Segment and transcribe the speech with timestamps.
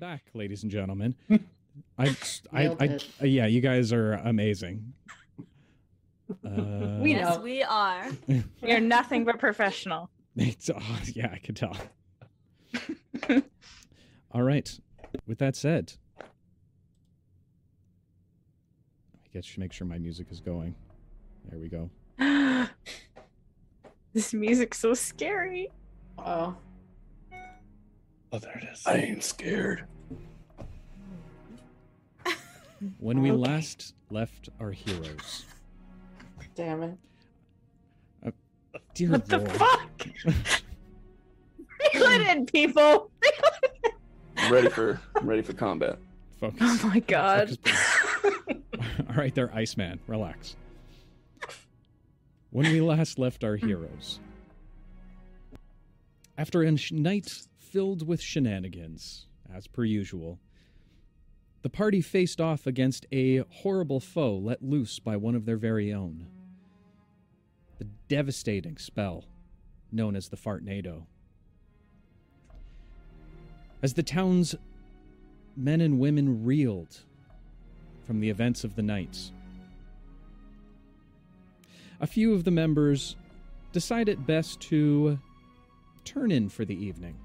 [0.00, 1.14] are back, ladies and gentlemen.
[1.98, 2.16] I,
[2.52, 4.92] I, Nailed I, uh, yeah, you guys are amazing.
[6.44, 8.06] Uh, We Yes, we are.
[8.62, 10.10] You're nothing but professional.
[10.36, 11.76] It's, oh, yeah, I can tell.
[14.30, 14.78] All right.
[15.26, 16.24] With that said, I
[19.34, 20.76] guess should make sure my music is going.
[21.50, 21.90] There we go.
[24.14, 25.68] this music's so scary.
[26.16, 26.56] Oh,
[28.32, 28.82] Oh, there it is.
[28.86, 29.84] I ain't scared.
[32.98, 33.36] When we Okay.
[33.38, 35.44] last left our heroes,
[36.54, 36.98] damn it.
[38.24, 38.30] Uh,
[38.94, 40.06] dear What the fuck?
[41.94, 43.10] Reel it in, people.
[44.38, 45.98] I'm ready for I'm ready for combat.
[46.38, 46.58] focus.
[46.62, 47.58] Oh my god.
[49.10, 50.00] All right, there, Iceman.
[50.06, 50.56] Relax.
[52.50, 54.20] When we last left our heroes,
[56.38, 60.40] after a night filled with shenanigans, as per usual,
[61.62, 65.92] the party faced off against a horrible foe let loose by one of their very
[65.92, 66.26] own.
[67.78, 69.24] The devastating spell
[69.92, 71.06] known as the Fartnado.
[73.82, 74.54] As the town's
[75.56, 77.00] men and women reeled
[78.04, 79.30] from the events of the night.
[82.00, 83.16] A few of the members
[83.72, 85.18] decide it best to
[86.04, 87.16] turn in for the evening.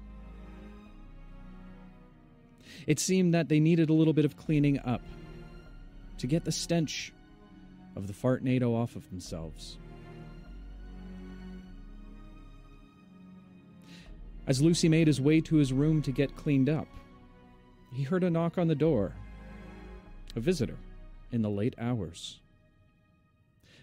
[2.86, 5.02] It seemed that they needed a little bit of cleaning up
[6.18, 7.12] to get the stench
[7.94, 9.78] of the fart fartnado off of themselves.
[14.46, 16.86] As Lucy made his way to his room to get cleaned up,
[17.92, 19.12] he heard a knock on the door.
[20.36, 20.76] A visitor
[21.32, 22.40] in the late hours.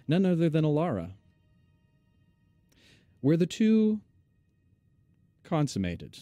[0.07, 1.11] None other than Alara.
[3.21, 4.01] Where the two
[5.43, 6.19] consummated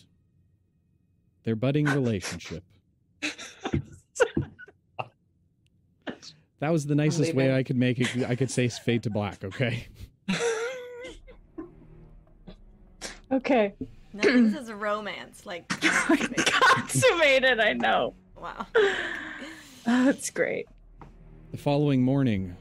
[1.44, 2.63] their budding relationship.
[6.59, 7.56] That was the nicest way.
[7.56, 8.29] I could make it.
[8.29, 9.88] I could say fade to black, okay?
[13.31, 13.74] Okay.
[14.13, 15.46] No, this is a romance.
[15.46, 18.13] Like, oh Consummated, I know.
[18.35, 18.68] wow.
[18.75, 20.68] Oh, that's great.
[21.51, 22.56] The following morning,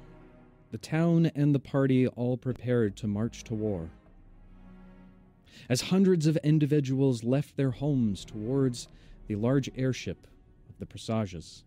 [0.71, 3.91] the town and the party all prepared to march to war.
[5.71, 8.89] As hundreds of individuals left their homes towards
[9.29, 10.27] the large airship
[10.69, 11.63] of the Presages.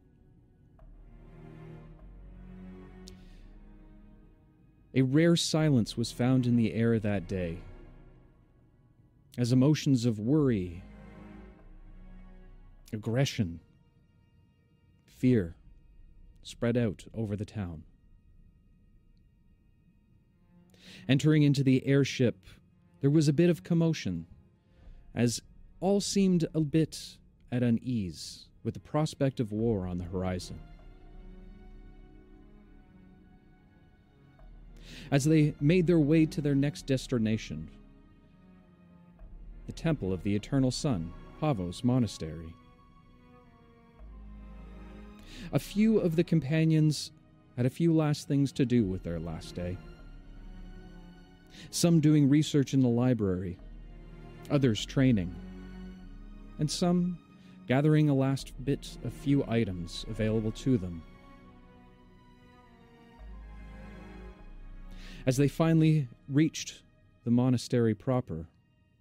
[4.93, 7.59] A rare silence was found in the air that day,
[9.37, 10.83] as emotions of worry,
[12.91, 13.61] aggression,
[15.05, 15.55] fear,
[16.43, 17.83] spread out over the town.
[21.07, 22.35] Entering into the airship,
[23.03, 24.25] there was a bit of commotion,
[25.13, 25.41] as
[25.81, 27.17] all seemed a bit
[27.51, 30.57] at unease with the prospect of war on the horizon.
[35.11, 37.69] As they made their way to their next destination,
[39.65, 41.11] the Temple of the Eternal Sun,
[41.41, 42.53] Pavos Monastery.
[45.51, 47.11] A few of the companions
[47.57, 49.77] had a few last things to do with their last day.
[51.71, 53.57] Some doing research in the library,
[54.49, 55.33] others training,
[56.59, 57.17] and some
[57.67, 61.01] gathering a last bit of few items available to them.
[65.25, 66.81] As they finally reached
[67.23, 68.47] the monastery proper,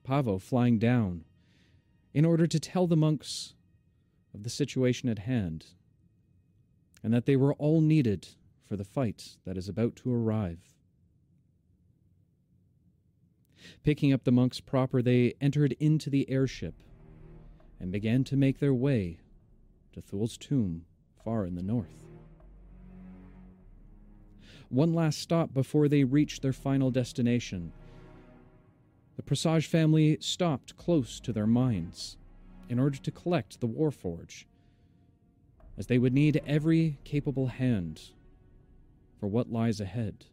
[0.05, 1.25] Pavo flying down
[2.15, 3.55] in order to tell the monks
[4.35, 5.67] of the situation at hand
[7.03, 8.29] and that they were all needed
[8.65, 10.61] for the fight that is about to arrive.
[13.83, 16.75] Picking up the monks proper, they entered into the airship
[17.81, 19.19] and began to make their way
[19.93, 20.85] to Thul's tomb
[21.25, 22.07] far in the north.
[24.69, 27.73] One last stop before they reached their final destination.
[29.17, 32.17] The Presage family stopped close to their mines
[32.69, 34.47] in order to collect the Warforge
[35.77, 38.01] as they would need every capable hand
[39.19, 40.27] for what lies ahead.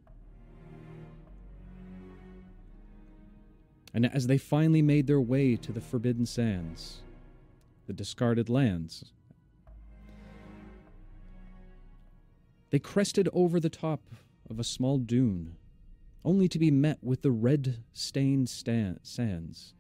[3.94, 7.02] And as they finally made their way to the Forbidden Sands,
[7.88, 9.06] the discarded lands,
[12.70, 14.02] they crested over the top
[14.50, 15.56] of a small dune,
[16.24, 19.74] only to be met with the red stained sands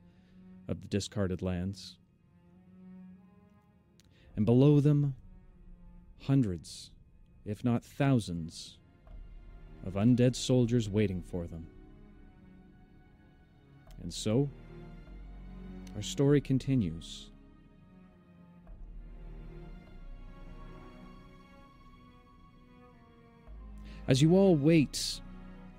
[0.67, 1.97] of the discarded lands.
[4.35, 5.15] And below them,
[6.23, 6.91] hundreds,
[7.45, 8.77] if not thousands,
[9.85, 11.67] of undead soldiers waiting for them.
[14.01, 14.49] And so,
[15.95, 17.27] our story continues.
[24.07, 25.21] As you all wait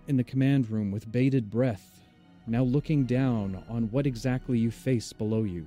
[0.07, 2.01] in the command room with bated breath,
[2.47, 5.67] now looking down on what exactly you face below you.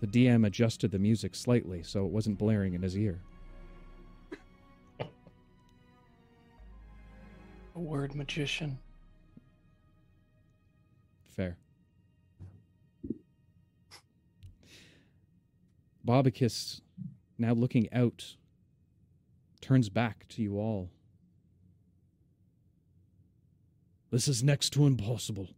[0.00, 3.20] The DM adjusted the music slightly so it wasn't blaring in his ear.
[7.80, 8.78] Word magician.
[11.28, 11.56] Fair.
[16.06, 16.80] Bobicus,
[17.38, 18.36] now looking out,
[19.60, 20.90] turns back to you all.
[24.10, 25.48] This is next to impossible.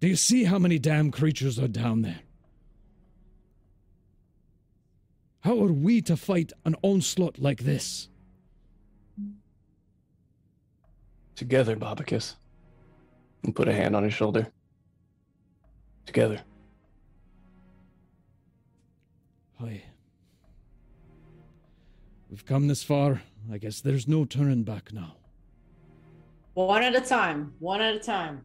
[0.00, 2.20] Do you see how many damn creatures are down there?
[5.40, 8.08] How are we to fight an onslaught like this?
[11.36, 12.36] Together, Bobicus.
[13.42, 14.46] And put a hand on his shoulder.
[16.06, 16.40] Together.
[19.60, 19.82] Aye.
[22.30, 23.22] We've come this far.
[23.52, 25.16] I guess there's no turning back now.
[26.54, 27.52] One at a time.
[27.58, 28.44] One at a time.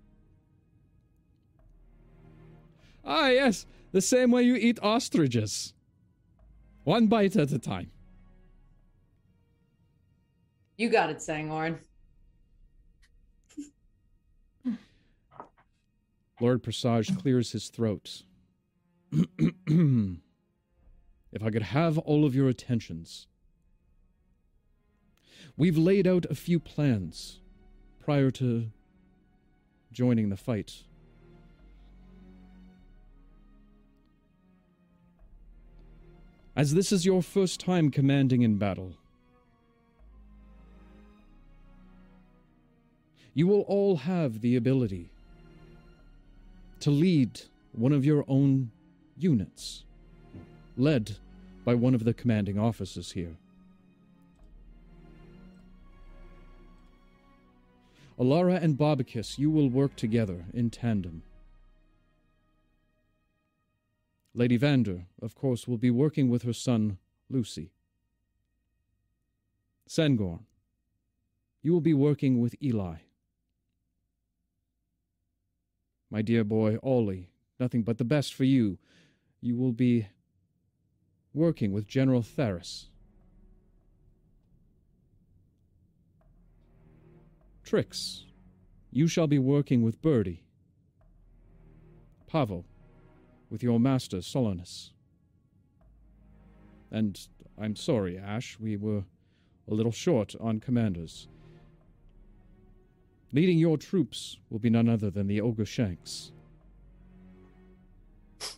[3.06, 5.74] Ah, yes, the same way you eat ostriches.
[6.84, 7.92] One bite at a time.
[10.78, 11.80] You got it, Sangorn.
[16.40, 18.24] Lord Presage clears his throat.
[21.32, 23.28] if I could have all of your attentions.
[25.58, 27.40] We've laid out a few plans
[28.00, 28.72] prior to
[29.92, 30.84] joining the fight.
[36.56, 38.94] As this is your first time commanding in battle,
[43.34, 45.12] you will all have the ability
[46.80, 47.42] to lead
[47.72, 48.72] one of your own
[49.18, 49.84] units,
[50.78, 51.18] led
[51.66, 53.36] by one of the commanding officers here.
[58.20, 61.24] Alara and Bobicus, you will work together in tandem.
[64.34, 66.98] Lady Vander, of course, will be working with her son,
[67.30, 67.72] Lucy.
[69.88, 70.40] Sengorn,
[71.62, 72.96] you will be working with Eli.
[76.10, 78.80] My dear boy, Ollie, nothing but the best for you.
[79.42, 80.08] You will be
[81.34, 82.88] working with General Theris.
[87.64, 88.26] Trix,
[88.92, 90.44] you shall be working with Birdie.
[92.26, 92.66] Pavo,
[93.50, 94.92] with your master Solanus.
[96.92, 97.20] And
[97.60, 99.04] I'm sorry, Ash, we were
[99.68, 101.28] a little short on commanders.
[103.32, 106.32] Leading your troops will be none other than the Ogre Shanks.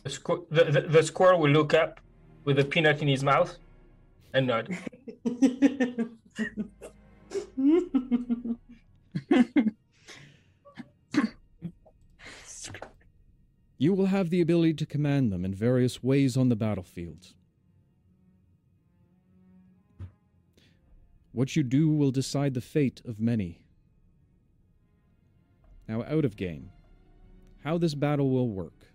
[0.02, 2.00] The, squ- the, the, the squirrel will look up
[2.44, 3.56] with a peanut in his mouth
[4.32, 4.76] and nod.
[13.82, 17.34] You will have the ability to command them in various ways on the battlefield.
[21.32, 23.61] What you do will decide the fate of many.
[25.88, 26.70] Now, out of game,
[27.64, 28.86] how this battle will work.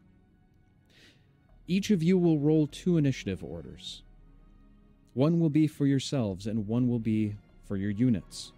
[1.67, 4.03] Each of you will roll two initiative orders.
[5.13, 8.53] One will be for yourselves, and one will be for your units.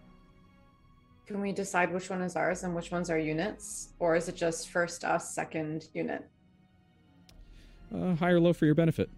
[1.25, 3.89] Can we decide which one is ours and which one's our units?
[3.99, 6.27] Or is it just first us, second unit?
[7.93, 9.09] Uh, high or low for your benefit.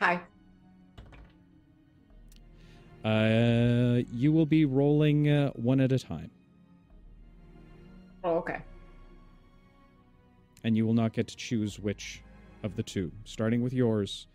[0.00, 0.20] Hi.
[3.04, 6.30] Uh, you will be rolling uh, one at a time,
[8.28, 8.58] Oh, okay.
[10.62, 12.20] and you will not get to choose which
[12.62, 14.26] of the two, starting with yours,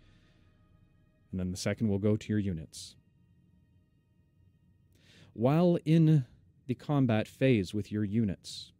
[1.30, 2.96] and then the second will go to your units.
[5.32, 6.24] While in
[6.66, 8.72] the combat phase with your units,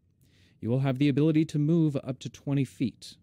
[0.60, 3.16] you will have the ability to move up to 20 feet.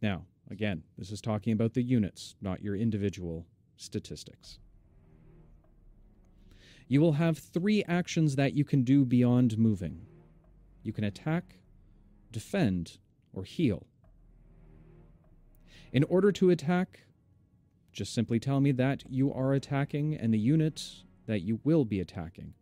[0.00, 3.44] Now, again, this is talking about the units, not your individual
[3.76, 4.58] statistics.
[6.90, 10.06] You will have three actions that you can do beyond moving
[10.82, 11.56] you can attack,
[12.32, 12.98] defend,
[13.32, 13.86] or heal.
[15.92, 17.00] In order to attack,
[17.92, 20.82] just simply tell me that you are attacking and the unit
[21.26, 22.54] that you will be attacking.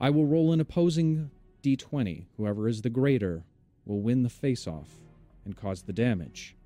[0.00, 1.30] I will roll an opposing
[1.62, 2.24] d20.
[2.38, 3.44] Whoever is the greater
[3.84, 4.90] will win the face off
[5.44, 6.56] and cause the damage.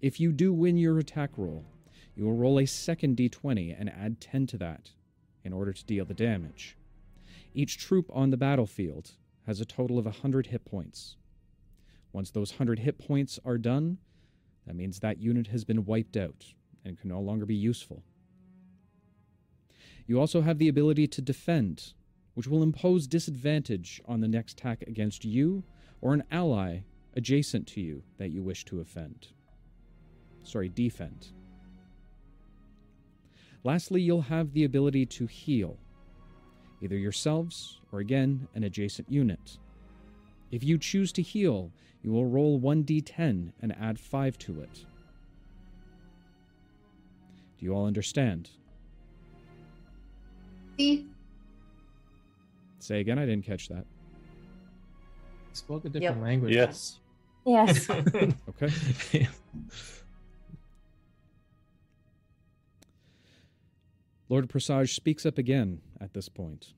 [0.00, 1.66] If you do win your attack roll,
[2.14, 4.90] you will roll a second d20 and add 10 to that
[5.42, 6.76] in order to deal the damage.
[7.54, 9.12] Each troop on the battlefield
[9.46, 11.16] has a total of 100 hit points.
[12.12, 13.98] Once those 100 hit points are done,
[14.66, 16.46] that means that unit has been wiped out
[16.84, 18.02] and can no longer be useful.
[20.06, 21.94] You also have the ability to defend,
[22.34, 25.64] which will impose disadvantage on the next attack against you
[26.00, 26.80] or an ally
[27.14, 29.28] adjacent to you that you wish to offend.
[30.42, 31.32] Sorry, defend.
[33.64, 35.78] Lastly, you'll have the ability to heal,
[36.82, 39.58] either yourselves or again an adjacent unit.
[40.50, 44.84] If you choose to heal, you will roll 1d10 and add 5 to it.
[47.58, 48.50] Do you all understand?
[50.78, 51.06] See?
[52.80, 53.86] Say again, I didn't catch that.
[55.54, 56.52] Spoke a different language.
[56.52, 57.00] Yes.
[57.46, 57.88] Yes.
[58.48, 58.70] Okay.
[64.28, 66.72] Lord Presage speaks up again at this point.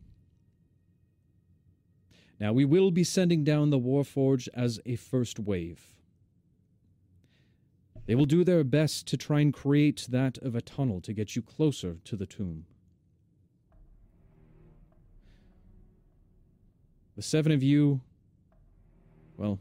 [2.38, 5.94] Now, we will be sending down the Warforge as a first wave.
[8.06, 11.34] They will do their best to try and create that of a tunnel to get
[11.34, 12.66] you closer to the tomb.
[17.16, 18.02] The seven of you,
[19.36, 19.58] well,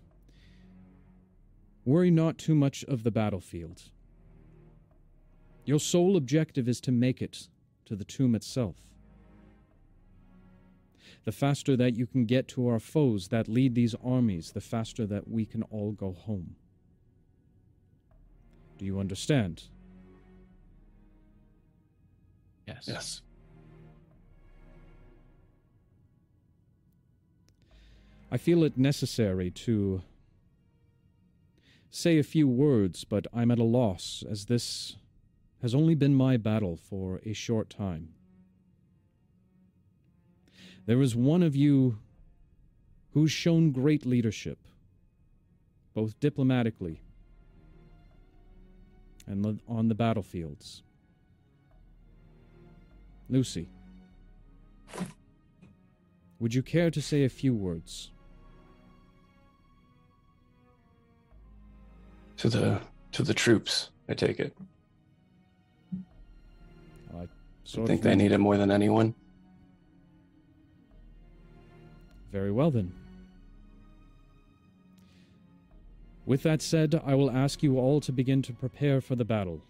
[1.86, 3.84] worry not too much of the battlefield.
[5.64, 7.48] Your sole objective is to make it
[7.86, 8.76] to the tomb itself.
[11.24, 15.06] The faster that you can get to our foes that lead these armies, the faster
[15.08, 16.56] that we can all go home.
[18.78, 19.64] Do you understand?
[22.68, 22.86] Yes.
[22.88, 23.22] Yes.
[28.32, 30.02] I feel it necessary to
[31.90, 34.98] say a few words, but I'm at a loss, as this
[35.66, 38.10] has only been my battle for a short time.
[40.86, 41.98] There is one of you
[43.14, 44.60] who's shown great leadership,
[45.96, 47.02] both diplomatically
[49.26, 50.84] and on the battlefields.
[53.28, 53.68] Lucy,
[56.40, 58.12] would you care to say a few words?
[62.38, 62.82] To the
[63.14, 64.56] to the troops, I take it.
[67.66, 69.16] I I think they need it more than anyone.
[72.32, 72.92] Very well, then.
[76.26, 79.62] With that said, I will ask you all to begin to prepare for the battle.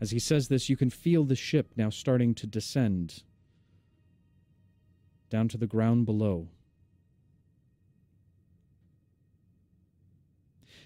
[0.00, 3.22] As he says this, you can feel the ship now starting to descend
[5.30, 6.48] down to the ground below.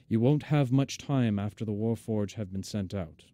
[0.09, 3.25] You won't have much time after the Warforge have been sent out.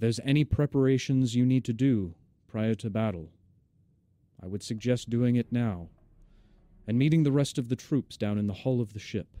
[0.00, 2.14] There's any preparations you need to do
[2.48, 3.28] prior to battle,
[4.42, 5.88] I would suggest doing it now
[6.86, 9.36] and meeting the rest of the troops down in the hull of the ship.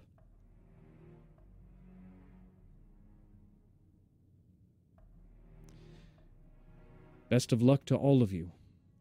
[7.30, 8.52] Best of luck to all of you.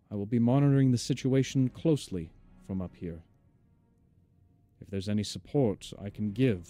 [0.09, 2.31] I will be monitoring the situation closely
[2.65, 3.21] from up here.
[4.79, 6.69] If there's any support I can give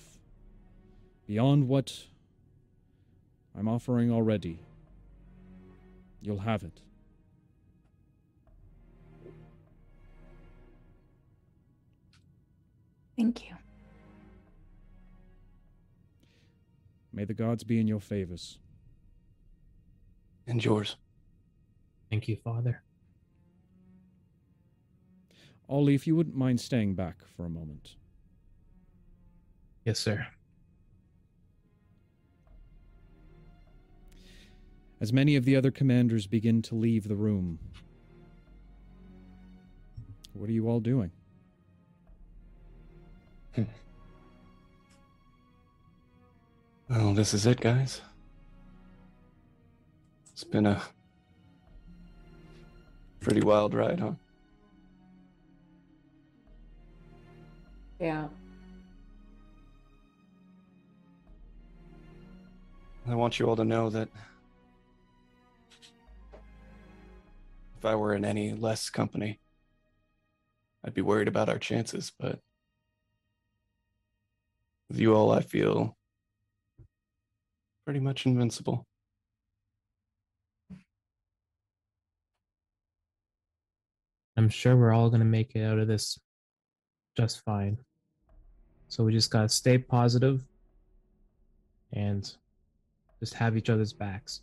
[1.28, 2.06] beyond what
[3.56, 4.60] I'm offering already,
[6.22, 6.82] you'll have it.
[13.18, 13.56] Thank you.
[17.12, 18.60] May the gods be in your favors.
[20.48, 20.96] And yours.
[22.10, 22.82] Thank you, Father.
[25.68, 27.96] Ollie, if you wouldn't mind staying back for a moment.
[29.86, 30.26] Yes, sir.
[35.02, 37.60] As many of the other commanders begin to leave the room,
[40.34, 41.12] what are you all doing?
[46.90, 48.02] Well, this is it, guys.
[50.32, 50.82] It's been a
[53.20, 54.14] pretty wild ride, huh?
[58.00, 58.28] Yeah.
[63.08, 64.10] I want you all to know that
[67.80, 69.40] if I were in any less company,
[70.84, 72.40] I'd be worried about our chances, but
[74.90, 75.96] with you all, I feel
[77.86, 78.86] pretty much invincible.
[84.36, 86.20] I'm sure we're all going to make it out of this
[87.16, 87.78] just fine.
[88.90, 90.44] So we just got to stay positive
[91.94, 92.30] and
[93.22, 94.42] just have each other's backs.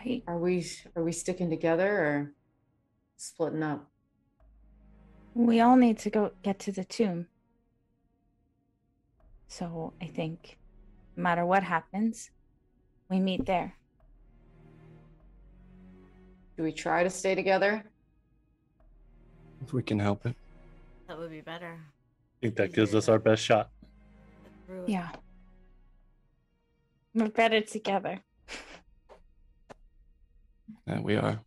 [0.00, 0.66] I Are we
[0.96, 2.32] are we sticking together or
[3.16, 3.86] splitting up?
[5.34, 7.26] We all need to go get to the tomb.
[9.48, 10.58] So I think
[11.16, 12.30] no matter what happens,
[13.10, 13.74] we meet there.
[16.56, 17.84] Do we try to stay together?
[19.62, 20.34] If we can help it.
[21.08, 21.76] That would be better.
[21.76, 23.70] I think that gives us our best shot.
[24.86, 25.10] Yeah.
[27.14, 28.20] We're better together.
[30.86, 31.40] Yeah, we are.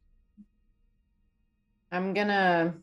[1.92, 2.74] I'm gonna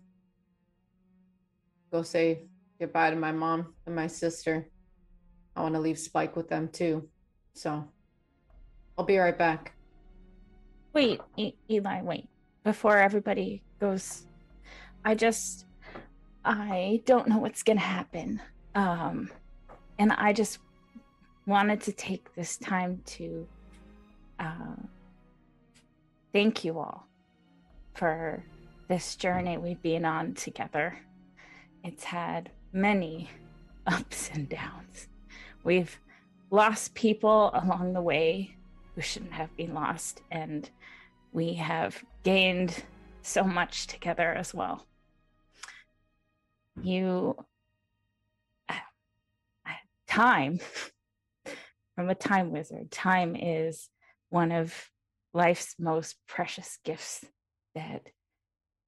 [1.93, 2.45] go say
[2.79, 4.69] goodbye to my mom and my sister.
[5.57, 7.09] I want to leave Spike with them too.
[7.55, 7.85] So
[8.97, 9.75] I'll be right back.
[10.93, 12.29] Wait, e- Eli, wait.
[12.65, 14.27] Before everybody goes,
[15.05, 15.67] I just,
[16.45, 18.41] I don't know what's gonna happen.
[18.75, 19.31] Um,
[19.99, 20.59] and I just
[21.47, 23.47] wanted to take this time to
[24.39, 24.77] uh,
[26.33, 27.07] thank you all
[27.95, 28.43] for
[28.89, 30.99] this journey we've been on together.
[31.85, 33.31] It's had many
[33.87, 35.09] ups and downs.
[35.65, 35.99] We've
[36.51, 38.57] lost people along the way
[38.95, 40.69] who shouldn't have been lost, and
[41.33, 42.83] we have gained
[43.23, 44.87] so much together as well.
[46.83, 47.37] You,
[48.69, 48.75] uh,
[49.67, 49.73] uh,
[50.09, 50.61] time,
[51.95, 53.91] from a time wizard, time is
[54.31, 54.91] one of
[55.33, 57.25] life's most precious gifts
[57.75, 58.09] that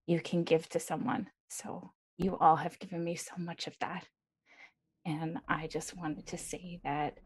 [0.06, 1.28] you can give to someone.
[1.48, 4.06] So, you all have given me so much of that.
[5.04, 7.18] And I just wanted to say that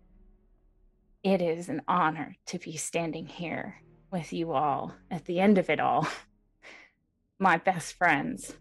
[1.23, 3.77] it is an honor to be standing here
[4.11, 6.07] with you all at the end of it all.
[7.39, 8.55] My best friends.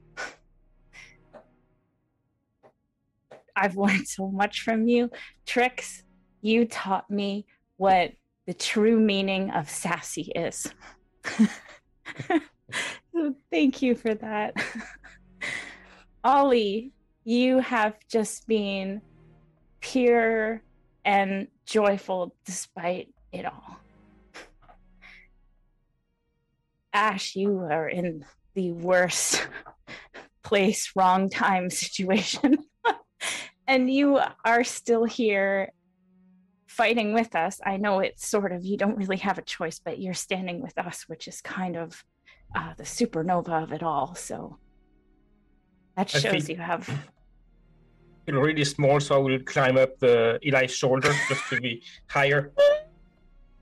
[3.55, 5.09] I've learned so much from you.
[5.45, 6.03] Trix,
[6.41, 7.45] you taught me
[7.77, 8.11] what
[8.45, 10.71] the true meaning of sassy is.
[13.51, 14.53] thank you for that.
[16.23, 16.91] Ollie,
[17.23, 19.01] you have just been
[19.79, 20.61] pure
[21.03, 23.79] and joyful despite it all.
[26.93, 29.47] Ash, you are in the worst
[30.43, 32.57] place, wrong time situation.
[33.67, 35.71] and you are still here
[36.75, 37.61] fighting with us.
[37.65, 40.77] I know it's sort of, you don't really have a choice, but you're standing with
[40.77, 42.03] us, which is kind of
[42.55, 44.15] uh, the supernova of it all.
[44.15, 44.57] So
[45.95, 46.83] that shows you have.
[48.25, 52.51] feel really small, so I will climb up the Eli's shoulder just to be higher.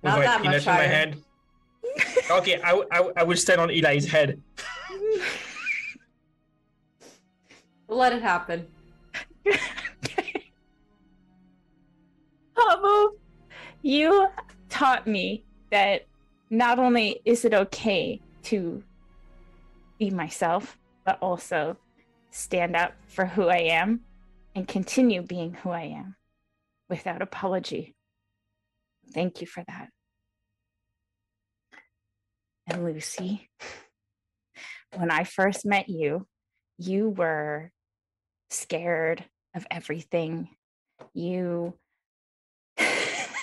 [0.02, 0.88] With Not my that peanut much in my higher.
[0.88, 1.22] hand.
[2.32, 4.42] Okay, I will stand on Eli's head.
[7.88, 8.66] Let it happen.
[13.84, 14.28] you
[14.70, 16.06] taught me that
[16.50, 18.82] not only is it okay to
[20.00, 21.78] be myself, but also
[22.32, 24.02] stand up for who I am
[24.56, 26.16] and continue being who I am
[26.90, 27.94] without apology.
[29.14, 29.90] Thank you for that.
[32.68, 33.50] And Lucy,
[34.96, 36.26] when I first met you,
[36.78, 37.72] you were
[38.50, 40.50] scared of everything.
[41.14, 41.74] You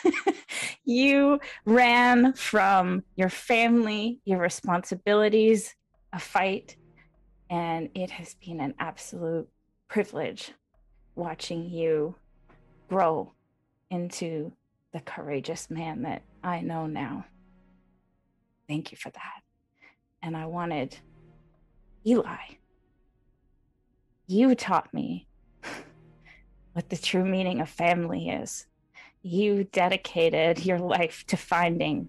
[0.84, 5.74] you ran from your family, your responsibilities,
[6.12, 6.76] a fight,
[7.48, 9.48] and it has been an absolute
[9.88, 10.52] privilege
[11.16, 12.14] watching you
[12.88, 13.32] grow
[13.90, 14.52] into
[14.92, 17.24] the courageous man that I know now.
[18.68, 19.42] Thank you for that.
[20.22, 20.98] And I wanted
[22.06, 22.56] Eli.
[24.26, 25.26] You taught me
[26.72, 28.66] what the true meaning of family is.
[29.22, 32.08] You dedicated your life to finding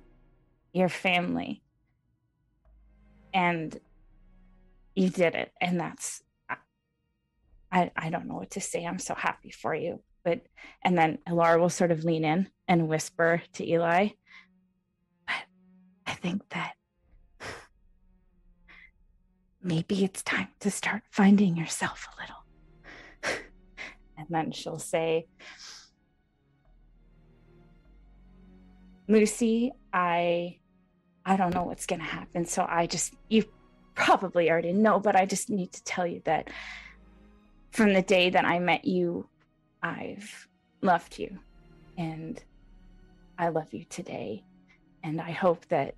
[0.74, 1.62] your family.
[3.34, 3.78] And
[4.95, 5.52] you did it.
[5.60, 6.21] And that's,
[7.71, 8.86] I, I don't know what to say.
[8.86, 10.02] I'm so happy for you.
[10.24, 10.41] But,
[10.84, 14.10] and then Laura will sort of lean in and whisper to Eli,
[15.26, 15.36] but
[16.06, 16.74] I think that
[19.63, 23.39] maybe it's time to start finding yourself a little.
[24.17, 25.28] and then she'll say,
[29.12, 30.58] Lucy, I
[31.26, 33.43] I don't know what's going to happen, so I just you
[33.93, 36.50] probably already know, but I just need to tell you that
[37.71, 39.28] from the day that I met you,
[39.84, 40.47] I've
[40.82, 41.38] loved you
[41.97, 42.41] and
[43.38, 44.45] I love you today.
[45.04, 45.95] And I hope that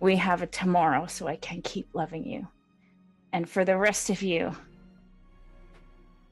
[0.00, 2.48] we have a tomorrow so I can keep loving you.
[3.32, 4.56] And for the rest of you,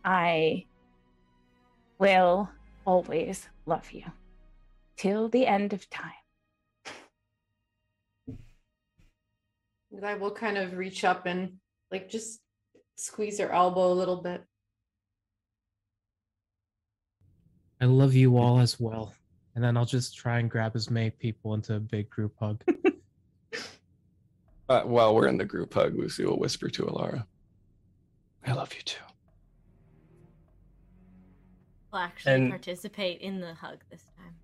[0.04, 0.64] I
[1.98, 2.48] will
[2.86, 4.04] always love you
[4.96, 6.12] till the end of time.
[10.02, 11.58] I will kind of reach up and
[11.90, 12.40] like just
[12.96, 14.44] Squeeze her elbow a little bit.
[17.80, 19.12] I love you all as well.
[19.54, 22.62] And then I'll just try and grab as many people into a big group hug.
[24.68, 27.26] Uh, while we're in the group hug, Lucy will whisper to Alara,
[28.46, 29.02] I love you too.
[31.92, 34.34] We'll actually And- participate in the hug this time.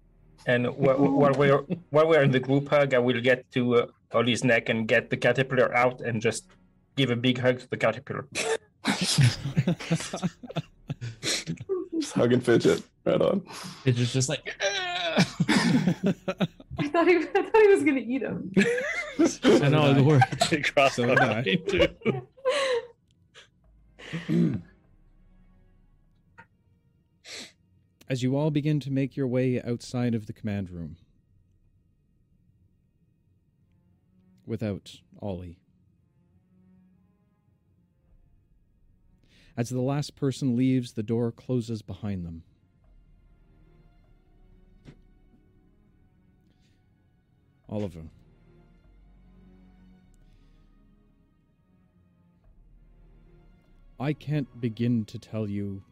[0.46, 1.58] And wh- wh- while we're
[1.90, 5.10] while we're in the group hug, I will get to uh, Ollie's neck and get
[5.10, 6.46] the caterpillar out and just
[6.96, 8.26] give a big hug to the caterpillar.
[8.86, 9.30] Just
[12.14, 12.82] hug and fidget.
[13.04, 13.42] Right on.
[13.84, 15.22] It's just, just like, I
[16.92, 18.52] thought he, I thought he was gonna eat him.
[19.62, 20.22] I know the word.
[20.74, 21.42] Cross So did I.
[24.28, 24.60] too.
[28.10, 30.96] As you all begin to make your way outside of the command room,
[34.46, 35.58] without Ollie.
[39.58, 42.44] As the last person leaves, the door closes behind them.
[47.68, 48.04] Oliver.
[54.00, 55.82] I can't begin to tell you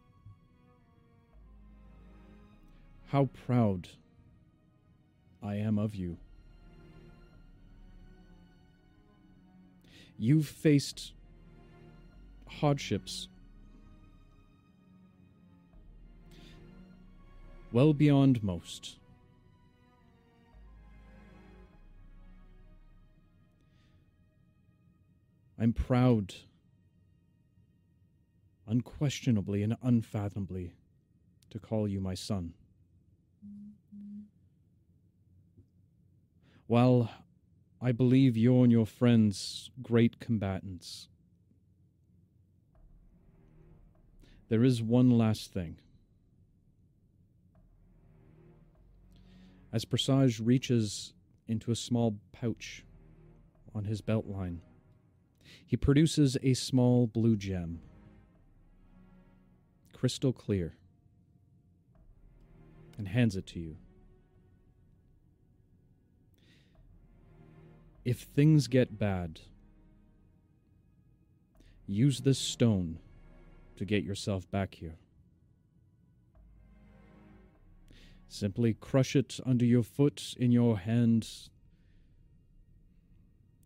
[3.07, 3.87] how proud
[5.41, 6.17] I am of you.
[10.19, 11.13] You've faced
[12.47, 13.29] hardships
[17.71, 18.97] well beyond most.
[25.59, 26.35] I'm proud,
[28.67, 30.73] unquestionably and unfathomably,
[31.49, 32.53] to call you my son.
[36.67, 37.09] While
[37.81, 41.07] I believe you and your friends great combatants,
[44.49, 45.77] there is one last thing.
[49.71, 51.13] As Presage reaches
[51.47, 52.83] into a small pouch
[53.73, 54.61] on his belt line,
[55.65, 57.79] he produces a small blue gem,
[59.93, 60.75] crystal clear,
[62.97, 63.77] and hands it to you.
[68.07, 69.41] If things get bad,
[71.85, 72.99] use this stone
[73.75, 74.95] to get yourself back here.
[78.29, 81.27] Simply crush it under your foot, in your hand,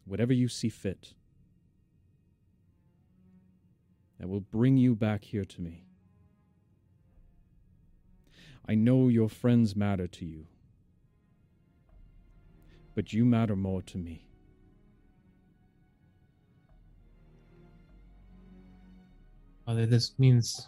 [0.05, 1.13] whatever you see fit.
[4.19, 5.83] That will bring you back here to me.
[8.67, 10.47] I know your friends matter to you,
[12.95, 14.25] but you matter more to me.
[19.71, 20.67] Father, this means,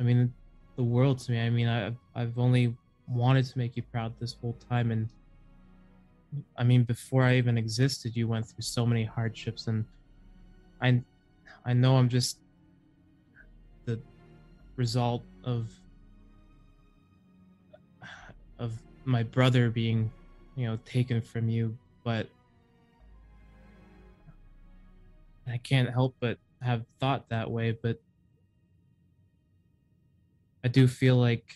[0.00, 0.34] I mean,
[0.74, 1.40] the world to me.
[1.40, 4.90] I mean, I've I've only wanted to make you proud this whole time.
[4.90, 5.08] And
[6.58, 9.68] I mean, before I even existed, you went through so many hardships.
[9.68, 9.84] And
[10.80, 11.00] I,
[11.64, 12.40] I know I'm just
[13.84, 14.00] the
[14.74, 15.70] result of,
[18.58, 18.72] of
[19.04, 20.10] my brother being,
[20.56, 21.78] you know, taken from you.
[22.02, 22.26] But
[25.46, 28.00] I can't help but have thought that way, but
[30.64, 31.54] I do feel like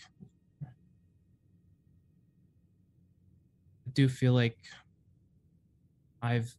[3.87, 4.57] I do feel like
[6.21, 6.53] I've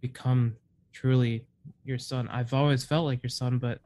[0.00, 0.54] become
[0.92, 1.46] truly
[1.84, 2.28] your son.
[2.28, 3.80] I've always felt like your son, but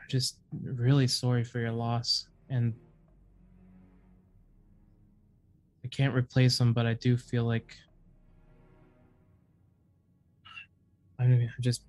[0.00, 2.72] I'm just really sorry for your loss and
[5.84, 7.76] I can't replace him, but I do feel like
[11.18, 11.82] I mean, I'm just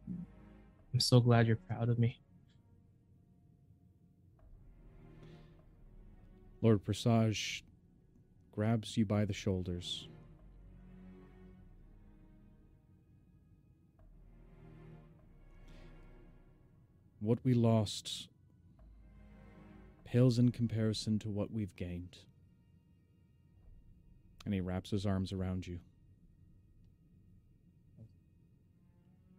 [0.93, 2.19] I'm so glad you're proud of me.
[6.61, 7.63] Lord Presage
[8.51, 10.07] grabs you by the shoulders.
[17.21, 18.29] What we lost
[20.05, 22.17] pales in comparison to what we've gained.
[24.45, 25.79] And he wraps his arms around you.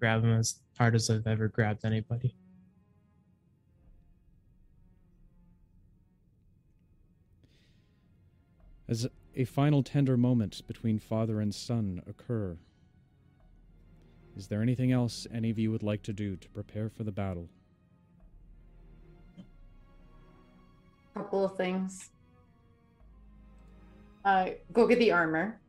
[0.01, 2.35] Grab him as hard as I've ever grabbed anybody.
[8.89, 12.57] As a final tender moment between father and son occur,
[14.37, 17.13] is there anything else any of you would like to do to prepare for the
[17.13, 17.49] battle?
[21.15, 22.11] Couple of things.
[24.25, 25.61] Uh, go get the armor.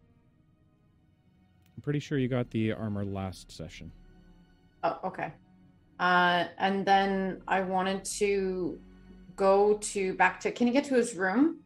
[1.76, 3.92] I'm pretty sure you got the armor last session.
[4.84, 5.34] Oh, okay.
[6.00, 8.80] Uh, and then I wanted to
[9.36, 10.52] go to back to.
[10.52, 11.60] Can you get to his room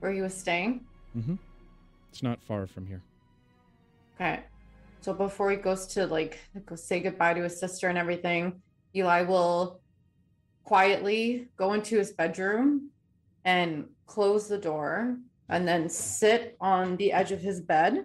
[0.00, 0.84] where he was staying?
[1.16, 1.36] Mm-hmm.
[2.10, 3.02] It's not far from here.
[4.16, 4.40] Okay.
[5.00, 8.60] So before he goes to like go say goodbye to his sister and everything,
[8.94, 9.80] Eli will
[10.64, 12.90] quietly go into his bedroom
[13.44, 15.16] and close the door
[15.48, 18.04] and then sit on the edge of his bed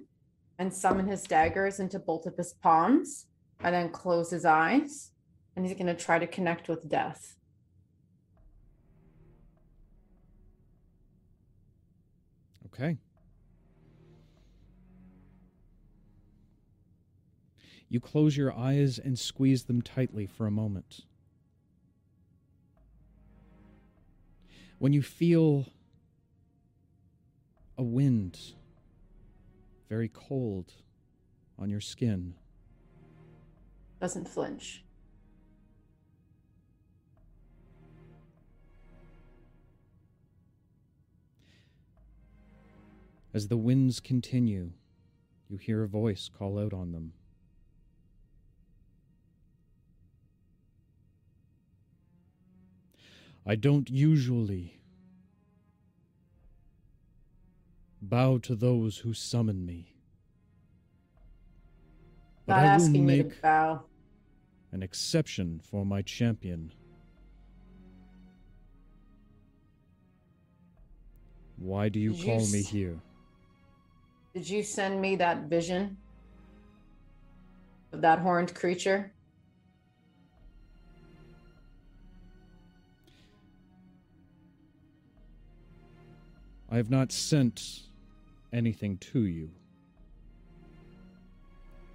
[0.58, 3.28] and summon his daggers into both of his palms
[3.66, 5.10] and then close his eyes
[5.56, 7.36] and he's going to try to connect with death.
[12.68, 13.00] Okay.
[17.90, 21.02] You close your eyes and squeeze them tightly for a moment.
[24.78, 25.66] When you feel
[27.80, 28.38] a wind,
[29.90, 30.72] very cold,
[31.58, 32.36] on your skin,
[34.06, 34.84] Doesn't flinch.
[43.34, 44.74] as the winds continue,
[45.50, 47.14] you hear a voice call out on them.
[53.44, 54.80] I don't usually
[58.04, 59.96] bow to those who summon me.
[62.46, 63.86] But Not I will asking me to make bow.
[64.76, 66.70] An exception for my champion.
[71.56, 73.00] Why do you Did you call me here?
[74.34, 75.96] Did you send me that vision
[77.94, 79.14] of that horned creature?
[86.70, 87.84] I have not sent
[88.52, 89.52] anything to you.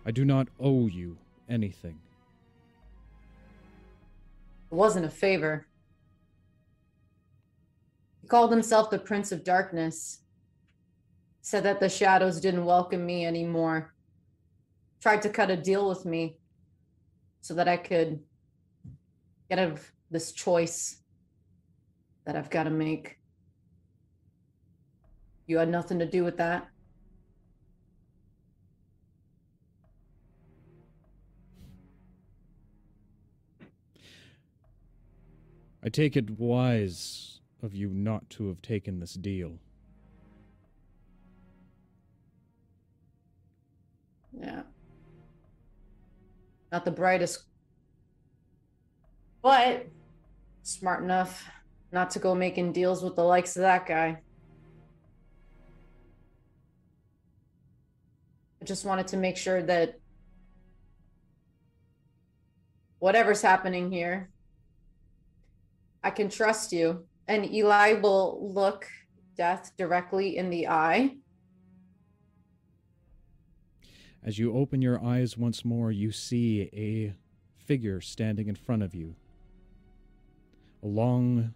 [0.07, 1.99] I do not owe you anything.
[4.71, 5.67] It wasn't a favor.
[8.23, 10.21] He called himself the Prince of Darkness.
[11.43, 13.95] Said that the shadows didn't welcome me anymore.
[15.01, 16.37] Tried to cut a deal with me
[17.41, 18.21] so that I could
[19.49, 20.99] get out of this choice
[22.25, 23.17] that I've got to make.
[25.47, 26.69] You had nothing to do with that.
[35.83, 39.59] I take it wise of you not to have taken this deal.
[44.39, 44.63] Yeah.
[46.71, 47.45] Not the brightest,
[49.43, 49.87] but
[50.63, 51.49] smart enough
[51.93, 54.21] not to go making deals with the likes of that guy.
[58.61, 59.99] I just wanted to make sure that
[62.99, 64.31] whatever's happening here,
[66.03, 67.05] I can trust you.
[67.29, 68.89] And Eli will look
[69.37, 71.17] death directly in the eye.
[74.23, 77.15] As you open your eyes once more, you see a
[77.65, 79.15] figure standing in front of you.
[80.83, 81.55] A long,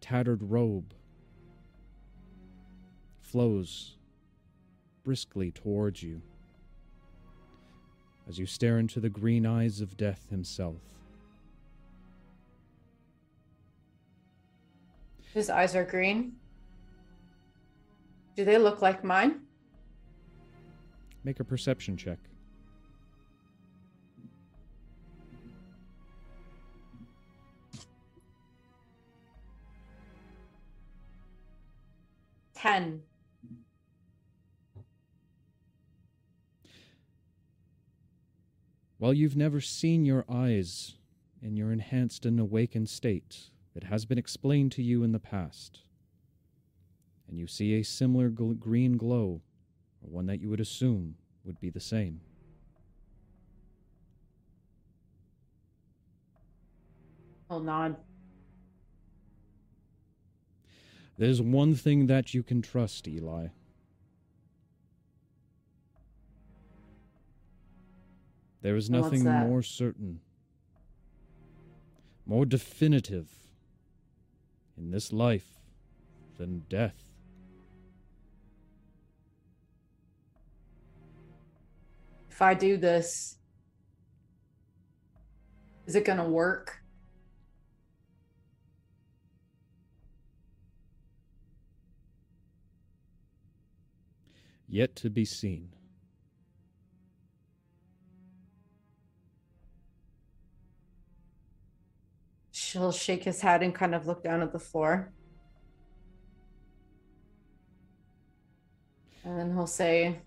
[0.00, 0.94] tattered robe
[3.20, 3.96] flows
[5.04, 6.20] briskly towards you
[8.28, 10.99] as you stare into the green eyes of death himself.
[15.32, 16.32] His eyes are green.
[18.36, 19.42] Do they look like mine?
[21.22, 22.18] Make a perception check.
[32.54, 33.02] Ten.
[38.98, 40.96] While you've never seen your eyes
[41.40, 45.80] in your enhanced and awakened state, it has been explained to you in the past.
[47.28, 49.40] And you see a similar gl- green glow,
[50.02, 52.20] or one that you would assume would be the same.
[57.48, 57.96] He'll nod.
[61.18, 63.48] There's one thing that you can trust, Eli.
[68.62, 70.20] There is nothing more certain,
[72.26, 73.28] more definitive
[74.80, 75.46] in this life
[76.38, 77.04] than death.
[82.30, 83.36] If I do this,
[85.86, 86.78] is it going to work?
[94.66, 95.68] Yet to be seen.
[102.78, 105.12] He'll shake his head and kind of look down at the floor.
[109.24, 110.20] And then he'll say,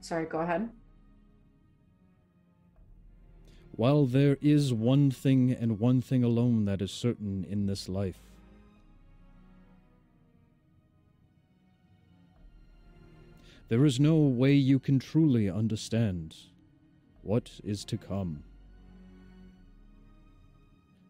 [0.00, 0.70] Sorry, go ahead.
[3.72, 8.20] While there is one thing and one thing alone that is certain in this life,
[13.68, 16.36] there is no way you can truly understand
[17.22, 18.42] what is to come.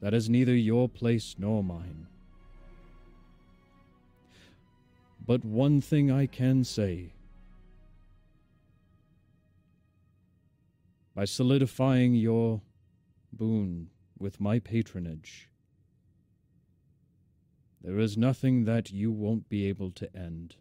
[0.01, 2.07] That is neither your place nor mine.
[5.27, 7.13] But one thing I can say
[11.15, 12.63] by solidifying your
[13.33, 15.49] boon with my patronage,
[17.83, 20.57] there is nothing that you won't be able to end.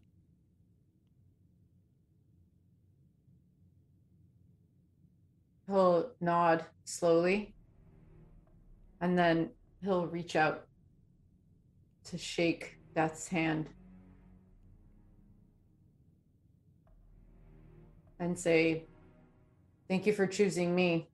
[5.66, 7.54] He'll nod slowly.
[9.02, 9.50] And then
[9.82, 10.66] he'll reach out
[12.06, 13.70] to shake Death's hand
[18.20, 18.86] and say,
[19.88, 21.10] Thank you for choosing me.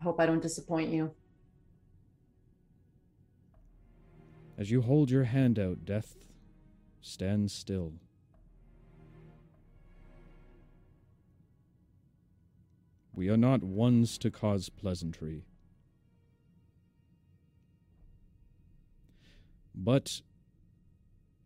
[0.00, 1.10] I hope I don't disappoint you.
[4.56, 6.16] As you hold your hand out, Death
[7.02, 7.92] stands still.
[13.16, 15.46] We are not ones to cause pleasantry.
[19.74, 20.20] But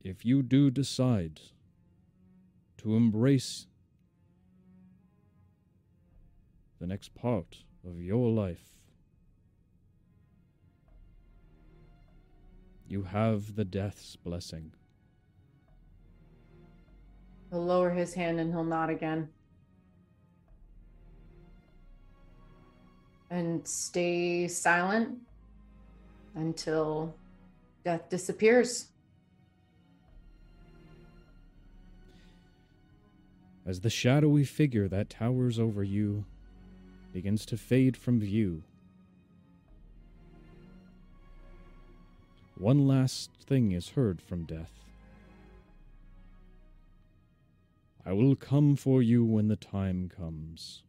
[0.03, 1.41] if you do decide
[2.79, 3.69] to embrace
[6.81, 8.73] the next part of your life,
[12.89, 14.73] you have the death's blessing.
[17.51, 19.29] He'll lower his hand and he'll nod again.
[23.31, 25.19] And stay silent
[26.35, 27.15] until
[27.85, 28.89] death disappears.
[33.65, 36.25] As the shadowy figure that towers over you
[37.13, 38.65] begins to fade from view,
[42.57, 44.73] one last thing is heard from death.
[48.05, 50.83] I will come for you when the time comes.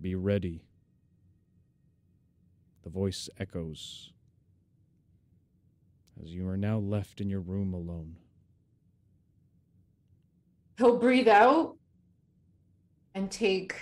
[0.00, 0.62] Be ready.
[2.84, 4.12] The voice echoes
[6.22, 8.16] as you are now left in your room alone.
[10.76, 11.76] He'll breathe out
[13.14, 13.74] and take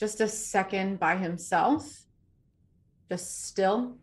[0.00, 2.04] just a second by himself,
[3.08, 3.98] just still,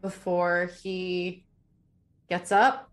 [0.00, 1.44] before he
[2.28, 2.92] gets up,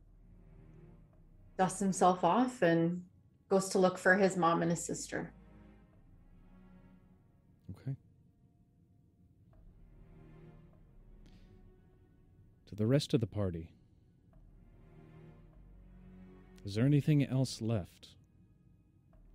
[1.57, 3.03] dusts himself off, and
[3.49, 5.31] goes to look for his mom and his sister.
[12.73, 13.69] To the rest of the party,
[16.65, 18.15] is there anything else left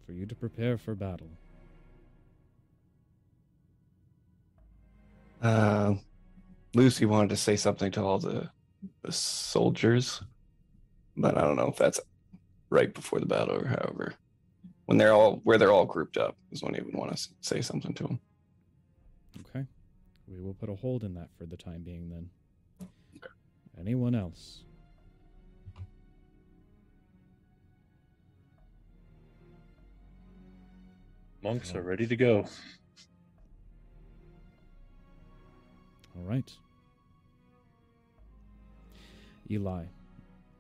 [0.05, 1.31] for you to prepare for battle?
[5.41, 5.95] Uh,
[6.75, 8.51] Lucy wanted to say something to all the,
[9.03, 10.21] the soldiers,
[11.17, 12.01] but I don't know if that's
[12.71, 14.15] right before the battle or however.
[14.87, 17.61] When they're all where they're all grouped up is when he would want to say
[17.61, 18.21] something to them.
[19.49, 19.65] Okay.
[20.27, 22.31] We will put a hold in that for the time being then.
[23.81, 24.65] Anyone else?
[31.43, 32.45] Monks are ready to go.
[36.17, 36.53] All right.
[39.51, 39.85] Eli,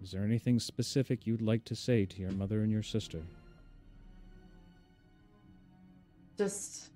[0.03, 3.21] is there anything specific you'd like to say to your mother and your sister?
[6.39, 6.91] Just,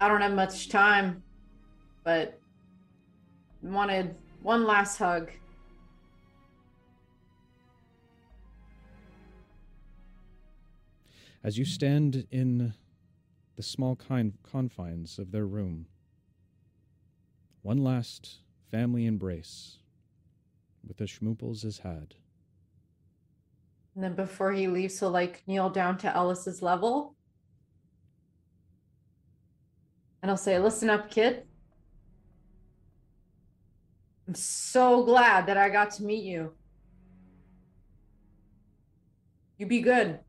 [0.00, 1.22] I don't have much time,
[2.04, 2.38] but
[3.62, 5.30] wanted one last hug.
[11.42, 12.74] As you stand in
[13.56, 15.86] the small kind confines of their room,
[17.62, 18.38] one last
[18.70, 19.78] family embrace
[20.86, 22.14] with the Schmooples is had.
[23.94, 27.14] And then before he leaves, he'll like kneel down to Ellis's level.
[30.22, 31.44] And I'll say, Listen up, kid.
[34.30, 36.52] I'm so glad that I got to meet you.
[39.58, 40.20] You be good.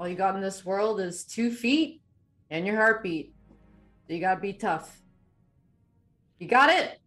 [0.00, 2.00] All you got in this world is two feet
[2.48, 3.34] and your heartbeat.
[4.06, 5.02] So you gotta be tough.
[6.38, 6.98] You got it?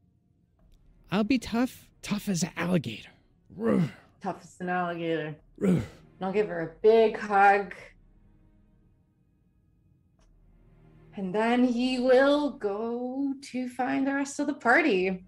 [1.11, 3.09] I'll be tough, tough as an alligator.
[4.21, 5.35] Tough as an alligator.
[5.59, 5.83] And
[6.21, 7.73] I'll give her a big hug.
[11.17, 15.25] And then he will go to find the rest of the party.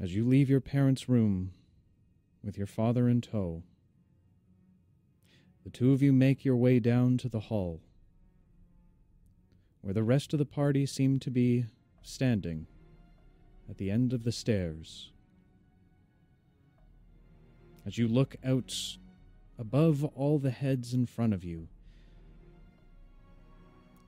[0.00, 1.50] As you leave your parents' room
[2.42, 3.62] with your father in tow,
[5.62, 7.82] the two of you make your way down to the hall,
[9.82, 11.66] where the rest of the party seem to be
[12.02, 12.66] standing
[13.68, 15.10] at the end of the stairs.
[17.86, 18.98] As you look out
[19.58, 21.68] above all the heads in front of you,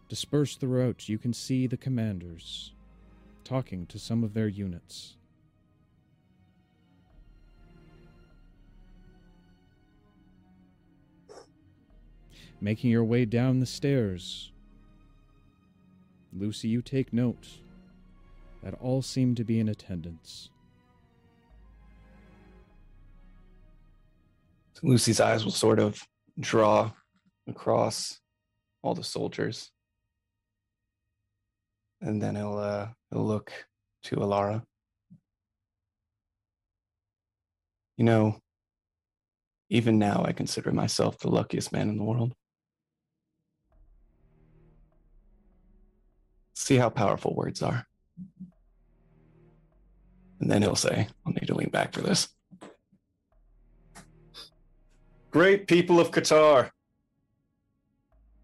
[0.08, 2.72] dispersed throughout, you can see the commanders
[3.44, 5.14] talking to some of their units.
[12.60, 14.50] Making your way down the stairs,
[16.32, 17.46] Lucy, you take note
[18.64, 20.50] that all seem to be in attendance.
[24.82, 26.00] Lucy's eyes will sort of
[26.38, 26.90] draw
[27.48, 28.20] across
[28.82, 29.70] all the soldiers.
[32.00, 33.52] And then he'll uh he'll look
[34.04, 34.62] to Alara.
[37.96, 38.40] You know,
[39.68, 42.32] even now I consider myself the luckiest man in the world.
[46.54, 47.84] See how powerful words are.
[50.40, 52.28] And then he'll say, I'll need to lean back for this.
[55.30, 56.70] Great people of Qatar.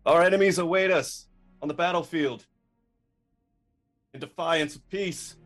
[0.05, 1.28] Our enemies await us
[1.62, 2.45] on the battlefield
[4.12, 5.37] in defiance of peace.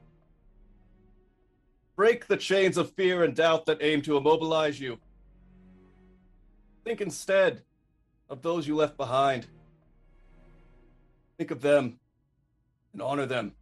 [1.95, 4.99] Break the chains of fear and doubt that aim to immobilize you.
[6.85, 7.63] Think instead
[8.29, 9.47] of those you left behind.
[11.37, 12.01] Think of them
[12.93, 13.53] and honor them.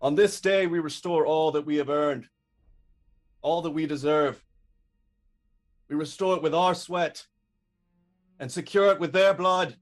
[0.00, 2.28] On this day, we restore all that we have earned,
[3.42, 4.42] all that we deserve.
[5.88, 7.26] We restore it with our sweat
[8.40, 9.76] and secure it with their blood.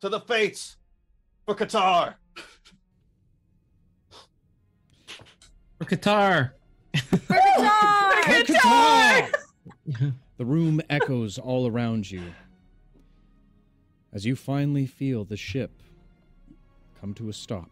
[0.00, 0.76] To the fates
[1.44, 2.14] for Qatar.
[5.78, 6.50] For Qatar.
[6.94, 7.34] for
[8.34, 9.34] Qatar!
[10.36, 12.22] The room echoes all around you
[14.12, 15.82] as you finally feel the ship
[17.00, 17.70] come to a stop.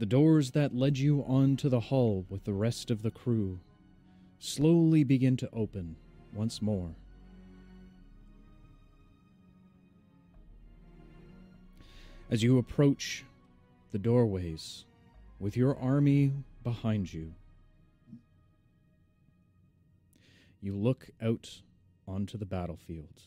[0.00, 3.60] The doors that led you onto the hull with the rest of the crew
[4.38, 5.94] slowly begin to open
[6.32, 6.94] once more.
[12.30, 13.26] As you approach
[13.92, 14.86] the doorways
[15.38, 16.32] with your army
[16.64, 17.34] behind you,
[20.62, 21.60] you look out
[22.08, 23.20] onto the battlefield.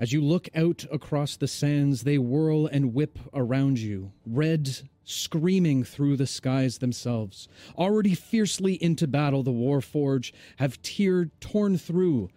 [0.00, 5.84] As you look out across the sands, they whirl and whip around you, red screaming
[5.84, 7.48] through the skies themselves.
[7.76, 12.30] Already fiercely into battle, the Warforge have teared, torn through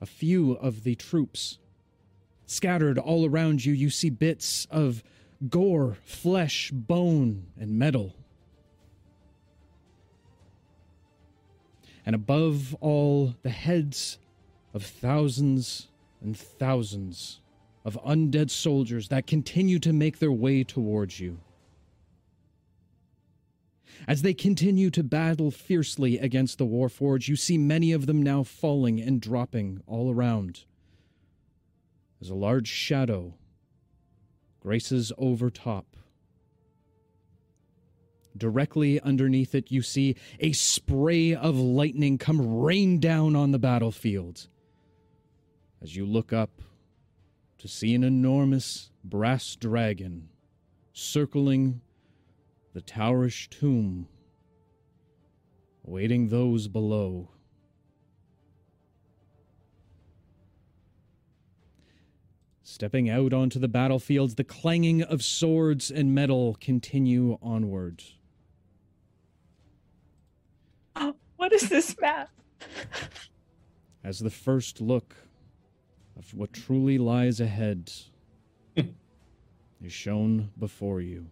[0.00, 1.58] a few of the troops.
[2.46, 5.04] Scattered all around you, you see bits of
[5.50, 8.14] gore, flesh, bone, and metal.
[12.06, 14.16] And above all, the heads
[14.72, 15.88] of thousands
[16.26, 17.40] and thousands
[17.84, 21.38] of undead soldiers that continue to make their way towards you.
[24.08, 28.42] As they continue to battle fiercely against the Warforge, you see many of them now
[28.42, 30.64] falling and dropping all around.
[32.20, 33.34] As a large shadow
[34.60, 35.96] graces over top.
[38.36, 44.48] Directly underneath it, you see a spray of lightning come rain down on the battlefield.
[45.82, 46.62] As you look up
[47.58, 50.28] to see an enormous brass dragon
[50.92, 51.80] circling
[52.72, 54.08] the towerish tomb,
[55.86, 57.30] awaiting those below.
[62.62, 68.02] Stepping out onto the battlefields, the clanging of swords and metal continue onward.
[71.36, 72.30] What is this map?
[74.02, 75.14] As the first look
[76.18, 77.92] of what truly lies ahead
[78.76, 81.26] is shown before you.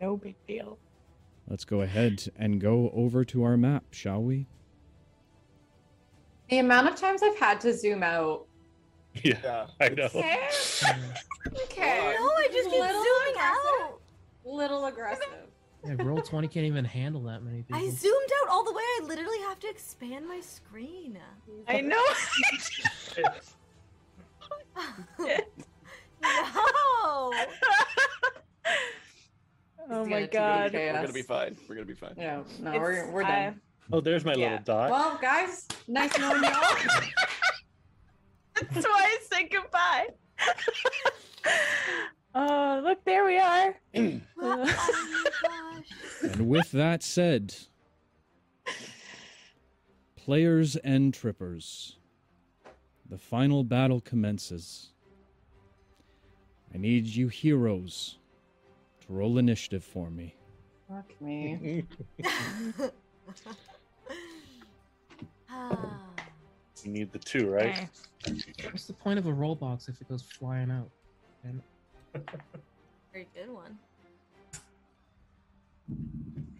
[0.00, 0.78] No big deal.
[1.48, 4.46] Let's go ahead and go over to our map, shall we?
[6.48, 8.46] The amount of times I've had to zoom out
[9.22, 9.66] Yeah, Yeah.
[9.80, 10.08] I know.
[10.14, 10.48] Okay.
[11.64, 12.14] Okay.
[12.18, 13.36] No, I just keep zooming aggressive.
[13.40, 14.00] out.
[14.44, 15.49] Little aggressive.
[15.86, 17.76] Yeah, roll twenty can't even handle that many people.
[17.76, 18.82] I zoomed out all the way.
[18.82, 21.18] I literally have to expand my screen.
[21.68, 21.96] I know.
[23.18, 23.32] no.
[29.90, 30.72] oh my god.
[30.72, 31.56] We're gonna be fine.
[31.68, 32.14] We're gonna be fine.
[32.16, 33.60] No, no, It's- we're we're I- done.
[33.92, 34.50] Oh, there's my Yeah.
[34.50, 34.90] little dot.
[34.90, 36.52] Well, guys, nice knowing y'all.
[38.54, 40.06] That's why I said goodbye.
[42.34, 43.76] oh, look, there we are.
[43.96, 45.84] oh my uh, gosh.
[46.22, 47.54] And with that said,
[50.16, 51.96] players and trippers,
[53.08, 54.92] the final battle commences.
[56.72, 58.18] I need you heroes
[59.06, 60.36] to roll initiative for me.
[60.88, 61.84] Fuck me.
[66.84, 67.88] You need the two, right?
[68.26, 68.40] Okay.
[68.64, 70.88] What's the point of a roll box if it goes flying out?
[71.44, 71.62] And
[72.12, 73.78] Very good one.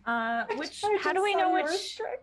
[0.07, 0.83] Uh, which?
[0.85, 1.97] I How do we know which?
[1.97, 2.23] Trix.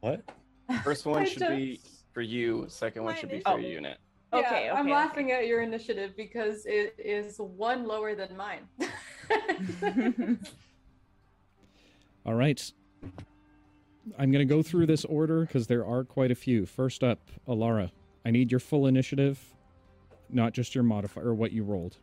[0.00, 0.22] What?
[0.84, 1.80] First one I should be
[2.12, 2.66] for you.
[2.68, 3.98] Second one My should be initial- for your unit.
[4.32, 4.92] Okay, Yeah, okay, I'm okay.
[4.94, 8.68] laughing at your initiative because it is one lower than mine.
[12.26, 12.72] All right.
[14.18, 16.66] I'm going to go through this order because there are quite a few.
[16.66, 17.90] First up, Alara.
[18.26, 19.53] I need your full initiative,
[20.30, 21.96] not just your modifier, or what you rolled.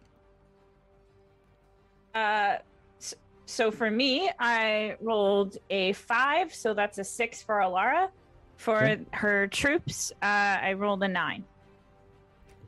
[2.16, 2.58] Uh,
[3.00, 3.16] s-
[3.46, 8.10] so for me, I rolled a five, so that's a six for Alara.
[8.58, 9.02] For Okay.
[9.14, 11.44] her troops, uh, I rolled a nine.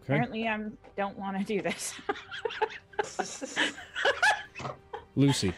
[0.01, 0.13] Okay.
[0.13, 0.59] Apparently, I
[0.97, 1.93] don't want to do this.
[5.15, 5.49] Lucy.
[5.49, 5.53] I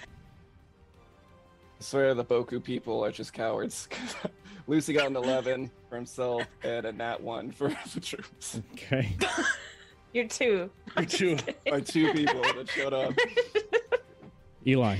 [1.80, 3.88] swear the Boku people are just cowards.
[4.68, 8.60] Lucy got an 11 for himself and a nat 1 for the troops.
[8.74, 9.16] Okay.
[10.16, 10.70] You're two.
[10.95, 11.38] You're two.
[11.70, 13.13] Or two people that showed up.
[14.66, 14.99] Eli.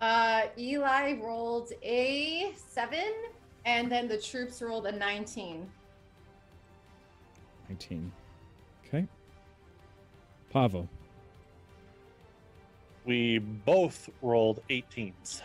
[0.00, 3.12] uh, Eli rolled a seven,
[3.64, 5.68] and then the troops rolled a 19.
[7.68, 8.12] 19.
[8.86, 9.04] Okay.
[10.50, 10.88] Pavo.
[13.04, 15.42] We both rolled 18s.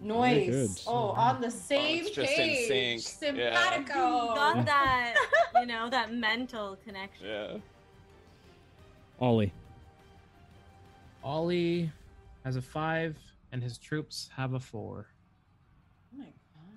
[0.00, 0.68] Very good.
[0.68, 0.84] Noise.
[0.86, 3.00] Oh, on the oh, same it's just in page.
[3.00, 3.36] sync.
[3.36, 3.70] Yeah.
[3.70, 4.34] Simpatico.
[4.34, 5.14] Got that,
[5.60, 7.26] you know, that mental connection.
[7.26, 7.56] Yeah.
[9.20, 9.52] Ollie.
[11.24, 11.90] Ollie
[12.44, 13.16] has a five,
[13.52, 15.06] and his troops have a four.
[16.14, 16.26] Oh my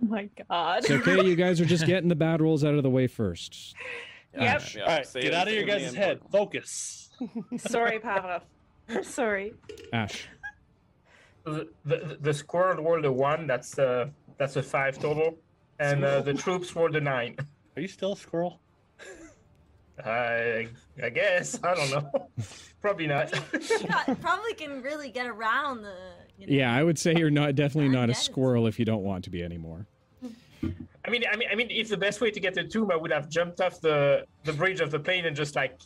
[0.03, 0.79] Oh my god.
[0.79, 1.23] It's okay.
[1.23, 3.75] You guys are just getting the bad rolls out of the way first.
[4.33, 4.61] Yep.
[4.75, 6.21] Yeah, All right, say get it- out of your guys' head.
[6.31, 7.09] Focus.
[7.57, 8.43] Sorry, Pavlov.
[9.03, 9.53] Sorry.
[9.91, 10.25] Ash.
[11.43, 13.47] The, the, the squirrel rolled a one.
[13.47, 15.37] That's uh that's a five total,
[15.79, 17.35] and uh, the troops rolled a nine.
[17.75, 18.59] Are you still a squirrel?
[20.03, 20.67] I
[21.03, 22.27] I guess I don't know.
[22.81, 23.31] Probably not.
[23.87, 25.95] Got- probably can really get around the.
[26.39, 29.03] You know, Yeah, I would say you're not definitely not a squirrel if you don't
[29.03, 29.85] want to be anymore.
[30.63, 32.89] I mean, I mean, I mean, if the best way to get to the tomb,
[32.91, 35.79] I would have jumped off the the bridge of the plane and just like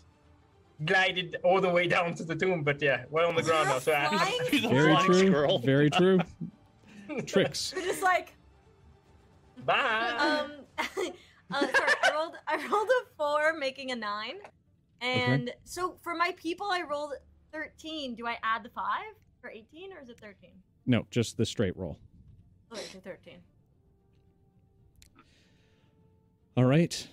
[0.84, 2.64] glided all the way down to the tomb.
[2.64, 4.66] But yeah, we're on the ground now, so I, Flying?
[4.66, 5.28] A Very true.
[5.28, 5.60] squirrel.
[5.60, 6.20] Very true.
[7.26, 7.74] Trix.
[7.76, 8.34] We're just like,
[9.64, 10.44] bye.
[10.44, 14.36] um, uh, sorry, I rolled, I rolled a four, making a nine,
[15.02, 17.14] and so for my people, I rolled
[17.54, 18.16] thirteen.
[18.16, 20.52] Do I add the five for eighteen, or is it thirteen?
[20.88, 21.98] No, just the straight roll.
[22.74, 23.38] Okay, so thirteen.
[26.58, 27.08] All right.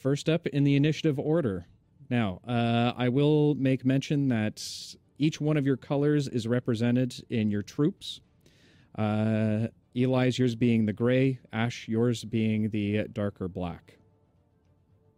[0.00, 1.66] First up in the initiative order.
[2.10, 4.62] Now, uh, I will make mention that
[5.18, 8.20] each one of your colors is represented in your troops.
[8.96, 13.96] Uh, Eli's yours being the gray, Ash yours being the darker black.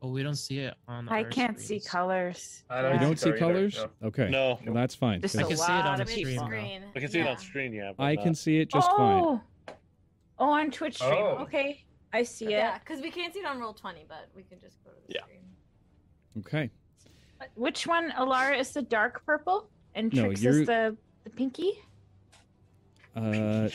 [0.02, 1.08] Oh, we don't see it on.
[1.08, 2.62] I our can't see colors.
[2.68, 3.76] I don't don't see either, colors?
[4.02, 4.08] no.
[4.08, 4.28] Okay.
[4.28, 4.58] No.
[4.64, 5.16] Well, that's fine.
[5.24, 6.38] I can see it on the screen.
[6.38, 6.82] screen.
[6.94, 7.36] I can see it on Yeah.
[7.36, 7.92] screen, yeah.
[7.96, 9.24] But I not- can see it just fine.
[9.24, 9.42] oh.
[10.38, 11.12] Oh, on Twitch stream.
[11.14, 11.38] Oh.
[11.40, 12.50] Okay, I see it.
[12.50, 14.96] Yeah, because we can't see it on roll twenty, but we can just go to
[15.08, 15.22] the Yeah.
[15.22, 15.40] screen.
[16.38, 16.70] Okay.
[17.54, 21.72] Which one, Alara, is the dark purple, and No, Trix you're- is the the pinky?
[23.14, 23.68] Uh,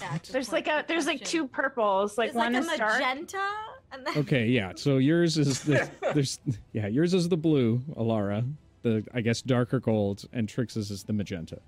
[0.00, 2.16] Yeah, There's like a there's like two purples.
[2.16, 3.00] Like There's one like is a dark.
[3.00, 3.48] magenta,
[3.92, 4.72] and then okay, yeah.
[4.76, 6.38] So yours is the there's
[6.72, 8.48] yeah, yours is the blue, Alara.
[8.82, 11.58] The I guess darker gold, and Trix's is the magenta.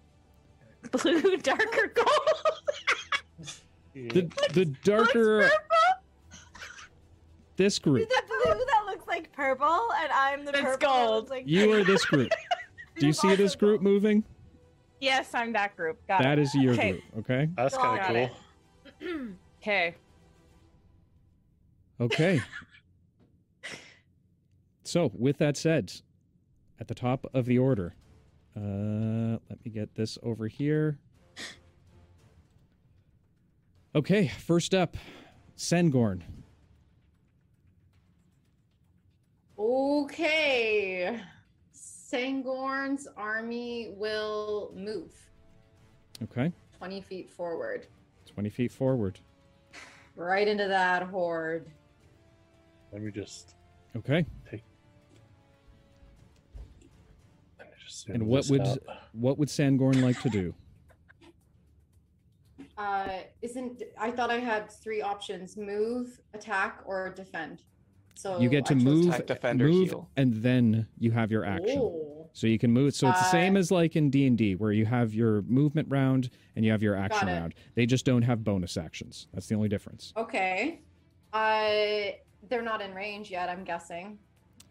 [0.93, 2.09] blue, darker gold.
[3.95, 4.13] Yeah.
[4.13, 5.51] The the darker
[7.57, 8.09] this the group.
[8.09, 8.82] blue that looks
[9.13, 9.67] like purple,
[10.01, 11.31] and I'm the That's purple gold.
[11.31, 12.31] like You are this group.
[12.99, 14.25] Do you see this group moving?
[15.01, 15.99] yes, I'm that group.
[16.07, 16.43] Got That it.
[16.43, 16.93] is your okay.
[16.93, 17.49] group, okay?
[17.57, 18.31] That's kind of it.
[19.01, 19.29] cool.
[19.63, 19.95] Okay.
[22.01, 22.41] Okay.
[24.85, 25.93] So, with that said,
[26.81, 27.95] at the top of the order,
[28.57, 30.99] uh, let me get this over here.
[33.95, 34.97] Okay, first up,
[35.57, 36.23] Sangorn.
[39.63, 41.21] Okay.
[41.73, 45.15] Sangorn's army will move
[46.23, 47.87] Okay, 20 feet forward,
[48.35, 49.19] 20 feet forward.
[50.17, 51.71] right into that horde.
[52.93, 53.55] Let me just.
[53.97, 54.63] Okay, Let me
[57.85, 58.79] just and what would out.
[59.13, 60.55] what would Sangorn like to do?
[62.77, 67.63] Uh, isn't I thought I had three options: move, attack, or defend.
[68.15, 70.09] So You get to move, Attack, defend, or move, heal.
[70.17, 71.79] and then you have your action.
[71.81, 72.95] Oh, So you can move.
[72.95, 75.43] So it's the same Uh, as like in D and D, where you have your
[75.43, 77.55] movement round and you have your action round.
[77.75, 79.27] They just don't have bonus actions.
[79.35, 80.13] That's the only difference.
[80.17, 80.81] okay.
[81.33, 82.13] Uh,
[82.49, 83.49] they're not in range yet.
[83.49, 84.19] I'm guessing.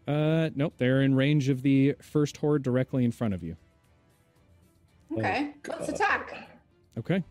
[0.06, 3.56] Uh, nope, they're in range of the first horde directly in front of you.
[5.16, 6.48] Okay, let's attack.
[6.98, 7.22] Okay.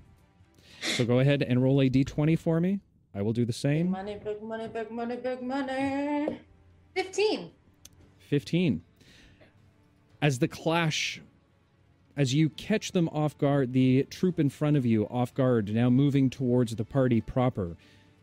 [0.82, 2.80] So go ahead and roll a d20 for me.
[3.14, 3.90] I will do the Big same.
[3.92, 6.40] money, big money, big money, big money.
[6.96, 7.52] Fifteen.
[8.30, 8.82] 15.
[10.22, 11.22] As the clash,
[12.16, 15.90] as you catch them off guard, the troop in front of you off guard, now
[15.90, 17.76] moving towards the party proper.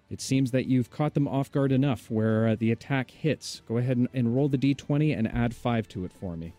[0.09, 3.61] It seems that you've caught them off guard enough where uh, the attack hits.
[3.68, 6.55] Go ahead and, and roll the d20 and add 5 to it for me.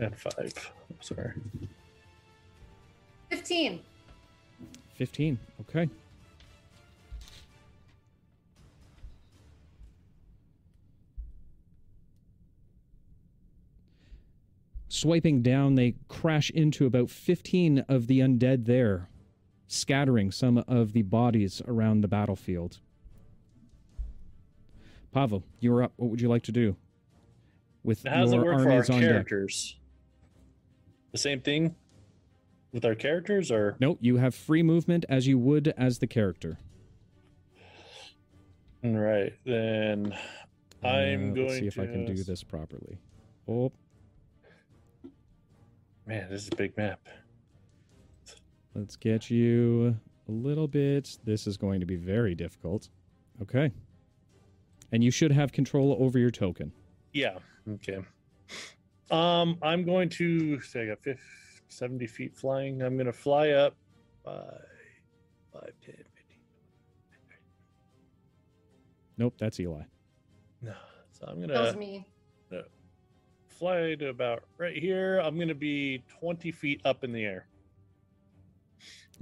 [0.00, 0.72] Add five.
[0.88, 1.32] I'm sorry.
[3.28, 3.80] Fifteen.
[4.94, 5.38] 15.
[5.68, 5.88] Okay.
[15.04, 19.10] Swiping down, they crash into about 15 of the undead there,
[19.66, 22.78] scattering some of the bodies around the battlefield.
[25.12, 25.92] Pavel, you're up.
[25.96, 26.76] What would you like to do?
[27.82, 29.10] With How your work for our armies on deck.
[29.10, 29.76] characters?
[31.12, 31.74] The same thing
[32.72, 36.56] with our characters, or Nope, you have free movement as you would as the character.
[38.82, 39.34] right?
[39.44, 40.16] Then
[40.82, 42.96] I'm Uh, going let's see if to I can do this properly.
[43.46, 43.70] Oh,
[46.06, 47.00] Man, this is a big map.
[48.74, 49.96] let's get you
[50.28, 51.16] a little bit.
[51.24, 52.90] This is going to be very difficult.
[53.40, 53.72] Okay.
[54.92, 56.72] And you should have control over your token.
[57.12, 57.38] Yeah.
[57.68, 58.00] Okay.
[59.10, 61.20] Um, I'm going to say I got 50,
[61.68, 62.82] 70 feet flying.
[62.82, 63.74] I'm going to fly up
[64.24, 64.32] by
[65.52, 66.04] 5, 10, 15.
[69.16, 69.82] Nope, that's Eli.
[70.60, 70.74] No.
[71.12, 71.54] So I'm going to.
[71.54, 72.06] That was me.
[73.64, 75.18] Fly to about right here.
[75.20, 77.46] I'm going to be 20 feet up in the air.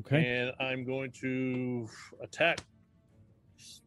[0.01, 0.25] Okay.
[0.25, 1.89] And I'm going to
[2.21, 2.59] attack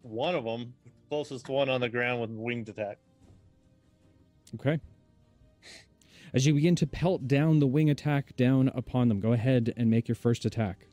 [0.01, 0.73] one of them,
[1.09, 2.99] closest one on the ground with winged attack.
[4.53, 4.79] Okay.
[6.33, 9.89] As you begin to pelt down the wing attack down upon them, go ahead and
[9.89, 10.87] make your first attack.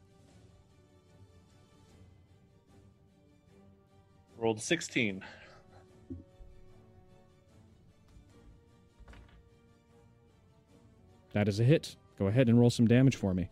[4.36, 5.22] Rolled 16.
[11.32, 11.96] That is a hit.
[12.18, 13.48] Go ahead and roll some damage for me.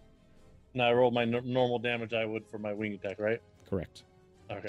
[0.75, 3.41] Now I rolled my n- normal damage I would for my wing attack, right?
[3.69, 4.05] Correct.
[4.51, 4.69] Okay.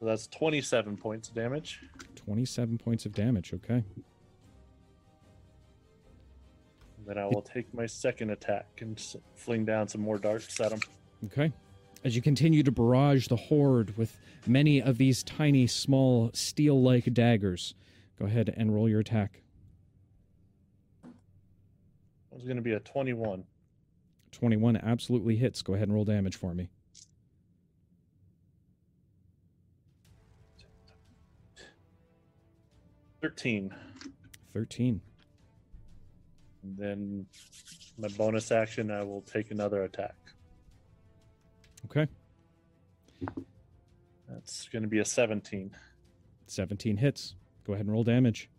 [0.00, 1.80] So that's 27 points of damage.
[2.16, 3.52] 27 points of damage.
[3.54, 3.82] Okay.
[7.06, 10.72] Then I will take my second attack and s- fling down some more darts at
[10.72, 10.80] him.
[11.26, 11.52] Okay.
[12.04, 14.16] As you continue to barrage the horde with
[14.48, 17.74] many of these tiny, small, steel like daggers,
[18.18, 19.42] go ahead and roll your attack.
[22.32, 23.44] It's going to be a 21.
[24.32, 25.62] 21 absolutely hits.
[25.62, 26.68] Go ahead and roll damage for me.
[33.22, 33.74] Thirteen.
[34.52, 35.00] 13.
[36.62, 37.26] And then
[37.98, 40.14] my bonus action, I will take another attack.
[41.86, 42.06] Okay.
[44.28, 45.70] That's going to be a 17.
[46.46, 47.34] 17 hits.
[47.64, 48.50] Go ahead and roll damage.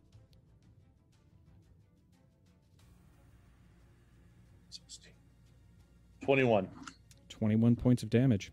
[4.70, 5.12] 16.
[6.22, 6.68] 21.
[7.30, 8.52] 21 points of damage.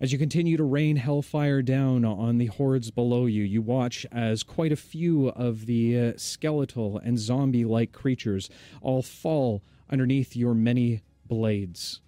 [0.00, 4.42] As you continue to rain hellfire down on the hordes below you, you watch as
[4.42, 8.50] quite a few of the uh, skeletal and zombie like creatures
[8.82, 12.00] all fall underneath your many blades.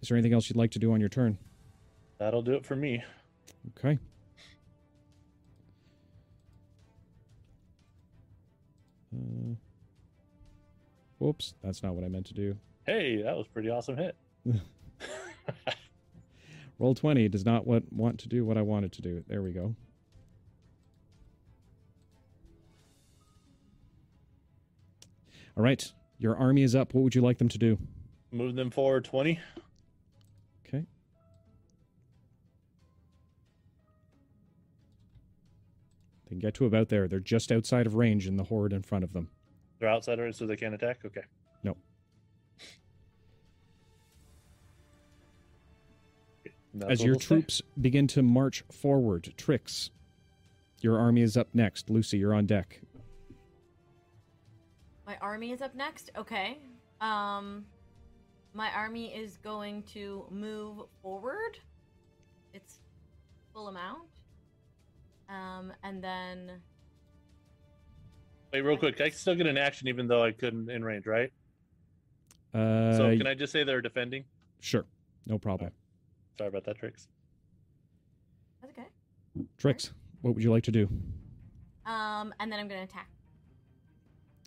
[0.00, 1.38] Is there anything else you'd like to do on your turn?
[2.20, 3.02] That'll do it for me.
[3.70, 3.98] Okay.
[9.12, 9.54] Uh,
[11.18, 12.58] whoops, that's not what I meant to do.
[12.84, 14.16] Hey, that was a pretty awesome hit.
[16.78, 19.24] Roll 20 does not what, want to do what I wanted to do.
[19.26, 19.74] There we go.
[25.56, 25.90] All right.
[26.18, 26.92] Your army is up.
[26.92, 27.78] What would you like them to do?
[28.30, 29.40] Move them forward 20.
[36.30, 37.08] They can get to about there.
[37.08, 39.28] They're just outside of range in the horde in front of them.
[39.80, 41.00] They're outside of it, so they can't attack?
[41.04, 41.22] Okay.
[41.64, 41.76] No.
[46.88, 47.26] As your we'll say.
[47.26, 49.90] troops begin to march forward, Trix,
[50.80, 51.90] your army is up next.
[51.90, 52.80] Lucy, you're on deck.
[55.04, 56.12] My army is up next.
[56.16, 56.58] Okay.
[57.00, 57.64] Um,
[58.54, 61.58] my army is going to move forward.
[62.54, 62.78] Its
[63.52, 64.19] full amount.
[65.30, 66.60] Um, and then
[68.52, 69.00] Wait, real quick.
[69.00, 71.32] I can still get an action even though I couldn't in range, right?
[72.52, 74.24] Uh, so can I just say they're defending?
[74.58, 74.84] Sure.
[75.26, 75.70] No problem.
[76.36, 77.06] Sorry about that, Trix.
[78.60, 78.88] that's okay.
[79.56, 80.88] Trix, what would you like to do?
[81.86, 83.08] Um, and then I'm gonna attack.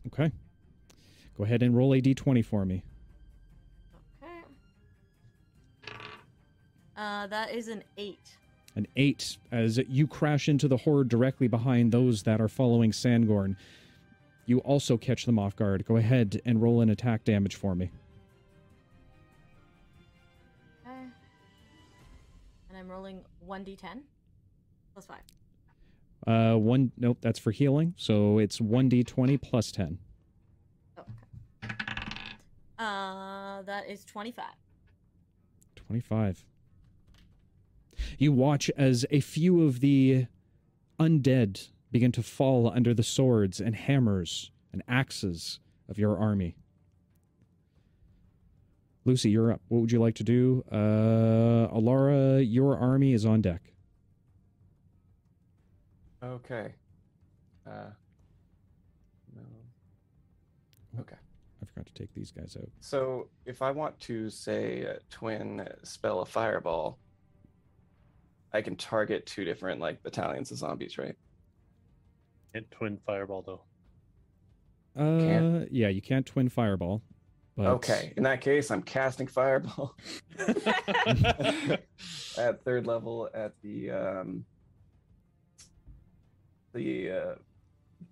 [0.07, 0.31] Okay.
[1.37, 2.83] Go ahead and roll a d20 for me.
[4.21, 4.43] Okay.
[6.97, 8.37] Uh, that is an eight.
[8.75, 13.55] An eight as you crash into the horde directly behind those that are following Sangorn.
[14.45, 15.85] You also catch them off guard.
[15.85, 17.91] Go ahead and roll an attack damage for me.
[20.85, 20.95] Okay.
[22.69, 24.01] And I'm rolling one d10
[24.93, 25.21] plus five.
[26.25, 26.91] Uh, one.
[26.97, 27.93] Nope, that's for healing.
[27.97, 29.97] So it's one d20 plus ten.
[30.97, 31.03] Oh.
[32.83, 34.55] Uh, that is twenty-five.
[35.75, 36.45] 25.
[38.17, 40.27] You watch as a few of the
[40.99, 46.55] undead begin to fall under the swords and hammers and axes of your army.
[49.05, 49.61] Lucy, you're up.
[49.67, 50.63] What would you like to do?
[50.71, 53.61] Uh, Alara, your army is on deck.
[56.23, 56.73] Okay.
[57.67, 57.91] Uh,
[59.35, 59.41] no.
[61.01, 61.17] Okay.
[61.61, 62.69] I forgot to take these guys out.
[62.79, 66.97] So if I want to say uh, twin spell a fireball,
[68.53, 71.15] I can target two different like battalions of zombies, right?
[72.53, 73.61] Hit twin fireball though.
[74.95, 77.01] Uh, yeah, you can't twin fireball.
[77.57, 78.13] But Okay.
[78.15, 79.95] In that case, I'm casting fireball
[82.37, 84.45] at third level at the um
[86.73, 87.35] the uh,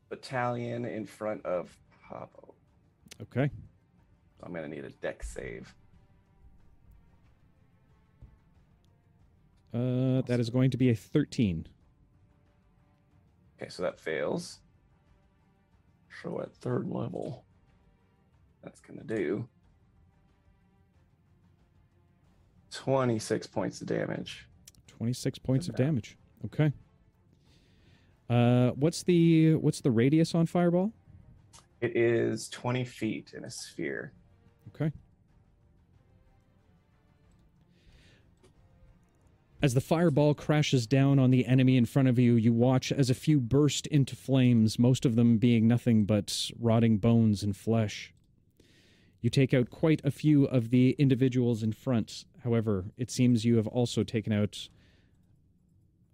[0.09, 1.75] battalion in front of
[2.07, 2.53] Pavo.
[3.21, 3.49] Okay.
[4.39, 5.73] So I'm gonna need a Dex save.
[9.73, 11.67] Uh, that is going to be a 13.
[13.61, 14.59] Okay, so that fails.
[16.21, 17.45] So at third level,
[18.63, 19.47] that's gonna do
[22.71, 24.47] 26 points of damage.
[24.87, 26.17] 26 points of damage.
[26.45, 26.71] Okay.
[28.29, 30.91] Uh, what's the what's the radius on fireball?
[31.81, 34.13] It is 20 feet in a sphere.
[39.63, 43.11] As the fireball crashes down on the enemy in front of you, you watch as
[43.11, 48.11] a few burst into flames, most of them being nothing but rotting bones and flesh.
[49.21, 52.25] You take out quite a few of the individuals in front.
[52.43, 54.67] However, it seems you have also taken out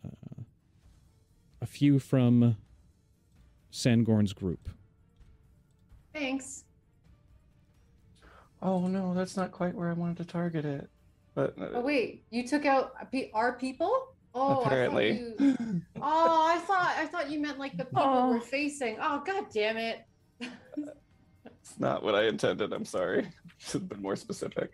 [0.06, 0.42] uh,
[1.62, 2.58] a few from
[3.72, 4.68] Sangorn's group.
[6.14, 6.66] Thanks.
[8.62, 10.90] Oh no, that's not quite where I wanted to target it.
[11.38, 12.94] But Oh wait, you took out
[13.36, 14.08] our people?
[14.34, 15.12] Oh, Apparently.
[15.12, 15.82] I you...
[16.02, 18.30] Oh, I thought I thought you meant like the people Oh.
[18.32, 18.98] we're facing.
[19.00, 20.00] Oh, god damn it.
[20.42, 22.74] it's not what I intended.
[22.74, 23.30] I'm sorry.
[23.60, 24.72] Should have been more specific.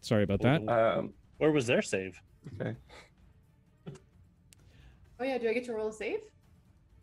[0.00, 0.68] Sorry about that.
[0.68, 2.20] Um, Where was their save?
[2.54, 2.76] okay.
[5.18, 6.20] Oh yeah, do I get to roll a save?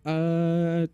[0.06, 0.88] Uh,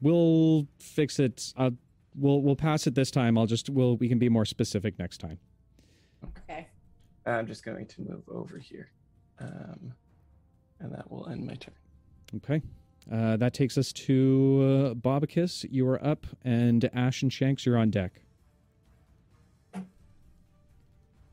[0.00, 1.52] we'll fix it.
[1.58, 1.72] Uh,
[2.16, 3.36] we'll we'll pass it this time.
[3.36, 5.38] I'll just we'll we can be more specific next time.
[6.24, 6.66] Okay.
[7.26, 8.90] I'm just going to move over here.
[9.40, 9.92] Um,
[10.80, 11.74] and that will end my turn.
[12.36, 12.62] Okay.
[13.10, 15.66] Uh, that takes us to uh, Bobicus.
[15.70, 18.12] You are up, and Ash and Shanks, you're on deck.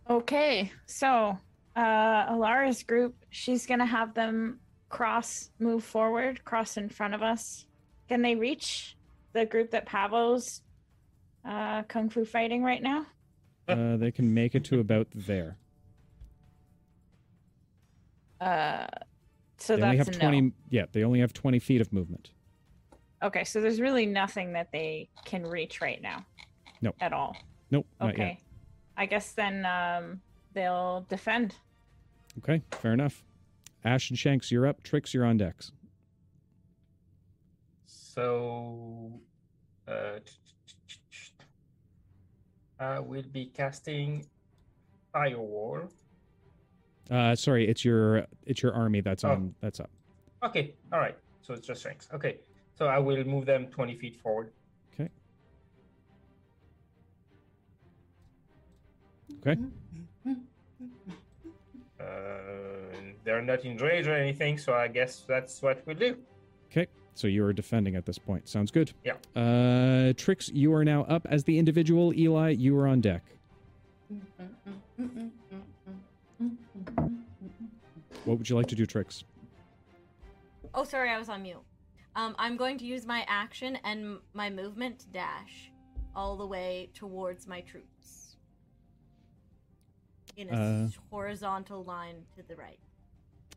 [0.09, 1.37] Okay, so
[1.75, 4.59] uh Alara's group, she's gonna have them
[4.89, 7.65] cross, move forward, cross in front of us.
[8.07, 8.97] Can they reach
[9.33, 10.63] the group that Pavo's
[11.45, 13.05] uh kung fu fighting right now?
[13.69, 15.57] Uh, they can make it to about there.
[18.41, 18.87] Uh
[19.57, 20.41] so they that's only have a twenty.
[20.41, 20.51] no.
[20.69, 22.31] Yeah, they only have twenty feet of movement.
[23.21, 26.25] Okay, so there's really nothing that they can reach right now.
[26.81, 26.93] No.
[27.01, 27.35] At all.
[27.69, 27.85] Nope.
[27.99, 28.27] Not Okay.
[28.27, 28.37] yet.
[28.95, 30.21] I guess then um
[30.53, 31.55] they'll defend.
[32.37, 33.23] Okay, fair enough.
[33.83, 34.83] Ash and Shanks, you're up.
[34.83, 35.71] Trix, you're on decks.
[37.85, 39.19] So,
[39.87, 40.19] uh,
[42.79, 44.25] I will be casting
[45.13, 45.89] Firewall.
[47.11, 49.31] Uh, sorry, it's your it's your army that's Oh.
[49.31, 49.89] on that's up.
[50.43, 51.17] Okay, all right.
[51.41, 52.07] So it's just strengths.
[52.13, 52.37] Okay,
[52.75, 54.51] so I will move them 20 feet forward.
[54.93, 55.09] Okay.
[59.47, 59.57] Okay.
[61.99, 62.03] Uh,
[63.25, 66.17] they're not in rage or anything, so I guess that's what we'll do.
[67.19, 67.21] Okay.
[67.21, 68.47] So you are defending at this point.
[68.47, 68.93] Sounds good.
[69.03, 69.13] Yeah.
[69.35, 72.13] Uh, Trix, you are now up as the individual.
[72.13, 73.23] Eli, you are on deck.
[78.25, 79.23] What would you like to do, Trix?
[80.73, 81.57] Oh, sorry, I was on mute.
[82.15, 85.71] Um, I'm going to use my action and my movement to dash
[86.15, 88.35] all the way towards my troops
[90.37, 90.85] in a Uh.
[90.85, 92.79] s- horizontal line to the right.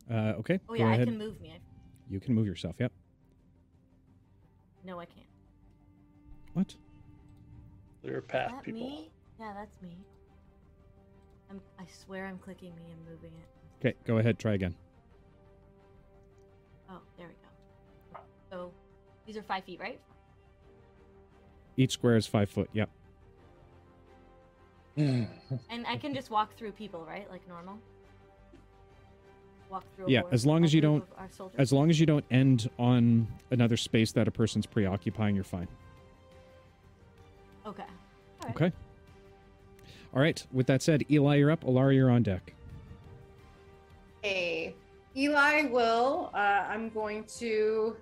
[0.09, 0.59] Uh, okay.
[0.69, 1.53] Oh go yeah, I can move me.
[2.09, 2.75] You can move yourself.
[2.79, 2.91] Yep.
[4.83, 5.27] No, I can't.
[6.53, 6.75] What?
[8.03, 8.81] There are Is path that people.
[8.81, 9.11] me?
[9.39, 9.97] Yeah, that's me.
[11.49, 11.61] I'm.
[11.79, 13.47] I swear I'm clicking me and moving it.
[13.79, 13.97] Okay.
[14.05, 14.37] Go ahead.
[14.39, 14.75] Try again.
[16.89, 18.19] Oh, there we go.
[18.51, 18.71] So
[19.25, 19.99] these are five feet, right?
[21.77, 22.69] Each square is five foot.
[22.73, 22.89] Yep.
[24.95, 25.27] And
[25.87, 27.27] I can just walk through people, right?
[27.31, 27.79] Like normal.
[29.73, 30.05] Walk through.
[30.07, 31.55] Yeah, horde- as long as you don't- of our soldiers?
[31.59, 35.67] As long as you don't end on another space that a person's preoccupying, you're fine.
[37.65, 37.81] Okay.
[37.81, 38.55] All right.
[38.55, 38.71] Okay.
[40.13, 40.45] All right.
[40.51, 41.63] With that said, Eli, you're up.
[41.63, 42.53] Alara, you're on deck.
[44.21, 44.75] Hey,
[45.17, 46.29] Eli will.
[46.35, 46.37] Uh,
[46.69, 47.95] I'm going to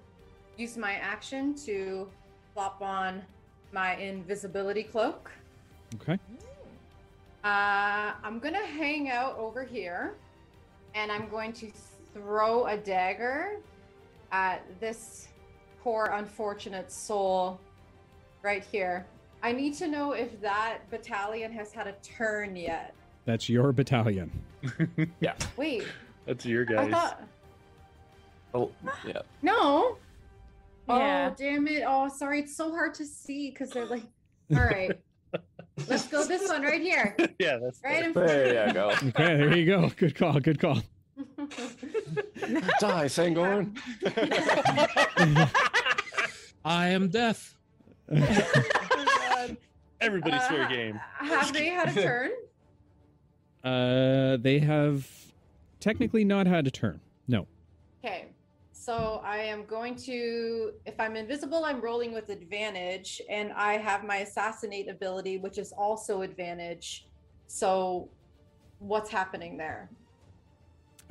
[0.58, 2.10] use my action to
[2.54, 3.24] flop on
[3.72, 5.32] my invisibility cloak.
[5.96, 6.20] Okay.
[7.46, 10.16] Uh, I'm gonna hang out over here,
[10.96, 11.72] and I'm going to
[12.14, 13.58] throw a dagger
[14.32, 15.28] at this
[15.82, 17.60] poor unfortunate soul
[18.44, 19.06] right here.
[19.44, 22.94] I need to know if that battalion has had a turn yet.
[23.26, 24.32] That's your battalion.
[25.20, 25.34] Yeah.
[25.58, 25.84] Wait,
[26.28, 26.92] That's your I guys.
[26.92, 27.24] thought
[28.54, 28.72] Oh,
[29.08, 29.22] yeah.
[29.42, 29.98] no.
[30.88, 31.30] Yeah.
[31.32, 31.84] Oh damn it!
[31.88, 34.04] Oh, sorry, it's so hard to see because they're like.
[34.54, 34.92] All right,
[35.88, 38.28] let's go this one right here, yeah, that's right in front.
[38.28, 38.90] There you go.
[38.90, 39.90] Okay, there you go.
[39.96, 40.40] Good call.
[40.40, 40.76] Good call.
[42.80, 43.76] Die, Sangorn.
[46.66, 47.56] I am death.
[50.00, 51.00] Everybody's fair Uh, game.
[51.20, 52.32] Have they had a turn?
[53.64, 55.08] Uh, they have
[55.80, 57.00] technically not had a turn.
[57.28, 57.46] No.
[58.04, 58.26] Okay,
[58.82, 64.04] so I am going to, if I'm invisible, I'm rolling with advantage, and I have
[64.04, 67.06] my assassinate ability, which is also advantage.
[67.46, 68.10] So,
[68.80, 69.92] what's happening there?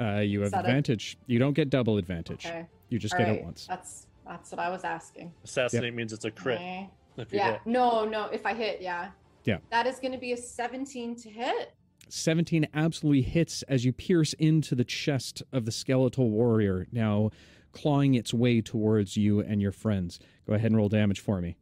[0.01, 1.17] Uh, you Is have that a- advantage.
[1.29, 2.45] You don't get double advantage.
[2.45, 3.67] Okay, You just all get right, it once.
[3.69, 5.33] That's that's what I was asking.
[5.45, 6.57] Assassinate means it's a crit.
[6.57, 6.91] Okay.
[7.19, 7.61] If you Yeah, hit.
[7.67, 8.25] no, no.
[8.33, 9.11] If I hit, yeah.
[9.45, 9.59] Yeah.
[9.71, 11.73] That is going to be a 17 to hit.
[12.09, 17.31] 17 absolutely hits as you pierce into the chest of the skeletal warrior, now
[17.73, 20.19] clawing its way towards you and your friends.
[20.47, 21.57] Go ahead and roll damage for me.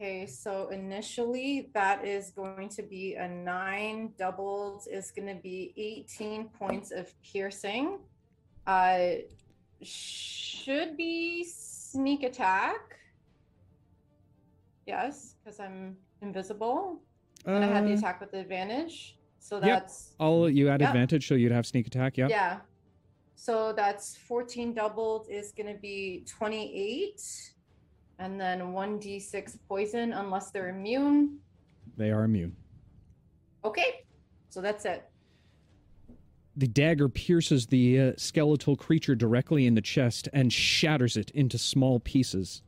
[0.00, 4.12] Okay, so initially that is going to be a nine.
[4.16, 7.98] Doubled is going to be 18 points of piercing.
[8.66, 9.08] Uh,
[9.82, 12.96] should be sneak attack.
[14.86, 17.00] Yes, because I'm invisible
[17.44, 19.16] and I had the Uh, attack with the advantage.
[19.40, 19.64] So yep.
[19.82, 20.90] that's I'll you add Yep.
[20.90, 22.16] advantage, so you'd have sneak attack.
[22.16, 22.28] Yeah.
[22.28, 22.60] yeah.
[23.40, 27.22] So that's 14 doubled is going to be 28.
[28.18, 31.38] And then 1d6 poison unless they're immune.
[31.96, 32.56] They are immune.
[33.64, 34.04] Okay.
[34.48, 35.08] So that's it.
[36.56, 41.58] The dagger pierces the uh, skeletal creature directly in the chest and shatters it into
[41.58, 42.62] small pieces.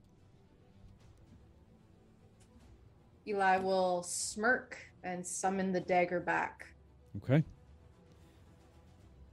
[3.27, 6.69] Eli will smirk and summon the dagger back.
[7.17, 7.43] Okay.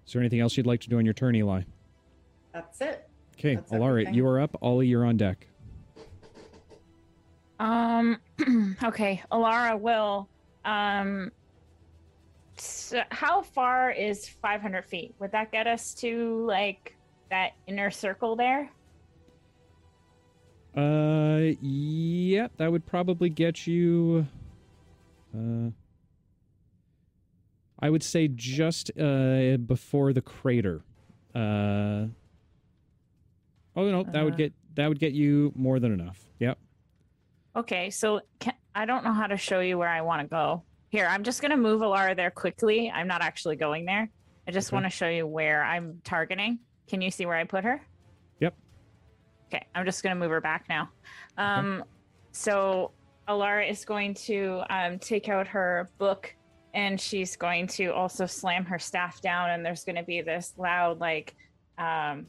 [0.07, 1.63] Is there anything else you'd like to do on your turn, Eli?
[2.53, 3.09] That's it.
[3.37, 4.57] Okay, That's Alara, you are up.
[4.61, 5.47] Ollie, you're on deck.
[7.59, 8.17] Um.
[8.83, 10.29] okay, Alara will.
[10.63, 11.31] Um.
[12.55, 15.13] So how far is 500 feet?
[15.19, 16.95] Would that get us to like
[17.29, 18.71] that inner circle there?
[20.75, 24.25] Uh, yeah, that would probably get you.
[25.35, 25.71] Uh,
[27.80, 30.82] I would say just uh before the crater.
[31.36, 32.07] Uh.
[33.75, 34.38] Oh no, that would Uh.
[34.38, 36.19] get that would get you more than enough.
[36.39, 36.57] Yep.
[37.55, 40.63] Okay, so can, I don't know how to show you where I want to go.
[40.89, 42.89] Here, I'm just gonna move Alara there quickly.
[42.91, 44.09] I'm not actually going there.
[44.47, 44.75] I just Okay.
[44.75, 46.59] want to show you where I'm targeting.
[46.88, 47.82] Can you see where I put her?
[48.39, 48.55] Yep.
[49.47, 50.89] Okay, I'm just gonna move her back now.
[51.38, 51.84] Um,
[52.32, 52.91] so
[53.28, 56.34] Alara is going to um, take out her book,
[56.78, 60.53] and she's going to also slam her staff down, and there's going to be this
[60.57, 61.34] loud like,
[61.80, 62.28] um,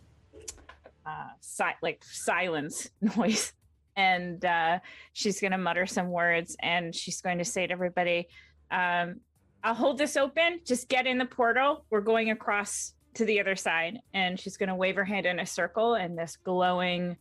[1.04, 3.52] uh, si- like silence noise,
[3.94, 4.78] and uh,
[5.12, 8.26] she's going to mutter some words, and she's going to say to everybody,
[8.70, 9.20] um,
[9.62, 10.60] "I'll hold this open.
[10.64, 11.84] Just get in the portal.
[11.90, 15.40] We're going across." To the other side, and she's going to wave her hand in
[15.40, 17.16] a circle, and this glowing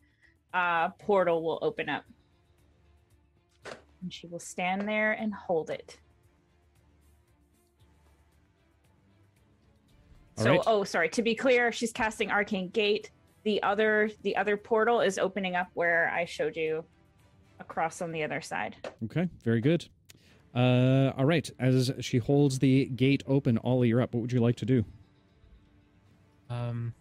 [0.54, 2.04] uh, portal will open up.
[4.04, 5.98] And she will stand there and hold it.
[10.38, 10.62] All so, right.
[10.68, 11.10] oh, sorry.
[11.10, 13.12] To be clear, she's casting Arcane Gate.
[13.44, 16.84] The other, the other portal is opening up where I showed you
[17.60, 18.76] across on the other side.
[19.06, 19.88] Okay, very good.
[20.54, 21.50] Uh, all right.
[21.60, 24.14] As she holds the gate open, Ollie, you're up.
[24.14, 24.84] What would you like to do?
[26.50, 26.94] Um.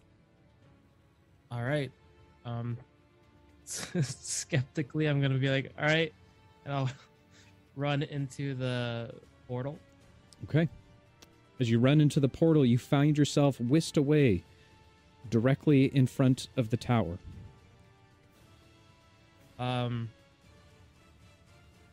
[1.51, 1.91] All right.
[2.45, 2.77] Um.
[3.65, 6.13] skeptically, I'm gonna be like, all right,
[6.65, 6.89] and I'll
[7.75, 9.11] run into the
[9.47, 9.77] portal.
[10.45, 10.69] Okay.
[11.59, 14.43] As you run into the portal, you find yourself whisked away
[15.29, 17.17] directly in front of the tower.
[19.59, 20.09] Um.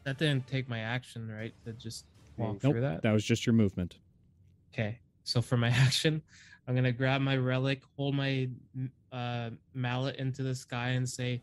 [0.05, 1.55] That didn't take my action, right?
[1.65, 2.05] To just
[2.37, 3.03] walk Nope, through that.
[3.03, 3.97] that was just your movement.
[4.73, 4.99] Okay.
[5.23, 6.21] So for my action,
[6.69, 8.51] I'm gonna grab my relic, hold my
[9.13, 11.41] uh, mallet into the sky, and say,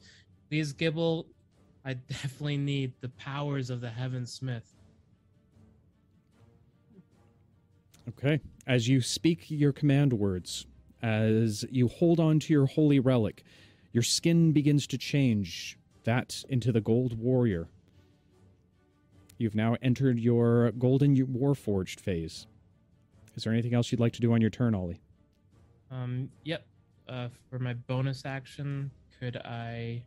[0.48, 1.26] "Please, Gibble,
[1.84, 4.76] I definitely need the powers of the Heaven Smith."
[8.18, 8.42] Okay.
[8.68, 10.66] As you speak your command words,
[11.02, 13.44] as you hold on to your holy relic,
[13.94, 17.68] your skin begins to change, that into the gold warrior.
[19.38, 22.48] You've now entered your golden warforged phase.
[23.36, 25.02] Is there anything else you'd like to do on your turn, Ollie?
[25.90, 26.30] Um.
[26.44, 26.66] Yep.
[27.10, 30.04] Uh, for my bonus action, could I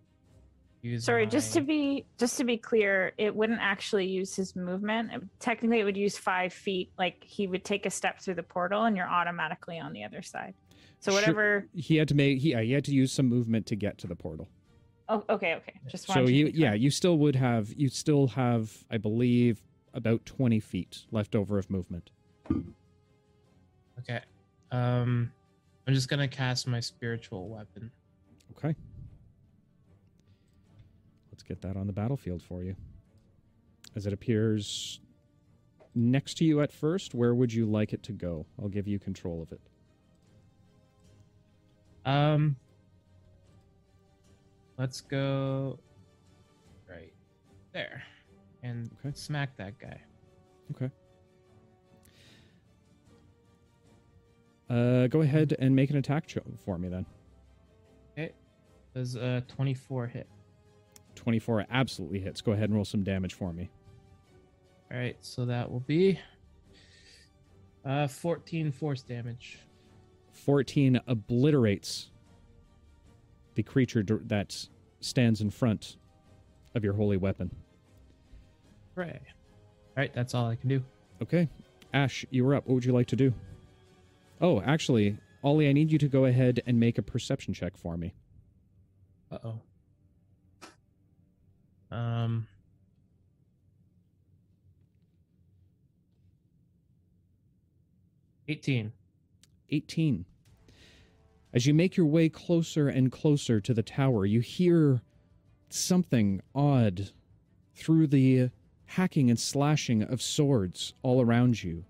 [0.84, 1.04] use?
[1.04, 5.12] Sorry, just to be just to be clear, it wouldn't actually use his movement.
[5.12, 6.90] It- technically, it would use five feet.
[6.98, 10.22] Like he would take a step through the portal, and you're automatically on the other
[10.22, 10.54] side.
[11.00, 11.20] So Sure.
[11.20, 11.66] whatever.
[11.74, 14.06] He had to make he, yeah, he had to use some movement to get to
[14.06, 14.48] the portal.
[15.08, 15.74] Oh, okay, okay.
[15.88, 19.60] Just So wanted to you yeah, you still would have you still have I believe
[19.92, 22.10] about 20 feet left over of movement.
[23.98, 24.20] Okay.
[24.72, 25.30] Um,
[25.86, 27.90] I'm just gonna cast my spiritual weapon.
[28.56, 28.74] Okay.
[31.34, 32.76] Let's get that on the battlefield for you.
[33.96, 35.00] As it appears
[35.92, 38.46] next to you at first, where would you like it to go?
[38.62, 39.60] I'll give you control of it.
[42.04, 42.54] Um,
[44.78, 45.80] let's go
[46.88, 47.12] right
[47.72, 48.04] there
[48.62, 49.10] and Okay.
[49.16, 50.00] smack that guy.
[50.70, 50.88] Okay.
[54.70, 57.04] Uh, go ahead and make an attack cho- for me then.
[58.12, 58.30] Okay,
[58.94, 60.28] does uh 24 hit?
[61.24, 62.40] 24 absolutely hits.
[62.42, 63.70] Go ahead and roll some damage for me.
[64.92, 66.20] All right, so that will be
[67.84, 69.58] uh 14 force damage.
[70.32, 72.10] 14 obliterates
[73.54, 74.66] the creature that
[75.00, 75.96] stands in front
[76.74, 77.50] of your holy weapon.
[78.94, 79.20] Hooray!
[79.22, 80.84] All right, that's all I can do.
[81.22, 81.48] Okay.
[81.92, 82.66] Ash, you were up.
[82.66, 83.32] What would you like to do?
[84.40, 87.96] Oh, actually, Ollie, I need you to go ahead and make a perception check for
[87.96, 88.12] me.
[89.30, 89.60] Uh oh.
[91.90, 92.46] Um.
[98.46, 98.92] Eighteen.
[99.70, 100.24] 18.
[101.52, 105.00] As you make your way closer and closer to the tower, you hear
[105.68, 107.10] something odd
[107.74, 108.50] through the
[108.86, 111.84] hacking and slashing of swords all around you.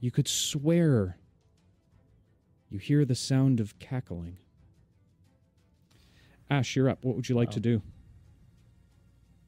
[0.00, 1.18] You could swear
[2.68, 4.38] you hear the sound of cackling.
[6.50, 7.04] Ash, you're up.
[7.04, 7.82] What would you like to do?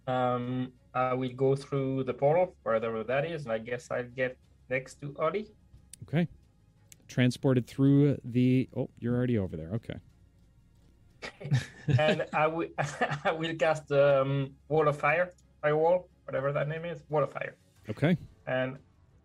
[0.07, 4.37] Um, I will go through the portal, wherever that is, and I guess I'll get
[4.69, 5.49] next to Ollie.
[6.05, 6.27] Okay.
[7.07, 8.69] Transported through the.
[8.77, 9.71] Oh, you're already over there.
[9.75, 9.99] Okay.
[11.99, 12.69] and I will
[13.25, 15.33] I will cast um, Wall of Fire,
[15.63, 17.57] Firewall, whatever that name is, Wall of Fire.
[17.89, 18.17] Okay.
[18.47, 18.77] And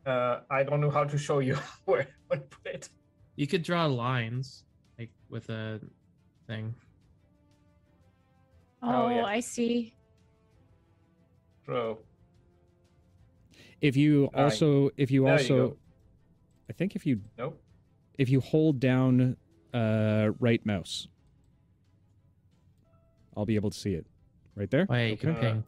[0.05, 2.89] uh, I don't know how to show you where to put it.
[3.35, 4.63] You could draw lines
[4.97, 5.79] like with a
[6.47, 6.73] thing.
[8.83, 9.23] Oh, Oh, yeah.
[9.23, 9.95] I see.
[11.65, 11.99] Bro.
[13.79, 14.43] If you Aye.
[14.43, 15.77] also, if you There you also, go.
[16.69, 17.61] I think if you nope.
[18.17, 19.35] if you hold down
[19.73, 21.07] uh, right mouse,
[23.35, 24.05] I'll be able to see it.
[24.55, 24.85] Right there.
[24.89, 25.41] Oh, yeah, you can Okay.
[25.41, 25.63] ping.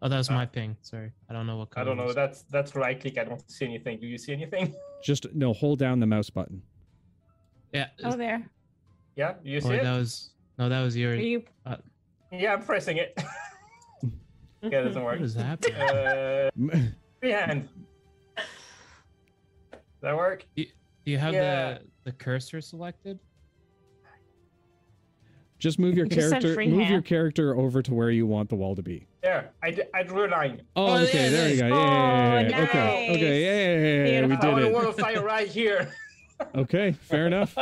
[0.00, 0.76] Oh, that was Uh, my ping.
[0.82, 1.68] Sorry, I don't know what.
[1.76, 2.12] I don't know.
[2.12, 3.18] That's that's right click.
[3.18, 3.98] I don't see anything.
[4.00, 4.74] Do you see anything?
[5.04, 6.62] Just no, hold down the mouse button.
[7.72, 7.88] Yeah.
[8.04, 8.48] Oh, there.
[9.16, 9.82] Yeah, do you see wait, it?
[9.82, 11.18] that was no, that was yours.
[11.18, 11.44] Are yours.
[11.66, 11.76] you?
[12.32, 13.12] Yeah, I'm pressing it.
[14.62, 15.16] yeah, it doesn't work.
[15.18, 15.76] What is happening?
[15.80, 17.68] Uh, M- freehand.
[18.36, 18.46] Does
[20.00, 20.44] that work?
[20.56, 20.64] Do
[21.04, 21.74] you have Yeah.
[21.74, 23.18] the the cursor selected?
[25.58, 26.54] Just move your You character.
[26.54, 29.06] free Move your character over to where you want the wall to be.
[29.22, 30.62] There, I, d- I drew a line.
[30.74, 31.28] Oh, Oh, okay.
[31.28, 31.68] there you go.
[31.68, 32.58] Yeah, yeah, yeah, yeah.
[32.58, 33.10] Oh, Okay.
[33.14, 33.42] Okay.
[33.44, 34.48] Yeah, yeah, yeah, We Beautiful.
[34.48, 35.92] I want a did wall of fire right here.
[36.56, 36.90] Okay.
[36.92, 37.56] Fair enough.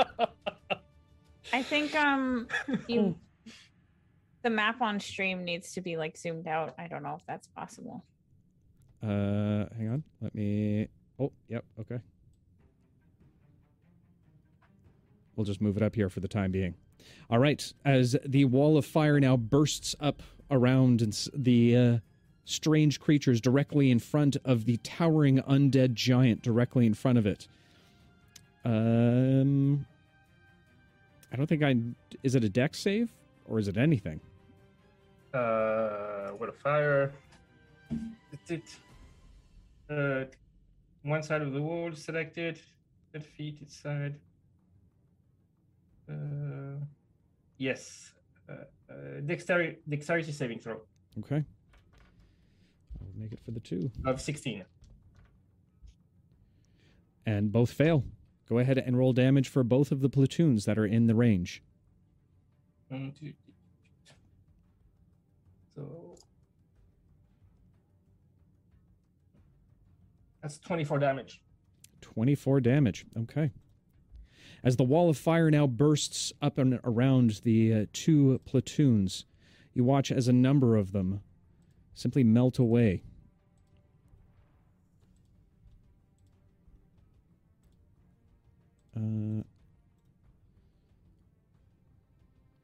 [1.53, 2.49] I think um
[2.89, 3.18] you
[4.43, 6.74] the map on stream needs to be like zoomed out.
[6.78, 8.05] I don't know if that's possible.
[9.03, 10.05] Uh, hang on.
[10.20, 10.88] Let me.
[11.18, 11.64] Oh, yep.
[11.80, 11.99] Okay.
[15.36, 16.74] We'll just move it up here for the time being.
[17.30, 17.72] All right.
[17.84, 21.99] As the wall of fire now bursts up around the uh,
[22.45, 27.49] strange creatures directly in front of the towering undead giant directly in front of it.
[28.64, 29.86] Um,
[31.32, 31.76] I don't think I.
[32.22, 33.11] Is it a Dex save
[33.47, 34.20] or is it anything?
[35.33, 37.12] Uh, what a fire.
[39.89, 40.24] Uh,
[41.03, 42.61] one side of the wall selected.
[43.12, 44.14] 10 feet each side.
[46.09, 46.76] Uh,
[47.59, 48.12] yes.
[48.49, 48.53] Uh,
[48.91, 50.81] uh, dexterity, dexterity saving throw
[51.18, 51.45] Okay.
[53.01, 53.91] I'll make it for the two.
[54.05, 54.64] of 16.
[57.26, 58.05] and both fail.
[58.49, 61.62] Go ahead and roll damage for both of the platoons that are in the range.
[62.89, 63.33] One, two.
[65.75, 66.16] So
[70.43, 71.41] that's 24 damage.
[72.01, 73.05] 24 damage.
[73.18, 73.51] Okay.
[74.63, 79.25] As the wall of fire now bursts up and around the uh, two platoons,
[79.72, 81.21] you watch as a number of them
[81.95, 83.03] simply melt away.
[88.97, 89.42] Uh,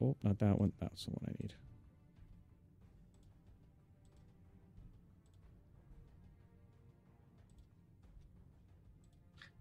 [0.03, 0.73] oh, not that one.
[0.81, 1.55] That's the one I need.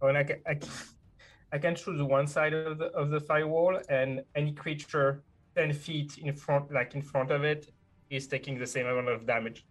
[0.08, 0.70] And I can, I can,
[1.52, 5.24] I can choose one side of the of the firewall, and any creature
[5.56, 7.72] ten feet in front, like in front of it,
[8.10, 9.66] is taking the same amount of damage.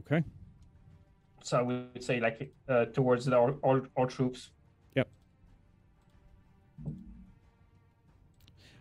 [0.00, 0.22] Okay.
[1.42, 4.50] So I would say like uh, towards the, all, all all troops.
[4.96, 5.08] Yep.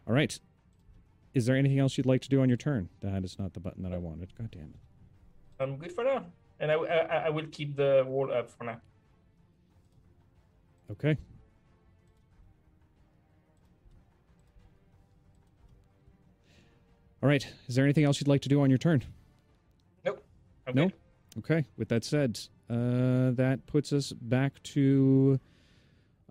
[0.07, 0.39] All right.
[1.33, 2.89] Is there anything else you'd like to do on your turn?
[3.01, 4.33] That is not the button that I wanted.
[4.37, 4.79] God damn it.
[5.59, 6.25] I'm good for now,
[6.59, 8.79] and I, I I will keep the wall up for now.
[10.91, 11.17] Okay.
[17.21, 17.47] All right.
[17.67, 19.03] Is there anything else you'd like to do on your turn?
[20.67, 20.91] I'm No?
[21.39, 21.65] Okay.
[21.77, 22.39] With that said,
[22.69, 25.39] uh, that puts us back to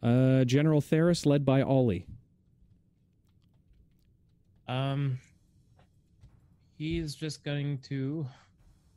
[0.02, 2.06] uh, General Theris, led by Ollie.
[4.68, 5.18] Um,
[6.78, 8.26] he's just going to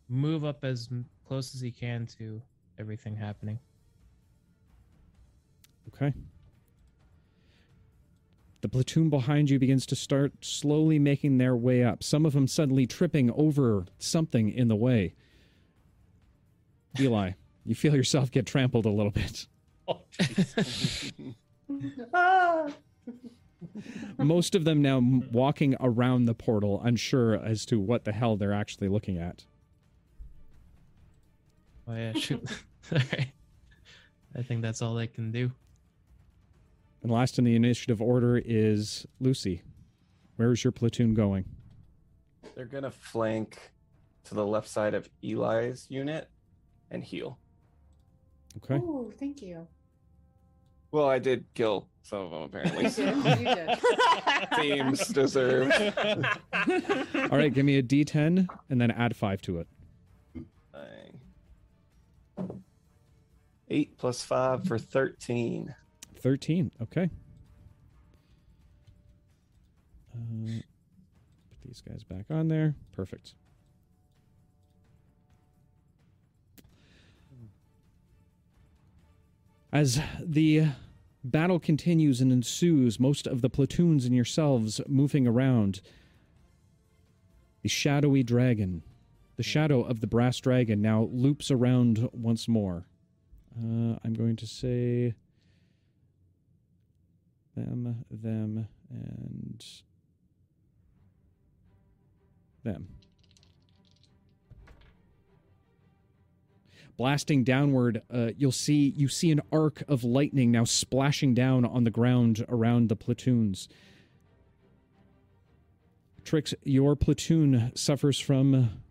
[0.08, 0.90] move up as
[1.28, 2.42] close as he can to
[2.80, 3.60] everything happening.
[5.90, 6.14] Okay.
[8.62, 12.04] The platoon behind you begins to start slowly making their way up.
[12.04, 15.14] Some of them suddenly tripping over something in the way.
[17.00, 17.34] Eli,
[17.66, 19.48] you feel yourself get trampled a little bit.
[19.88, 20.02] Oh.
[22.14, 22.68] Ah!
[24.18, 25.00] Most of them now
[25.32, 29.46] walking around the portal, unsure as to what the hell they're actually looking at.
[31.88, 32.44] Oh yeah, shoot.
[32.92, 33.32] Alright.
[34.36, 35.52] I think that's all they can do.
[37.06, 39.62] And last in the initiative order is Lucy.
[40.38, 41.46] Where is your platoon going?
[42.56, 43.60] They're gonna flank
[44.24, 46.28] to the left side of Eli's unit
[46.90, 47.38] and heal.
[48.58, 48.78] Okay.
[48.78, 49.68] Ooh, thank you.
[50.90, 52.86] Well, I did kill some of them apparently.
[52.98, 53.40] You did.
[53.40, 54.48] You did.
[54.56, 55.74] Seems deserved.
[57.32, 59.68] All right, give me a d10 and then add 5 to it.
[63.68, 65.74] Eight plus five for thirteen.
[66.26, 66.72] 13.
[66.82, 67.08] Okay.
[70.12, 70.54] Uh,
[71.52, 72.74] put these guys back on there.
[72.94, 73.36] Perfect.
[79.72, 80.70] As the
[81.24, 85.82] battle continues and ensues, most of the platoons and yourselves moving around,
[87.62, 88.82] the shadowy dragon,
[89.36, 92.88] the shadow of the brass dragon, now loops around once more.
[93.56, 95.14] Uh, I'm going to say
[97.56, 99.66] them, them, and
[102.64, 102.88] them.
[106.98, 111.84] Blasting downward, uh, you'll see you see an arc of lightning now splashing down on
[111.84, 113.68] the ground around the platoons.
[116.24, 118.82] Trix, your platoon suffers from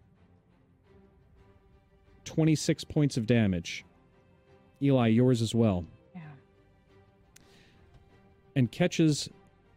[2.24, 3.84] 26 points of damage.
[4.82, 5.86] Eli, yours as well.
[8.54, 8.60] Yeah.
[8.60, 9.28] And catches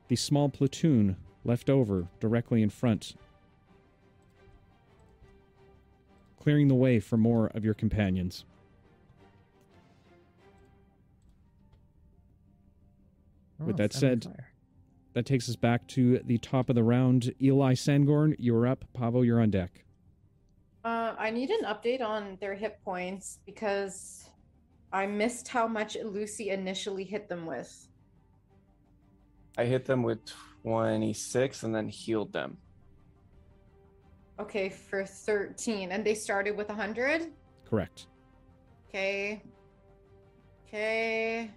[0.08, 3.16] the small platoon left over directly in front,
[6.40, 8.46] clearing the way for more of your companions.
[13.60, 14.52] With Oh, that said- fire.
[15.14, 17.34] That takes us back to the top of the round.
[17.42, 18.86] Eli Sangorn, you're up.
[18.94, 19.84] Pavo, you're on deck.
[20.86, 24.30] Uh, I need an update on their hit points because
[24.94, 27.88] I missed how much Lucy initially hit them with.
[29.58, 30.20] I hit them with
[30.64, 32.58] 26 and then healed them.
[34.40, 35.92] Okay, for 13.
[35.92, 37.32] And they started with 100?
[37.68, 38.06] Correct.
[38.88, 39.42] Okay.
[40.68, 41.50] Okay.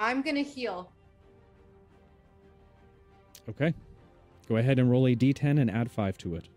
[0.00, 0.90] I'm going to heal.
[3.48, 3.72] Okay.
[4.48, 6.48] Go ahead and roll a d10 and add 5 to it.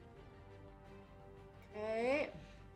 [1.76, 2.30] Okay.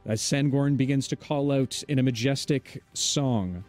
[0.05, 3.63] As Sangorn begins to call out in a majestic song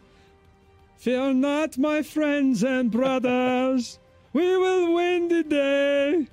[1.01, 3.97] Fear not, my friends and brothers,
[4.33, 6.27] we will win the day.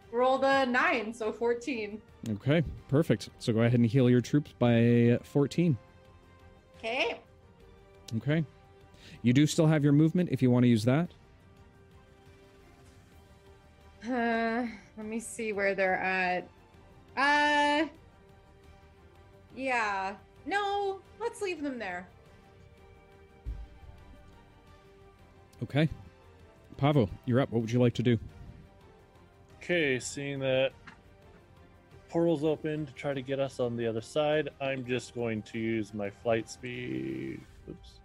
[0.10, 2.02] Rolled a 9, so 14.
[2.30, 3.30] Okay, perfect.
[3.38, 5.78] So go ahead and heal your troops by 14.
[6.78, 7.20] Okay.
[8.16, 8.44] Okay.
[9.22, 11.08] You do still have your movement if you want to use that.
[14.04, 16.48] Uh, let me see where they're at.
[17.16, 17.86] Uh,
[19.54, 20.16] yeah.
[20.46, 22.08] No, let's leave them there.
[25.62, 25.88] Okay.
[26.76, 27.52] Pavo, you're up.
[27.52, 28.18] What would you like to do?
[29.62, 30.72] Okay, seeing that
[32.08, 35.58] portal's open to try to get us on the other side, I'm just going to
[35.58, 37.40] use my flight speed.
[37.70, 38.00] Oops.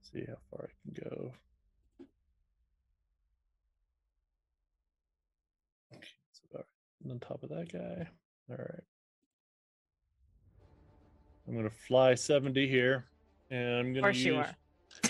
[0.00, 1.32] See how far I can go.
[5.94, 6.66] Okay, so about
[7.10, 8.08] on top of that guy.
[8.50, 8.82] All right.
[11.46, 13.04] I'm going to fly 70 here,
[13.50, 14.24] and I'm going to use.
[14.24, 14.56] you are.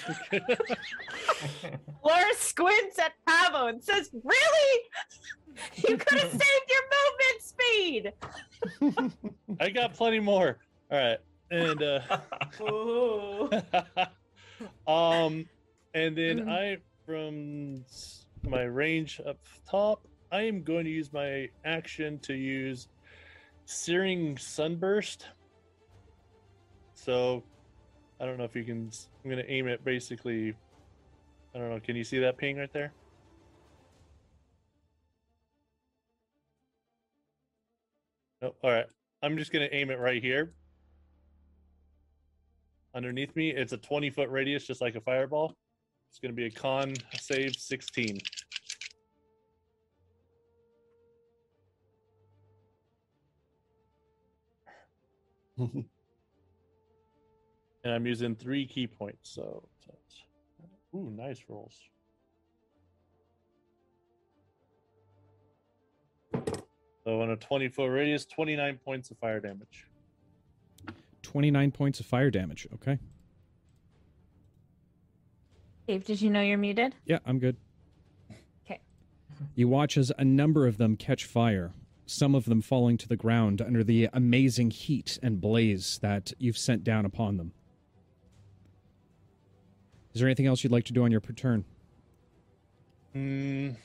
[2.05, 4.81] Laura squints at Pavo and says, Really?
[5.89, 8.13] You could have saved your movement speed.
[9.61, 10.59] I got plenty more.
[10.91, 11.19] All right,
[11.51, 12.01] and uh,
[14.91, 15.47] um,
[15.95, 16.49] and then Mhm.
[16.49, 16.77] I
[17.07, 17.85] from
[18.51, 22.89] my range up top, I am going to use my action to use
[23.67, 25.27] searing sunburst.
[26.95, 27.45] So,
[28.20, 28.91] I don't know if you can.
[29.23, 30.55] I'm to aim it basically.
[31.55, 31.81] I don't know.
[31.81, 32.93] Can you see that ping right there?
[38.43, 38.57] Nope.
[38.62, 38.86] All right.
[39.23, 40.53] I'm just to aim it right here.
[42.95, 45.55] Underneath me, it's a 20 foot radius, just like a fireball.
[46.11, 48.19] It's to be a con save 16.
[57.85, 59.31] and I'm using three ki points.
[59.31, 60.23] So, that's,
[60.94, 61.78] ooh, nice rolls.
[67.05, 69.86] So, on a 20 foot radius, 29 points of fire damage.
[71.23, 72.66] 29 points of fire damage.
[72.74, 72.98] Okay.
[75.86, 76.94] Dave, did you know you're muted?
[77.05, 77.56] Yeah, I'm good.
[78.65, 78.81] Okay.
[79.55, 81.74] You watch as a number of them catch fire,
[82.06, 86.56] some of them falling to the ground under the amazing heat and blaze that you've
[86.56, 87.52] sent down upon them.
[90.15, 91.65] Is there anything else you'd like to do on your turn?
[93.16, 93.77] Mm,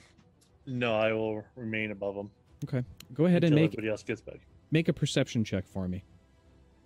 [0.68, 2.32] no, I will remain above them.
[2.64, 2.84] Okay.
[3.14, 4.40] Go ahead and make everybody else gets back.
[4.72, 6.04] make a perception check for me.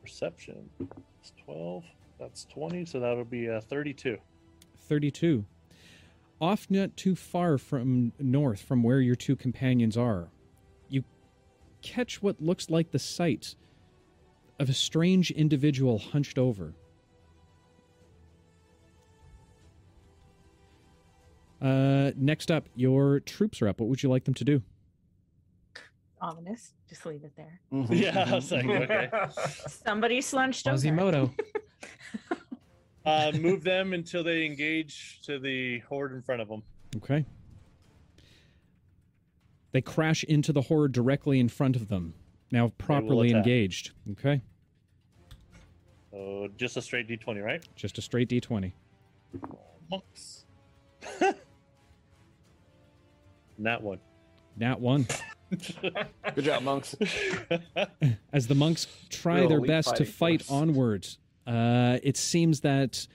[0.02, 0.70] Perception.
[1.20, 1.84] It's 12.
[2.20, 2.86] That's 20.
[2.86, 4.18] So that'll be uh, 32.
[4.80, 5.45] 32.
[6.40, 10.30] Off not too far from north from where your two companions are,
[10.90, 11.03] you
[11.82, 13.56] catch what looks like the sight
[14.60, 16.76] of a strange individual hunched over.
[21.64, 23.80] Uh, next up, your troops are up.
[23.80, 24.61] What would you like them to do?
[26.22, 26.73] Ominous.
[26.90, 27.60] Just leave it there.
[27.90, 29.10] Yeah, I was like, okay.
[29.68, 30.76] Somebody slunched over.
[30.76, 31.34] Quasimodo.
[33.06, 36.64] Uh, move them until they engage to the horde in front of them.
[36.95, 37.26] Okay.
[39.73, 42.14] They crash into the horde directly in front of them,
[42.49, 43.91] now properly engaged.
[44.11, 44.41] Okay.
[46.11, 47.61] So just a straight d20, right?
[47.76, 48.72] Just a straight d20.
[49.91, 50.45] Monks.
[53.60, 54.00] That one.
[54.58, 55.08] Nat 1.
[56.36, 56.96] Good job, monks.
[58.34, 60.62] As the monks try Real their elite best to fight force.
[60.62, 61.08] onward,
[61.48, 63.08] uh, it seems that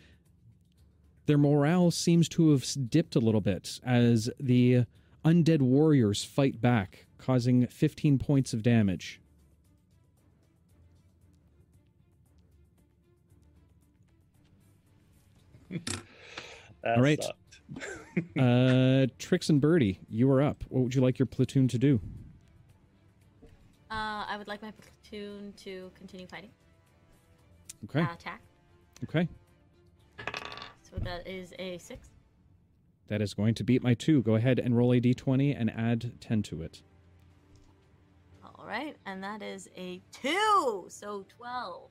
[1.26, 4.84] their morale seems to have dipped a little bit as the
[5.24, 9.20] undead warriors fight back, causing 15 points of damage.
[15.70, 17.22] That All right.
[18.38, 20.64] Uh, Trix and Birdie, you are up.
[20.68, 22.00] What would you like your platoon to do?
[23.90, 26.50] Uh, I would like my platoon to continue fighting.
[27.84, 28.00] Okay.
[28.00, 28.40] Uh, attack.
[29.04, 29.28] Okay.
[30.18, 32.08] So that is a six.
[33.08, 34.22] That is going to beat my two.
[34.22, 36.82] Go ahead and roll a d20 and add 10 to it.
[38.44, 40.86] All right, and that is a two.
[40.88, 41.90] So twelve.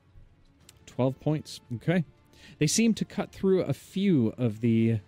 [0.86, 1.60] 12 points.
[1.76, 2.04] Okay.
[2.60, 5.00] They seem to cut through a few of the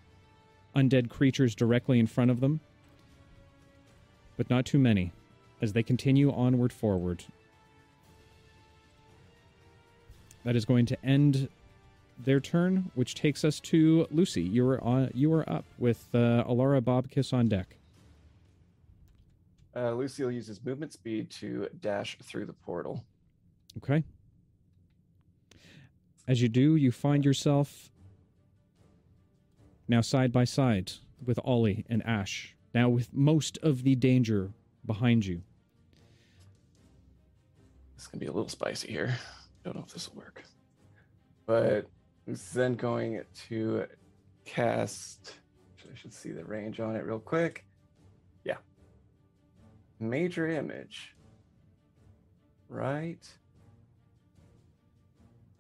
[0.76, 2.60] undead creatures directly in front of them,
[4.38, 5.12] but not too many
[5.62, 7.24] as they continue onward forward.
[10.46, 11.50] That is going to end
[12.18, 14.42] their turn, which takes us to Lucy.
[14.42, 15.12] You are on.
[15.14, 17.76] You are up with uh, Alara Bobicus on deck.
[19.76, 23.04] Uh, Lucille uses movement speed to dash through the portal.
[23.78, 24.04] Okay.
[26.28, 27.90] As you do, you find yourself
[29.90, 30.94] now side by side
[31.26, 34.52] with Ollie and Ash, now with most of the danger
[34.86, 35.42] behind you.
[37.96, 39.18] It's gonna be a little spicy here.
[39.66, 40.44] Don't know if this will work.
[41.46, 41.88] But
[42.28, 43.86] it's then going to
[44.46, 45.34] cast.
[45.92, 47.66] I should see the range on it real quick.
[48.44, 48.58] Yeah.
[50.00, 51.16] Major image.
[52.70, 53.28] Right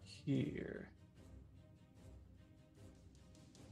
[0.04, 0.90] here.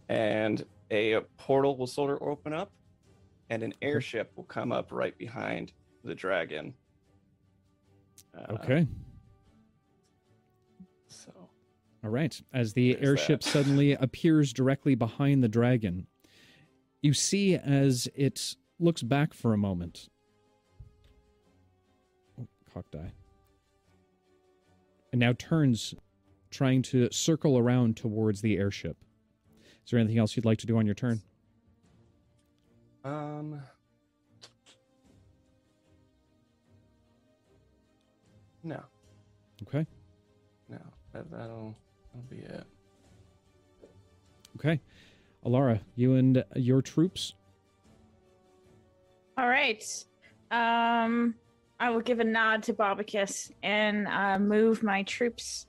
[0.10, 2.72] And a portal will sort of open up,
[3.50, 5.74] and an airship will come up right behind
[6.04, 6.74] the dragon.
[8.38, 8.88] Uh, Okay.
[11.10, 11.32] So
[12.04, 12.40] All right.
[12.54, 13.50] As the airship that.
[13.50, 16.08] suddenly appears directly behind the dragon,
[17.02, 20.10] you see as it looks back for a moment.
[22.40, 23.14] Oh, cocked eye.
[25.12, 25.96] And now turns,
[26.52, 28.98] trying to circle around towards the airship.
[29.88, 31.22] Is there anything else you'd like to do on your turn?
[33.06, 33.62] Um.
[38.64, 38.84] No,
[39.66, 39.88] Okay.
[40.68, 40.78] no,
[41.14, 41.74] that, that'll
[42.14, 42.66] that'll be it.
[44.58, 44.82] Okay.
[45.46, 47.34] Alara, you and your troops.
[49.38, 49.82] All right.
[50.52, 51.36] Um,
[51.80, 55.68] I will give a nod to Bobicus and uh, move my troops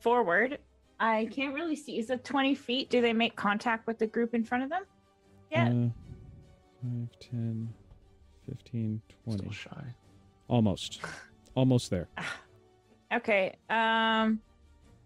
[0.00, 0.58] forward.
[0.98, 1.98] I can't really see.
[1.98, 2.90] Is it 20 feet?
[2.90, 4.84] Do they make contact with the group in front of them?
[5.50, 5.66] Yeah.
[5.68, 5.88] Uh,
[6.82, 7.68] 5, 10,
[8.48, 9.38] 15, 20.
[9.38, 9.84] Still shy.
[10.48, 11.00] Almost.
[11.54, 12.08] Almost there.
[13.12, 13.54] Okay.
[13.70, 14.40] Um,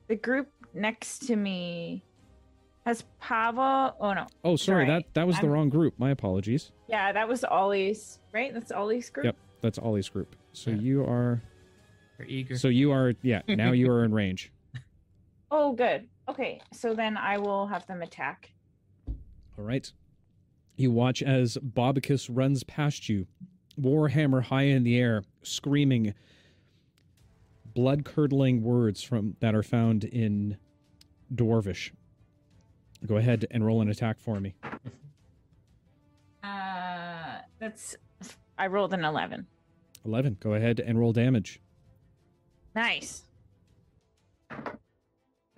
[0.08, 2.02] the group next to me
[2.86, 3.94] has Pavel.
[4.00, 4.26] Oh no.
[4.44, 5.94] Oh, sorry, Sorry, that that was the I'm- wrong group.
[5.98, 6.72] My apologies.
[6.88, 8.18] Yeah, that was Ollie's.
[8.32, 8.52] Right.
[8.54, 9.26] That's Ollie's group.
[9.26, 10.34] Yep, that's Ollie's group.
[10.52, 10.76] So Yeah.
[10.78, 11.42] you are.
[12.18, 12.56] We're eager.
[12.58, 13.12] So you are.
[13.22, 13.42] Yeah.
[13.48, 14.50] Now you are in range.
[15.50, 16.08] Oh, good.
[16.28, 16.60] Okay.
[16.72, 18.50] So then I will have them attack.
[19.58, 19.90] All right.
[20.76, 23.26] You watch as Bobicus runs past you,
[23.78, 26.14] warhammer high in the air, screaming
[27.74, 30.56] blood-curdling words from that are found in
[31.34, 31.90] Dwarvish.
[33.06, 34.54] Go ahead and roll an attack for me.
[36.42, 37.96] Uh, that's.
[38.58, 39.46] I rolled an 11.
[40.04, 40.36] 11.
[40.40, 41.60] Go ahead and roll damage.
[42.74, 43.24] Nice.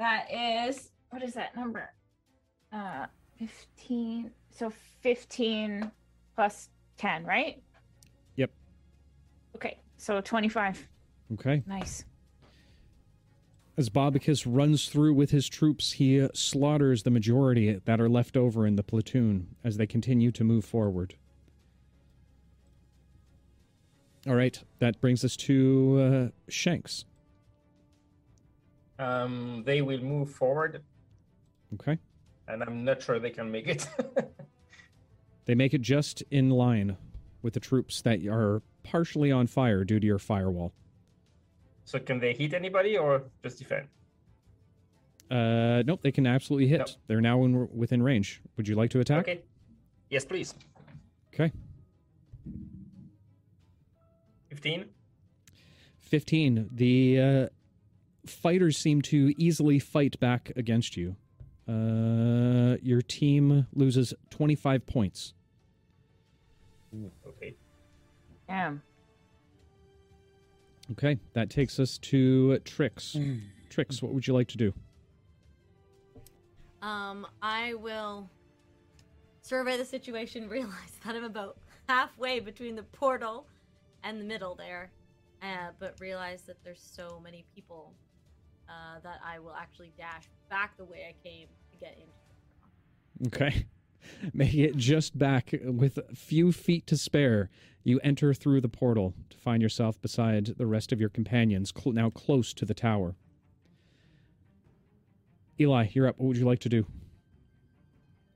[0.02, 1.92] That is what is that number?
[2.72, 3.06] Uh
[3.38, 4.32] 15.
[4.50, 5.92] So 15
[6.34, 7.62] plus 10, right?
[8.34, 8.50] Yep.
[9.54, 9.78] Okay.
[9.98, 10.88] So 25.
[11.34, 11.62] Okay.
[11.68, 12.04] Nice.
[13.76, 18.66] As Bobicus runs through with his troops, he slaughters the majority that are left over
[18.66, 21.14] in the platoon as they continue to move forward.
[24.26, 27.04] All right, that brings us to uh, Shanks.
[29.02, 30.82] Um, they will move forward,
[31.74, 31.98] Okay.
[32.48, 33.86] and I'm not sure they can make it.
[35.44, 36.96] They make it just in line
[37.42, 40.72] with the troops that are partially on fire due to your firewall.
[41.84, 43.88] so can they hit anybody or just defend?
[45.28, 46.78] Uh, nope, they can absolutely hit.
[46.78, 46.88] Nope.
[47.08, 48.40] They're now in, within range.
[48.56, 49.22] Would you like to attack?
[49.26, 49.40] Okay.
[50.10, 50.54] Yes, please.
[51.34, 51.50] Okay.
[54.50, 54.84] 15.
[55.98, 56.68] 15.
[56.72, 57.46] The uh,
[58.26, 61.16] fighters seem to easily fight back against you.
[61.68, 65.34] Uh, your team loses 25 points.
[67.26, 67.54] Okay.
[68.48, 68.82] Damn.
[70.92, 73.16] Okay, that takes us to Trix.
[73.70, 74.74] Trix, what would you like to do?
[76.82, 78.28] Um, I will
[79.42, 81.56] survey the situation, realize that I'm about
[81.88, 83.46] halfway between the portal
[84.02, 84.90] and the middle there,
[85.42, 87.94] uh, but realize that there's so many people
[88.72, 93.36] uh, that I will actually dash back the way I came to get into.
[93.36, 93.66] Okay.
[94.32, 97.50] Make it just back with a few feet to spare.
[97.84, 101.92] You enter through the portal to find yourself beside the rest of your companions, cl-
[101.92, 103.16] now close to the tower.
[105.60, 106.18] Eli, you're up.
[106.18, 106.86] What would you like to do?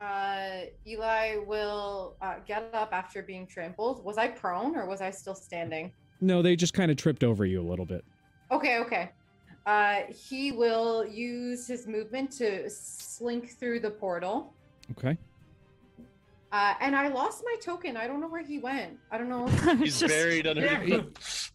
[0.00, 4.04] Uh, Eli will uh, get up after being trampled.
[4.04, 5.92] Was I prone or was I still standing?
[6.20, 8.04] No, they just kind of tripped over you a little bit.
[8.50, 9.10] Okay, okay.
[9.66, 14.54] Uh, he will use his movement to slink through the portal.
[14.92, 15.18] Okay.
[16.52, 17.96] Uh, and I lost my token.
[17.96, 18.96] I don't know where he went.
[19.10, 19.46] I don't know.
[19.78, 21.50] He's buried underneath.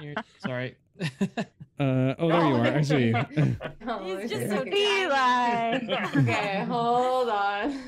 [0.00, 0.76] You're- Sorry.
[1.00, 2.66] Uh, oh, there you are.
[2.66, 3.14] I see you.
[3.86, 5.02] Oh, He's just so okay.
[5.04, 5.78] Eli.
[6.16, 7.80] okay, hold on.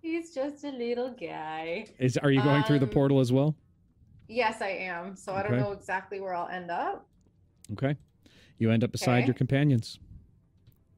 [0.00, 1.86] He's just a little guy.
[1.98, 3.54] Is are you going through the Um, portal as well?
[4.28, 5.14] Yes, I am.
[5.16, 5.60] So I don't Okay.
[5.62, 7.06] know exactly where I'll end up.
[7.74, 7.94] Okay.
[8.62, 9.26] You end up beside Okay.
[9.26, 9.98] your companions.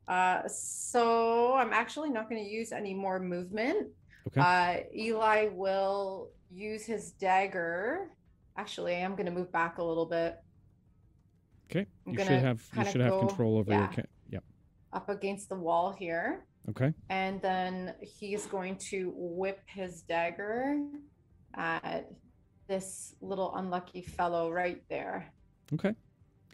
[0.06, 3.88] Uh, so I'm actually not going to use any more movement.
[4.26, 4.38] Okay.
[4.42, 8.10] Uh, Eli will use his dagger.
[8.58, 10.36] Actually, I am going to move back a little bit
[11.70, 11.86] Okay.
[12.06, 13.86] I'm You should have you should have control over your yeah.
[13.96, 14.44] ca- Yep.
[14.92, 16.44] up against the wall here.
[16.68, 16.92] Okay.
[17.08, 20.78] And then he's going to whip his dagger
[21.54, 22.10] at
[22.68, 25.32] this little unlucky fellow right there.
[25.72, 25.94] Okay.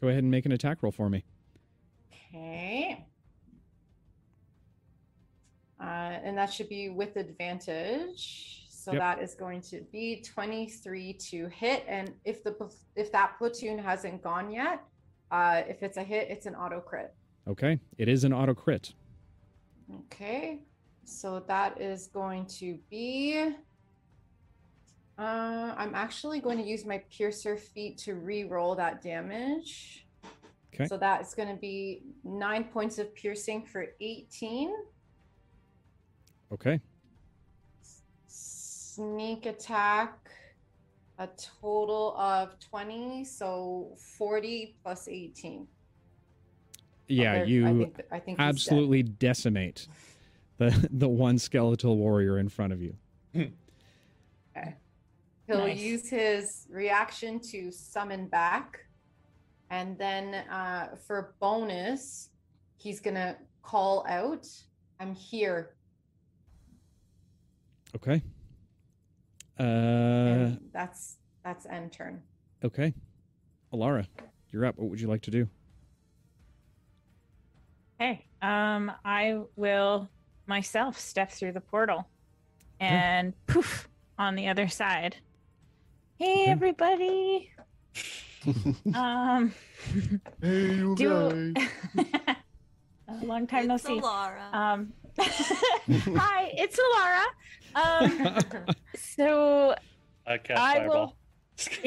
[0.00, 1.24] Go ahead and make an attack roll for me.
[2.32, 3.06] Okay.
[5.80, 8.66] Uh, and that should be with advantage.
[8.68, 9.00] So Yep.
[9.00, 11.84] that is going to be 23 to hit.
[11.86, 12.54] And if the
[12.96, 14.82] if that platoon hasn't gone yet,
[15.30, 17.14] uh, if it's a hit, it's an auto crit.
[17.46, 17.78] Okay.
[17.98, 18.92] It is an auto crit.
[20.06, 20.60] Okay.
[21.04, 23.54] So that is going to be.
[25.20, 30.06] Uh, I'm actually going to use my piercer feat to re-roll that damage.
[30.72, 30.86] Okay.
[30.86, 34.72] So that's going to be nine points of piercing for 18.
[36.50, 36.80] Okay.
[38.26, 40.30] Sneak attack,
[41.18, 41.28] a
[41.60, 43.22] total of 20.
[43.24, 45.66] So 40 plus 18.
[47.08, 49.86] Yeah, there- I you think I think absolutely decimate
[50.56, 52.94] the the one skeletal warrior in front of you.
[55.50, 55.58] Okay.
[55.58, 55.78] He'll Nice.
[55.80, 58.78] use his reaction to summon back.
[59.70, 62.30] And then uh, for bonus,
[62.76, 64.46] he's going to call out,
[64.98, 65.74] I'm here.
[67.96, 68.22] Okay.
[69.58, 72.22] Uh and that's that's end turn.
[72.64, 72.94] okay.
[73.74, 74.06] Alara,
[74.50, 74.78] you're up.
[74.78, 75.48] What would you like to do?
[77.98, 80.08] Hey, um, I will
[80.46, 82.08] myself step through the portal
[82.78, 85.16] and poof on the other side.
[86.20, 86.50] Hey, Okay.
[86.50, 87.50] everybody.
[88.94, 89.54] um,
[90.42, 91.54] Hey, you do
[91.98, 93.98] a long time no see.
[93.98, 94.52] Alara.
[94.54, 97.24] Um, hi, it's Alara.
[97.74, 99.74] Um, so
[100.26, 101.16] I cast I fireball.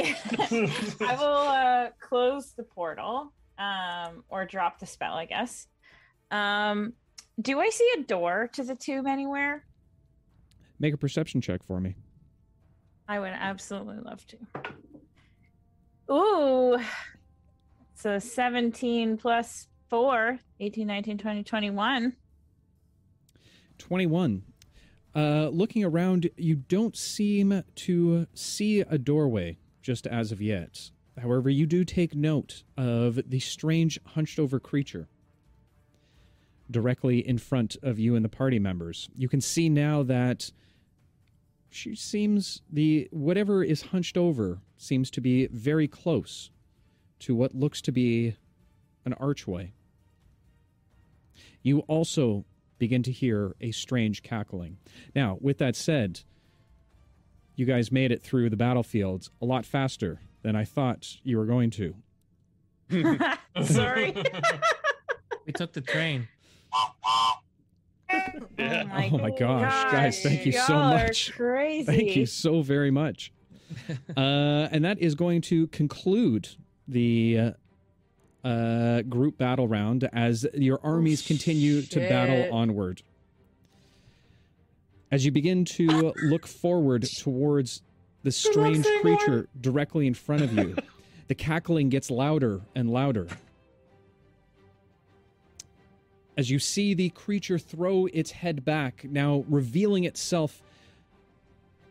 [0.07, 1.07] will.
[1.07, 5.67] I will uh, close the portal um, or drop the spell, I guess.
[6.31, 6.93] Um,
[7.39, 9.63] do I see a door to the tomb anywhere?
[10.79, 11.93] Make a perception check for me.
[13.07, 14.37] I would absolutely love to.
[16.11, 16.77] Ooh.
[17.95, 22.13] So 17 plus 4, 18, 19, 20, 21.
[23.77, 24.43] 21.
[25.15, 30.89] Uh, looking around, you don't seem to see a doorway just as of yet.
[31.21, 35.07] However, you do take note of the strange hunched over creature
[36.71, 39.09] directly in front of you and the party members.
[39.15, 40.51] You can see now that
[41.73, 46.51] she seems the whatever is hunched over seems to be very close
[47.19, 48.35] to what looks to be
[49.05, 49.73] an archway.
[51.61, 52.45] You also
[52.77, 54.77] begin to hear a strange cackling.
[55.15, 56.21] Now, with that said,
[57.55, 61.45] you guys made it through the battlefields a lot faster than I thought you were
[61.45, 61.95] going to.
[63.63, 64.13] Sorry.
[65.45, 66.29] We took the train.
[68.57, 69.09] Yeah.
[69.11, 71.31] Oh my gosh, guys, thank you so y'all are much.
[71.35, 71.85] Crazy.
[71.85, 73.31] Thank you so very much.
[74.17, 74.19] uh,
[74.71, 76.49] and that is going to conclude
[76.87, 77.53] the
[78.43, 83.01] uh, uh, group battle round as your armies continue to battle onward.
[85.11, 87.81] As you begin to look forward towards
[88.21, 90.75] the strange saying creature directly in front of you,
[91.27, 93.27] The cackling gets louder and louder.
[96.35, 100.61] As you see the creature throw its head back, now revealing itself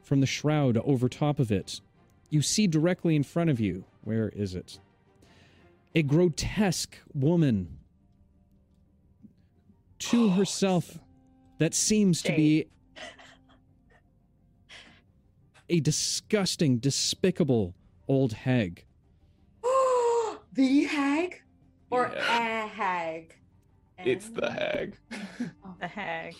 [0.03, 1.81] from the shroud over top of it,
[2.29, 3.85] you see directly in front of you.
[4.03, 4.81] Where is it?
[5.95, 7.79] A grotesque woman
[10.01, 10.99] to oh, herself
[11.59, 12.67] that seems to be
[15.69, 17.75] a disgusting, despicable
[18.09, 18.85] old hag.
[20.53, 21.43] the hag
[21.91, 22.65] or Yeah.
[22.65, 23.37] a hag?
[24.05, 24.97] It's the hag.
[25.65, 25.75] Oh.
[25.81, 26.35] The hag.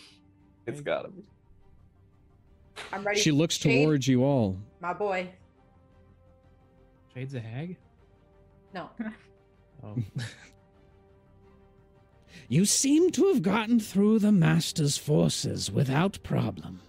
[0.67, 1.23] It's gotta be.
[2.91, 3.19] I'm ready.
[3.19, 4.57] She looks Shade, towards you all.
[4.79, 5.29] my boy.
[7.13, 7.77] Shade's a hag?
[8.73, 8.89] No.
[9.85, 9.97] Oh.
[12.47, 16.79] You seem to have gotten through the Master's forces without problem,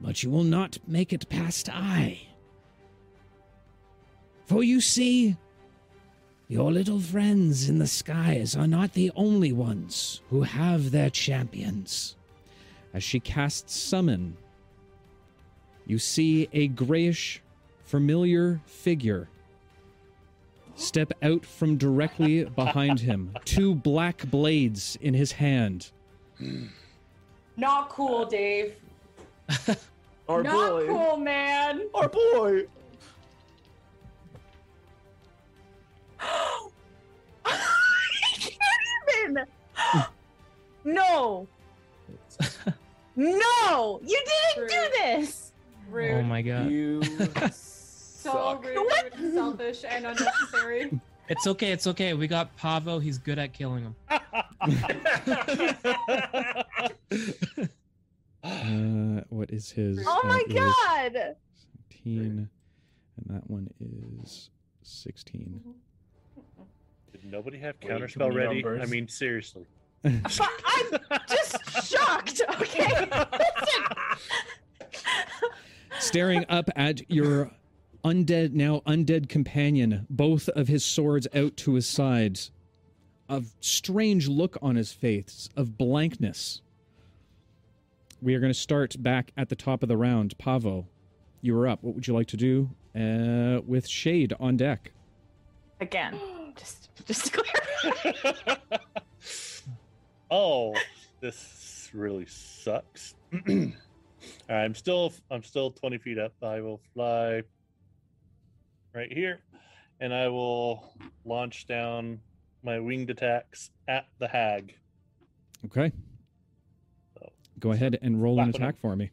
[0.00, 2.20] but you will not make it past I.
[4.44, 5.36] For you see,
[6.48, 12.16] your little friends in the skies are not the only ones who have their champions.
[12.94, 14.36] As she casts Summon,
[15.86, 17.42] you see a grayish,
[17.84, 19.28] familiar figure
[20.76, 25.90] step out from directly behind him, two black blades in his hand.
[27.56, 28.74] Not cool, Dave.
[30.28, 30.86] Our Not boy.
[30.86, 31.88] cool, man.
[31.94, 32.64] Our boy.
[40.86, 41.46] No.
[43.16, 44.22] no, you
[44.54, 45.52] didn't do this.
[45.90, 46.14] Rude.
[46.14, 46.70] oh my god.
[46.70, 47.02] You
[47.50, 48.64] so suck.
[48.64, 51.00] rude, selfish, and unnecessary.
[51.28, 52.14] It's okay, it's okay.
[52.14, 53.00] We got Pavo.
[53.00, 53.96] He's good at killing him.
[58.44, 59.98] Uh, what is his?
[60.06, 61.34] Oh my god.
[62.04, 62.48] 17,
[63.16, 63.68] and that one
[64.22, 64.50] is
[64.84, 65.60] 16.
[67.10, 68.62] Did nobody have counterspell ready?
[68.62, 68.82] numbers.
[68.82, 69.66] I mean, seriously.
[70.38, 73.08] But I'm just shocked, okay?
[73.10, 73.84] Listen.
[75.98, 77.50] Staring up at your
[78.04, 82.52] undead, now undead companion, both of his swords out to his sides,
[83.28, 86.62] a strange look on his face of blankness.
[88.22, 90.38] We are going to start back at the top of the round.
[90.38, 90.86] Pavo,
[91.40, 91.82] you are up.
[91.82, 94.92] What would you like to do uh, with Shade on deck?
[95.80, 96.18] Again,
[96.56, 98.54] just just to clarify.
[100.30, 100.74] oh,
[101.20, 103.14] this really sucks.
[104.48, 106.32] I'm still I'm still 20 feet up.
[106.42, 107.42] I will fly
[108.94, 109.40] right here,
[110.00, 110.92] and I will
[111.24, 112.20] launch down
[112.62, 114.74] my winged attacks at the hag.
[115.66, 115.92] Okay.
[117.14, 117.30] So,
[117.60, 119.10] Go ahead and roll an attack for me.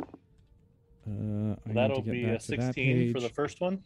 [1.06, 3.82] I need to that'll be a 16 for the first one.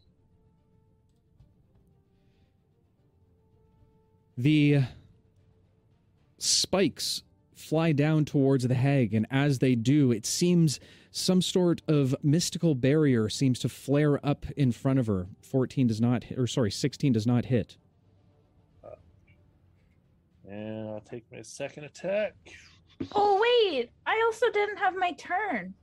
[4.37, 4.83] The
[6.39, 7.23] spikes
[7.55, 10.79] fly down towards the hag, and as they do, it seems
[11.11, 15.27] some sort of mystical barrier seems to flare up in front of her.
[15.43, 17.77] 14 does not, hit, or sorry, 16 does not hit.
[18.85, 18.91] Uh,
[20.49, 22.35] and I'll take my second attack.
[23.13, 23.41] Oh
[23.71, 25.75] wait, I also didn't have my turn.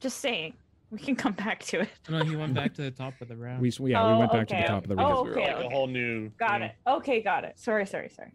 [0.00, 0.54] Just saying.
[0.90, 1.90] We can come back to it.
[2.08, 3.60] No, he went back to the top of the round.
[3.60, 5.12] We, yeah, we Oh, went back to the oh, top of the round.
[5.12, 5.36] Oh, round.
[5.36, 6.30] We're okay, a whole new.
[6.38, 6.72] Got new- it.
[6.86, 7.58] Okay, got it.
[7.58, 8.32] Sorry, sorry, sorry.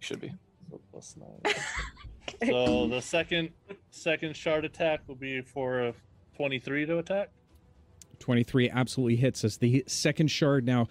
[0.00, 0.32] Should be.
[0.70, 1.54] So plus nine.
[2.46, 3.50] so the second
[3.90, 5.94] second shard attack will be for a
[6.36, 7.30] 23 to attack.
[8.18, 10.88] 23 absolutely hits as the second shard now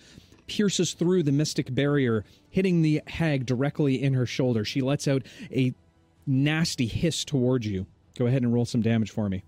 [0.47, 4.63] pierces through the mystic barrier, hitting the hag directly in her shoulder.
[4.63, 5.73] She lets out a
[6.25, 7.85] nasty hiss towards you.
[8.17, 9.43] Go ahead and roll some damage for me.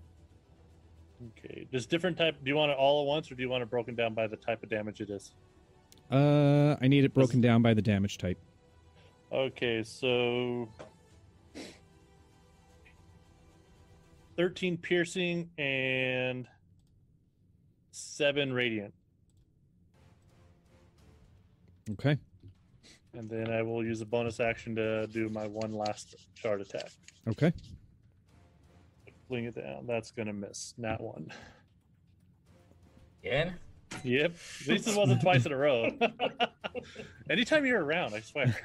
[1.38, 1.66] Okay.
[1.72, 2.36] Does different type?
[2.42, 4.26] Do you want it all at once, or do you want it broken down by
[4.26, 5.32] the type of damage it is?
[6.10, 8.38] Uh, I need it broken down by the damage type.
[9.32, 10.68] Okay, so
[14.36, 16.48] 13 piercing and
[17.90, 18.92] 7 radiant.
[21.92, 22.18] Okay.
[23.14, 26.90] And then I will use a bonus action to do my one last shard attack.
[27.28, 27.52] Okay.
[29.28, 29.86] Fling it down.
[29.86, 30.74] That's going to miss.
[30.78, 31.32] Not one.
[33.22, 33.54] Again?
[34.04, 34.34] Yep.
[34.62, 35.90] At least it wasn't twice in a row.
[37.30, 38.56] Anytime you're around, I swear.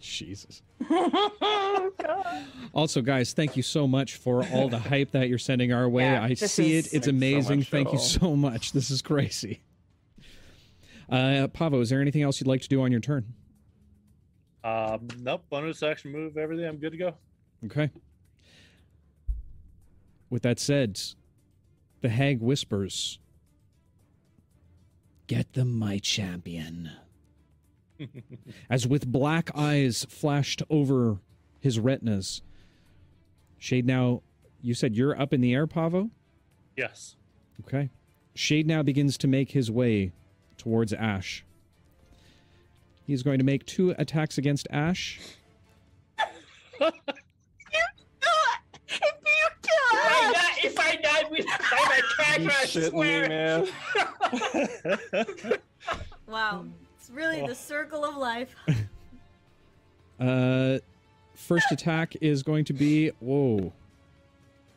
[0.00, 0.62] Jesus.
[0.90, 1.92] oh.
[2.74, 6.04] Also, guys, thank you so much for all the hype that you're sending our way.
[6.04, 6.96] Yeah, I see is- it.
[6.96, 7.62] It's Thanks so amazing.
[7.64, 8.04] thank you Joel.
[8.06, 8.72] so much.
[8.72, 9.60] This is crazy.
[11.10, 13.24] Uh, Pavo, is there anything else you'd like to do on your turn?
[14.62, 15.44] Um, nope.
[15.50, 16.66] Bonus action move, everything.
[16.66, 17.14] I'm good to go.
[17.66, 17.90] Okay.
[20.30, 21.00] With that said,
[22.02, 23.18] the hag whispers
[25.26, 26.90] Get them, my champion.
[28.70, 31.18] As with black eyes flashed over
[31.60, 32.42] his retinas,
[33.58, 34.22] Shade now,
[34.62, 36.10] you said you're up in the air, Pavo?
[36.76, 37.16] yes.
[37.66, 37.90] Okay.
[38.34, 40.12] Shade now begins to make his way
[40.56, 41.44] towards Ash.
[43.04, 45.18] He's going to make two attacks against Ash.
[46.80, 46.92] if you
[49.62, 52.84] kill If I us, die, if I die with by my character, I You shitting
[52.84, 53.28] me, swear.
[53.28, 53.66] man?
[56.28, 56.66] Wow.
[57.08, 58.54] It's really the circle of life.
[60.20, 60.78] Uh,
[61.36, 63.12] first attack is going to be.
[63.20, 63.72] Whoa.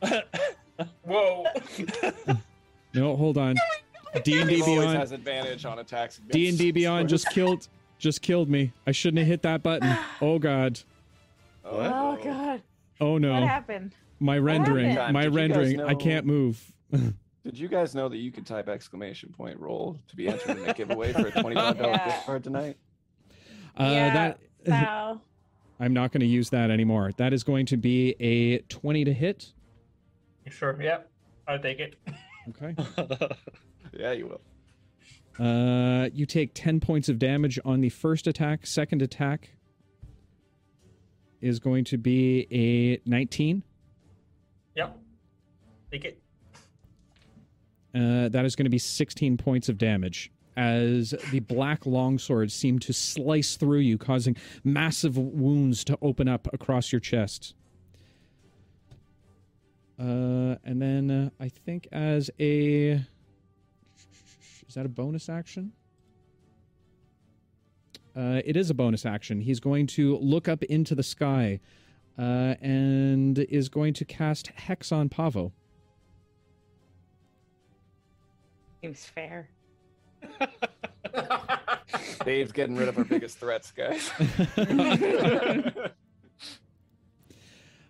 [1.04, 1.46] Whoa.
[2.94, 3.56] No, hold on.
[4.24, 5.00] D and D Beyond.
[5.00, 6.20] has advantage on attacks.
[6.30, 7.70] D and D Beyond just killed.
[7.98, 8.72] Just killed me.
[8.86, 9.98] I shouldn't have hit that button.
[10.22, 10.80] Oh god.
[11.66, 12.62] oh god,
[13.00, 13.34] Oh no.
[13.34, 13.96] what happened?
[14.20, 14.92] My rendering.
[14.92, 15.14] happened?
[15.16, 15.82] My Did rendering.
[15.82, 16.72] I can't move.
[17.44, 20.70] Did you guys know that you could type exclamation point roll to be entered in
[20.70, 22.06] a giveaway for a twenty-five dollar Yeah.
[22.06, 22.78] gift card tonight?
[23.80, 24.14] Uh, Yeah.
[24.14, 24.40] That.
[24.68, 25.22] Wow.
[25.80, 27.12] I'm not going to use that anymore.
[27.18, 29.52] That is going to be a 20 to hit.
[30.48, 30.80] Sure.
[30.80, 31.00] Yeah.
[31.48, 31.96] I'll take it.
[32.50, 32.76] Okay.
[33.94, 34.42] Yeah, you will.
[35.46, 38.66] Uh, you take 10 points of damage on the first attack.
[38.66, 39.52] Second attack
[41.40, 43.62] is going to be a 19.
[44.76, 44.98] Yep.
[45.92, 46.20] Take it.
[47.94, 52.82] Uh, that is going to be 16 points of damage as the black longsword seemed
[52.84, 57.54] to slice through you, causing massive wounds to open up across your chest.
[60.00, 63.02] Uh, and then uh, I think as a.
[64.68, 65.74] Is that a bonus action?
[68.16, 69.42] Uh, it is a bonus action.
[69.42, 71.60] He's going to look up into the sky
[72.18, 75.54] uh, and is going to cast Hex on Pavo.
[78.82, 79.50] Seems fair.
[82.26, 84.10] Dave's getting rid of our biggest threats, guys.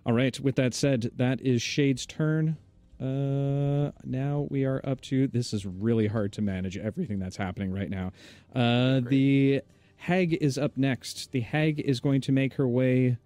[0.06, 0.40] All right.
[0.40, 2.58] With that said, that is Shade's turn.
[3.00, 5.28] Uh, now we are up to.
[5.28, 8.12] This is really hard to manage everything that's happening right now.
[8.54, 9.62] Uh, the
[9.96, 11.32] hag is up next.
[11.32, 13.18] The hag is going to make her way.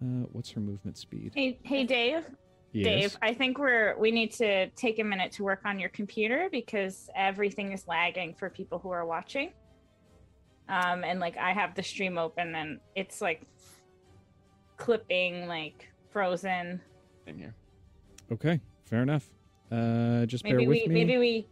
[0.00, 1.32] Uh, what's her movement speed?
[1.34, 2.24] Hey, hey, Dave.
[2.76, 2.84] Yes.
[2.84, 6.48] Dave, I think we're we need to take a minute to work on your computer
[6.52, 9.52] because everything is lagging for people who are watching.
[10.68, 13.46] Um, and like I have the stream open and it's like
[14.76, 16.82] clipping, like frozen.
[17.26, 17.54] In here.
[18.30, 18.60] Okay.
[18.84, 19.30] Fair enough.
[19.72, 21.04] Uh, just Maybe bear with we, me.
[21.04, 21.48] maybe we,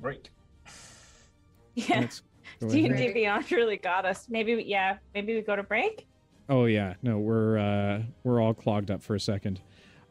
[0.00, 0.30] Great.
[1.74, 2.00] yeah.
[2.00, 2.22] Let's
[2.58, 2.96] go D and.
[2.96, 4.28] D Beyond really got us.
[4.30, 4.96] Maybe, we, yeah.
[5.14, 6.06] Maybe we go to break.
[6.48, 9.60] Oh yeah, no, we're uh we're all clogged up for a second.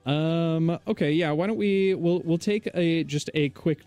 [0.06, 3.80] Um okay, yeah, why don't we we'll we'll take a just a quick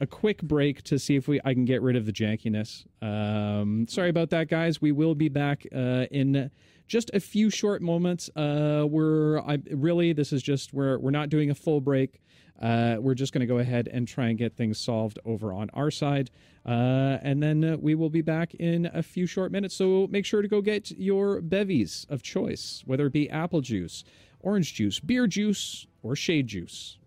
[0.00, 2.84] a quick break to see if we I can get rid of the jankiness.
[3.02, 4.80] Um sorry about that guys.
[4.80, 6.50] We will be back uh in
[6.86, 8.30] just a few short moments.
[8.36, 12.22] Uh we're I really this is just we're we're not doing a full break.
[12.62, 15.68] Uh, we're just going to go ahead and try and get things solved over on
[15.74, 16.30] our side.
[16.64, 19.74] Uh, and then uh, we will be back in a few short minutes.
[19.74, 24.04] So make sure to go get your bevies of choice, whether it be apple juice,
[24.40, 26.98] orange juice, beer juice, or shade juice.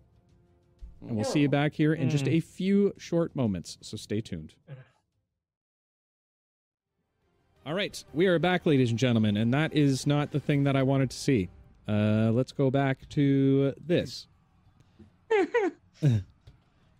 [1.00, 3.78] And we'll see you back here in just a few short moments.
[3.80, 4.54] So stay tuned.
[7.64, 10.76] All right, we are back, ladies and gentlemen, and that is not the thing that
[10.76, 11.48] I wanted to see.
[11.88, 14.28] Uh, let's go back to this.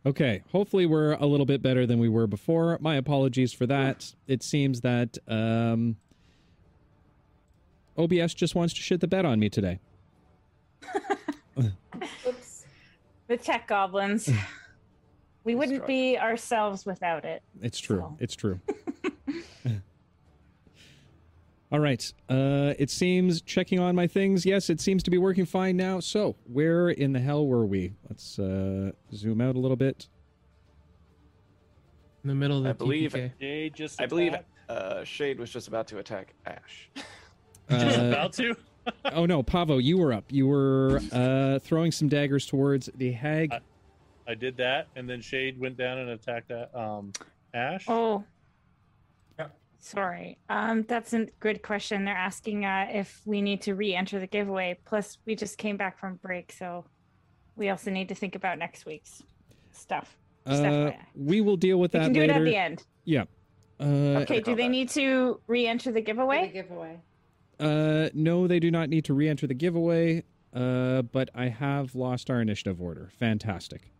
[0.06, 2.78] okay, hopefully we're a little bit better than we were before.
[2.80, 4.14] My apologies for that.
[4.26, 5.96] It seems that um,
[7.96, 9.80] OBS just wants to shit the bed on me today.
[11.58, 12.64] Oops.
[13.28, 14.30] The tech goblins.
[15.44, 17.42] we wouldn't be ourselves without it.
[17.62, 18.00] It's true.
[18.00, 18.16] So.
[18.20, 18.60] It's true.
[21.72, 22.12] All right.
[22.28, 24.46] Uh, it seems checking on my things.
[24.46, 25.98] Yes, it seems to be working fine now.
[26.00, 27.92] So, where in the hell were we?
[28.08, 30.08] Let's uh, zoom out a little bit.
[32.22, 33.74] In the middle of the I believe- TPK.
[33.74, 34.00] Just.
[34.00, 34.34] I believe
[34.68, 36.88] uh, Shade was just about to attack Ash.
[37.70, 38.54] Just Uh, about to.
[39.06, 40.24] oh no, Pavo, you were up.
[40.30, 43.52] You were uh, throwing some daggers towards the hag.
[43.52, 43.60] I-
[44.28, 47.12] I did that, and then Shade went down and attacked that um
[47.54, 47.84] Ash.
[47.88, 48.24] Oh.
[49.86, 49.92] Yeah.
[50.02, 50.38] Sorry.
[50.48, 52.04] Um, that's a good question.
[52.04, 54.78] They're asking uh, if we need to re-enter the giveaway.
[54.84, 56.84] Plus, we just came back from break, so
[57.56, 59.22] we also need to think about next week's
[59.72, 60.16] stuff.
[60.46, 60.96] Uh, FYI.
[61.16, 62.32] we will deal with that We can do later.
[62.34, 62.84] it at the end.
[63.04, 63.24] Yeah.
[63.80, 64.40] Uh, Okay.
[64.40, 66.46] Do they need to re-enter the giveaway?
[66.46, 67.00] The giveaway?
[67.58, 68.06] giveaway.
[68.06, 70.22] Uh, no, they do not need to re-enter the giveaway.
[70.54, 73.10] Uh, but I have lost our initiative order.
[73.18, 73.90] Fantastic.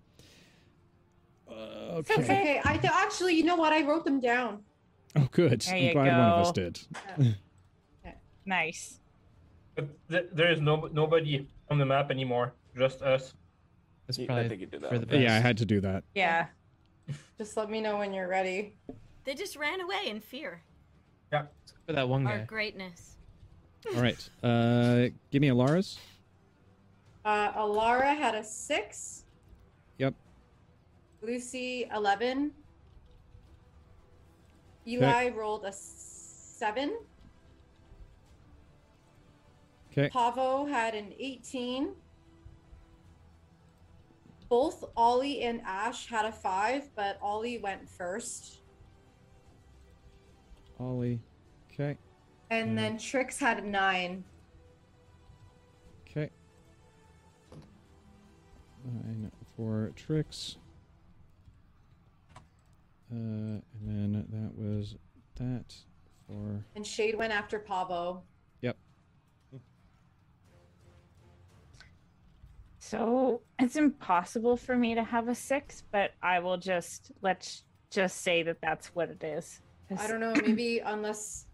[1.51, 2.61] Uh, It's okay.
[2.65, 3.73] I th- actually, you know what?
[3.75, 4.61] I wrote them down.
[5.15, 5.61] Oh, good.
[5.63, 6.53] There I'm you glad one of us go.
[6.53, 6.81] did.
[8.49, 9.01] Nice.
[9.75, 12.53] But th- there is no nobody on the map anymore.
[12.77, 13.35] Just us.
[14.07, 15.21] That's Yeah, I probably think you did that for the best.
[15.21, 16.05] Yeah, I had to do that.
[16.15, 16.47] Yeah.
[17.39, 18.75] Just let me know when you're ready.
[19.25, 20.63] They just ran away in fear.
[21.33, 21.47] Yeah.
[21.87, 22.45] For that one Our guy.
[22.45, 23.17] greatness.
[23.95, 24.29] All right.
[24.45, 25.99] Uh, give me Alara's.
[27.25, 29.25] Uh, Alara had a six.
[29.99, 30.15] Yep.
[31.23, 32.53] Lucy eleven.
[34.87, 36.97] Eli rolled a seven.
[39.91, 40.09] Okay.
[40.11, 41.95] Pavo had an eighteen.
[44.49, 48.61] Both Ollie and Ash had a five, but Ollie went first.
[50.79, 51.21] Ollie.
[51.73, 51.97] Okay.
[52.51, 52.77] And Mm.
[52.77, 54.23] then Trix had a nine.
[56.03, 56.31] Okay.
[58.85, 60.59] Nine for Trix.
[63.11, 64.97] Uh, and then that was
[65.37, 65.75] that
[66.27, 66.65] for.
[66.75, 68.23] And Shade went after Pavo.
[68.63, 68.77] Yep.
[72.79, 78.23] So it's impossible for me to have a six, but I will just let's just
[78.23, 79.61] say that that's what it is.
[79.97, 81.47] I don't know, maybe unless.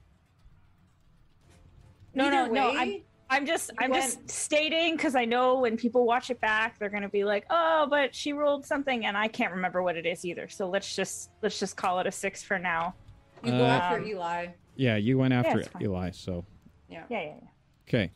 [2.15, 2.69] No, no, Either no.
[2.69, 6.41] way, I'm I'm just I'm went- just stating because I know when people watch it
[6.41, 9.97] back, they're gonna be like, "Oh, but she rolled something," and I can't remember what
[9.97, 10.49] it is either.
[10.49, 12.95] So let's just let's just call it a six for now.
[13.43, 14.47] You go Uh, after Um, Eli.
[14.77, 15.83] Yeah, you went after it's fine.
[15.83, 16.45] Eli, so.
[16.89, 17.05] Yeah.
[17.09, 17.49] Yeah, yeah, yeah.
[17.89, 18.11] Okay.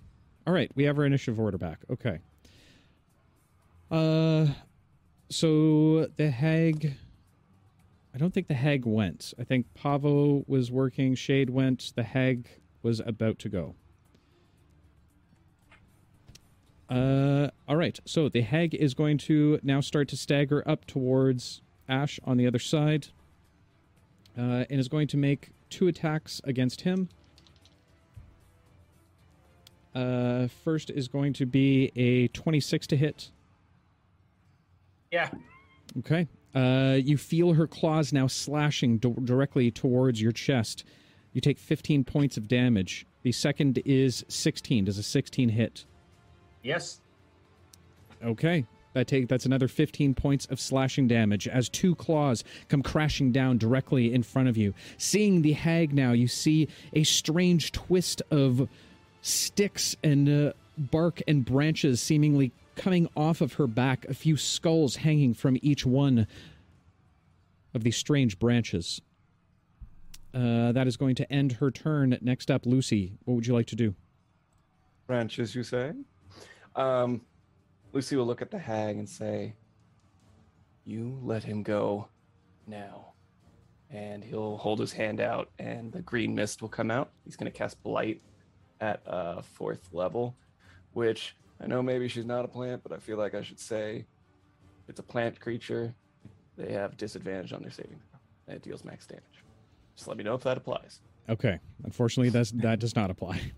[0.47, 1.79] All right, we have our initiative order back.
[1.91, 2.19] Okay.
[3.91, 4.49] Uh
[5.31, 6.95] so the hag
[8.15, 9.35] I don't think the hag went.
[9.39, 12.49] I think Pavo was working, Shade went, the hag
[12.83, 13.75] was about to go.
[16.89, 17.99] Uh all right.
[18.05, 22.47] So the hag is going to now start to stagger up towards Ash on the
[22.47, 23.09] other side.
[24.39, 27.09] Uh, and is going to make two attacks against him.
[29.95, 33.31] Uh, first is going to be a 26 to hit.
[35.11, 35.31] Yeah.
[36.01, 36.29] Okay.
[36.55, 40.85] Uh, you feel her claws now slashing d- directly towards your chest.
[41.33, 43.07] You take 15 points of damage.
[43.23, 44.85] The second is 16.
[44.85, 45.87] Does a 16 hit?
[46.67, 47.01] Yes.
[48.25, 48.67] Okay.
[48.95, 53.59] That take that's another 15 points of slashing damage as two claws come crashing down
[53.59, 54.75] directly in front of you.
[54.99, 58.69] Seeing the hag now, you see a strange twist of
[59.21, 64.97] sticks and uh, bark and branches seemingly coming off of her back, a few skulls
[64.97, 66.27] hanging from each one
[67.75, 69.01] of these strange branches.
[70.35, 72.19] Uh, that is going to end her turn.
[72.23, 73.13] Next up, Lucy.
[73.25, 73.95] What would you like to do?
[75.07, 75.93] branches, you say?
[76.77, 77.23] Um,
[77.93, 79.55] Lucy will look at the hag and say,
[80.85, 82.09] You let him go
[82.67, 83.13] now.
[83.91, 87.11] And he'll hold his hand out, and the green mist will come out.
[87.25, 88.21] He's going to cast Blight
[88.81, 90.35] at uh, fourth level,
[90.93, 94.05] which I know maybe she's not a plant, but I feel like I should say
[94.89, 95.95] it's a plant creature.
[96.59, 99.23] They have disadvantage on their saving throw, and it deals max damage.
[99.95, 101.01] Just let me know if that applies.
[101.29, 101.59] Okay.
[101.85, 103.41] Unfortunately, that's, that does not apply.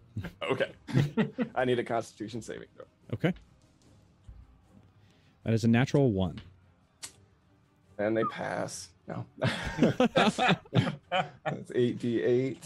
[0.50, 0.72] Okay.
[1.54, 2.86] I need a Constitution saving throw.
[3.14, 3.32] Okay.
[5.44, 6.40] That is a natural one.
[7.98, 8.88] And they pass.
[9.06, 9.24] No.
[9.38, 10.38] That's
[11.70, 12.56] 8d8.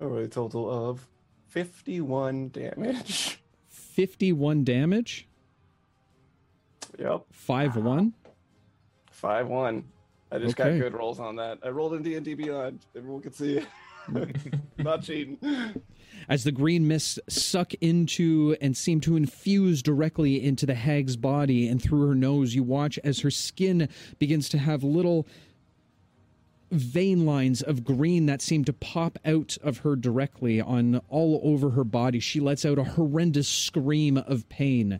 [0.00, 1.06] Or a total of
[1.48, 3.38] 51 damage.
[3.68, 5.28] 51 damage.
[6.98, 7.24] Yep.
[7.30, 8.12] 5 1.
[9.10, 9.84] 5 1.
[10.32, 10.72] I just Okay.
[10.72, 11.58] got good rolls on that.
[11.62, 12.80] I rolled in D&D Beyond.
[12.96, 13.66] Everyone can see it.
[14.78, 15.38] Not cheating.
[16.28, 21.68] As the green mists suck into and seem to infuse directly into the hag's body
[21.68, 23.88] and through her nose, you watch as her skin
[24.18, 25.26] begins to have little
[26.72, 31.70] vein lines of green that seem to pop out of her directly on all over
[31.70, 32.18] her body.
[32.18, 34.98] She lets out a horrendous scream of pain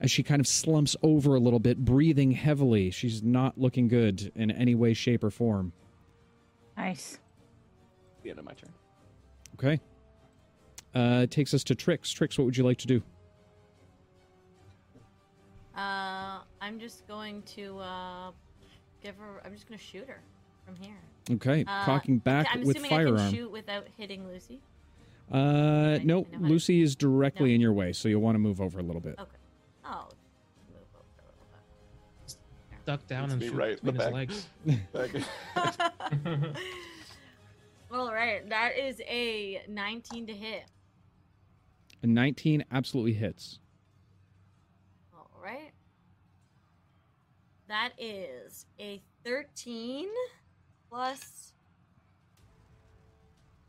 [0.00, 2.90] as she kind of slumps over a little bit, breathing heavily.
[2.90, 5.72] She's not looking good in any way, shape, or form.
[6.76, 7.18] Nice.
[8.22, 8.72] the end of my turn.
[9.54, 9.80] Okay.
[10.94, 12.10] Uh, it takes us to Trix.
[12.10, 13.02] Trix, what would you like to do?
[15.76, 18.30] Uh, I'm just going to uh,
[19.02, 19.40] give her.
[19.44, 20.20] I'm just going to shoot her
[20.66, 20.96] from here.
[21.30, 23.16] Okay, Uh, cocking back I'm with assuming I firearm.
[23.16, 24.60] can shoot without hitting Lucy.
[25.32, 27.54] Uh, I no, know to- Lucy is directly No.
[27.54, 29.14] in your way, so you'll want to move over a little bit.
[29.18, 29.30] Okay.
[29.86, 30.08] Oh,
[30.68, 31.22] move over a
[32.26, 32.38] little
[32.84, 34.92] Duck down It's and me shoot right in the between his back.
[34.92, 35.24] legs.
[36.34, 36.56] Back-
[37.92, 40.64] All right, that is a 19 to hit.
[42.02, 43.60] A 19 absolutely hits.
[45.14, 45.70] All right.
[47.68, 50.08] That is a 13
[50.90, 51.52] plus.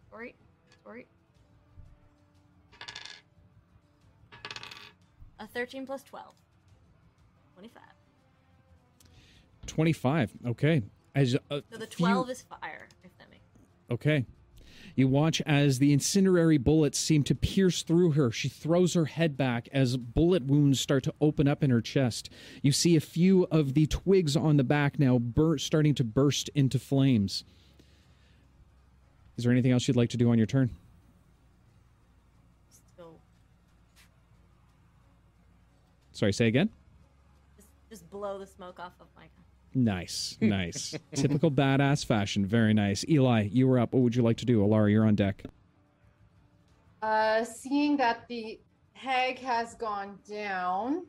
[0.09, 0.35] Sorry,
[0.83, 1.05] sorry.
[5.39, 6.33] A 13 plus 12.
[7.55, 7.83] 25.
[9.67, 10.31] 25.
[10.47, 10.81] Okay.
[11.15, 13.43] As uh, So the few- 12 is fire, if that makes
[13.91, 14.25] Okay.
[14.95, 18.31] You watch as the incinerary bullets seem to pierce through her.
[18.31, 22.29] She throws her head back as bullet wounds start to open up in her chest.
[22.61, 26.49] You see a few of the twigs on the back now bur- starting to burst
[26.53, 27.43] into flames.
[29.35, 30.69] Is there anything else you'd like to do on your turn?
[32.95, 33.15] So
[36.11, 36.69] Sorry, say again?
[37.55, 39.23] just, just blow the smoke off of my.
[39.75, 40.95] Nice, nice.
[41.15, 42.45] Typical badass fashion.
[42.45, 43.05] Very nice.
[43.09, 43.93] Eli, you were up.
[43.93, 44.61] What would you like to do?
[44.61, 45.43] Alara, you're on deck.
[47.01, 48.59] Uh, seeing that the
[48.93, 51.05] hag has gone down,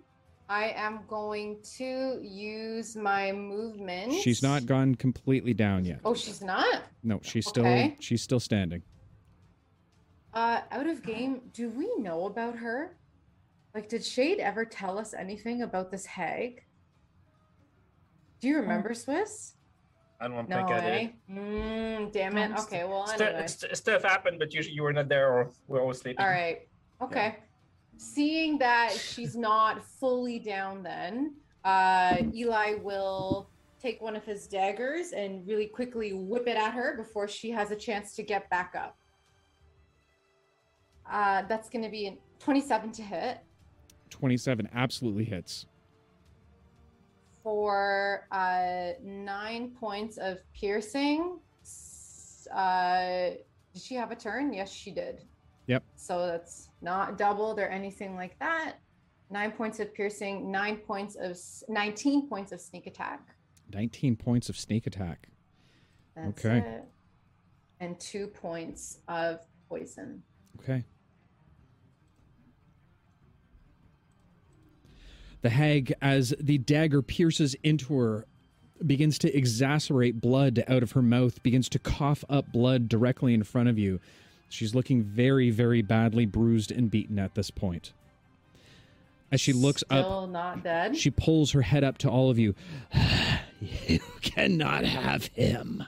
[0.49, 4.12] I am going to use my movement.
[4.15, 6.01] She's not gone completely down yet.
[6.05, 6.82] Oh, she's not.
[7.03, 7.97] No, she's still Okay.
[8.01, 8.82] she's still standing.
[10.32, 11.43] Uh, out of game.
[11.53, 12.97] Do we know about her?
[13.73, 16.65] Like, did Shade ever tell us anything about this hag?
[18.45, 19.55] Do you remember Swiss?
[20.21, 21.01] I don't No, think I eh?
[21.01, 21.12] did.
[21.35, 22.51] Mm, damn it.
[22.59, 23.47] Okay, well, Stu- anyway.
[23.47, 26.23] st- stuff happened, but usually you were not there or we're all sleeping.
[26.23, 26.69] All right.
[27.01, 27.37] Okay.
[27.97, 33.49] Seeing that she's not fully down, then uh, Eli will
[33.81, 37.71] take one of his daggers and really quickly whip it at her before she has
[37.71, 38.99] a chance to get back up.
[41.11, 43.39] Uh, that's going to be a 27 to hit
[44.11, 45.65] 27 absolutely hits.
[47.45, 51.39] For uh, nine points of piercing.
[52.53, 53.31] Uh,
[53.73, 54.53] did she have a turn?
[54.53, 55.21] Yes, she did.
[55.66, 55.85] Yep.
[55.95, 58.77] So that's not doubled or anything like that.
[59.31, 61.39] Nine points of piercing, nine points of
[61.69, 63.21] 19 points of sneak attack.
[63.73, 65.29] 19 points of sneak attack.
[66.16, 66.59] That's Okay.
[66.59, 66.85] it.
[67.81, 70.23] And two points of poison.
[70.61, 70.85] Okay.
[75.45, 78.25] The hag, as the dagger pierces into her,
[78.87, 83.43] begins to exacerbate blood out of her mouth, begins to cough up blood directly in
[83.43, 84.01] front of you.
[84.49, 87.93] She's looking very, very badly bruised and beaten at this point.
[89.31, 90.97] As she looks up, Still not dead.
[90.97, 92.55] she pulls her head up to all of you.
[93.61, 95.85] you cannot have him.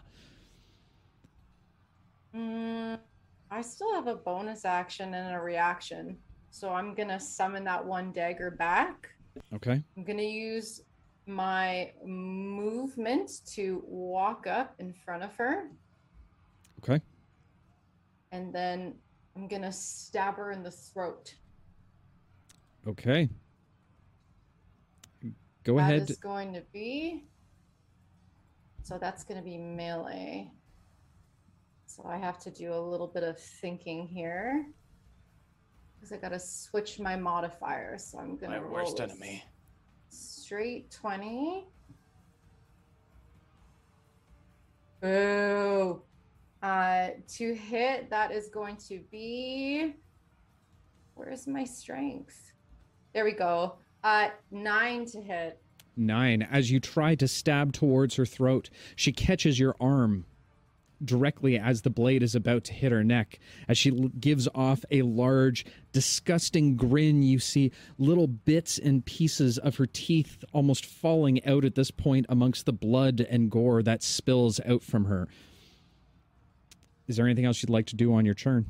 [2.37, 2.99] Mm,
[3.51, 6.19] I still have a bonus action and a reaction.
[6.51, 9.16] So I'm going to summon that one dagger back.
[9.55, 9.83] Okay.
[9.97, 10.81] I'm going to use
[11.27, 15.71] my movement to walk up in front of her.
[16.79, 17.01] Okay.
[18.33, 18.95] And then
[19.35, 21.35] I'm going to stab her in the throat.
[22.87, 23.29] Okay.
[25.65, 26.11] Go That ahead.
[26.11, 27.25] is going to be.
[28.85, 30.51] So that's going to be melee.
[31.87, 34.67] So I have to do a little bit of thinking here.
[35.97, 38.05] Because I got to switch my modifiers.
[38.05, 39.45] So I'm gonna worst roll a enemy.
[40.09, 41.67] Straight 20.
[45.01, 46.03] Boo.
[46.63, 49.95] Uh, to hit, that is going to be.
[51.15, 52.53] Where's my strength?
[53.15, 53.77] There we go.
[54.05, 55.61] Uh, nine to hit.
[55.97, 56.43] Nine.
[56.43, 60.27] As you try to stab towards her throat, she catches your arm
[61.05, 63.39] directly as the blade is about to hit her neck.
[63.69, 69.77] As she gives off a large, disgusting grin, you see little bits and pieces of
[69.77, 74.61] her teeth almost falling out at this point amongst the blood and gore that spills
[74.67, 75.29] out from her.
[77.07, 78.67] Is there anything else you'd like to do on your turn?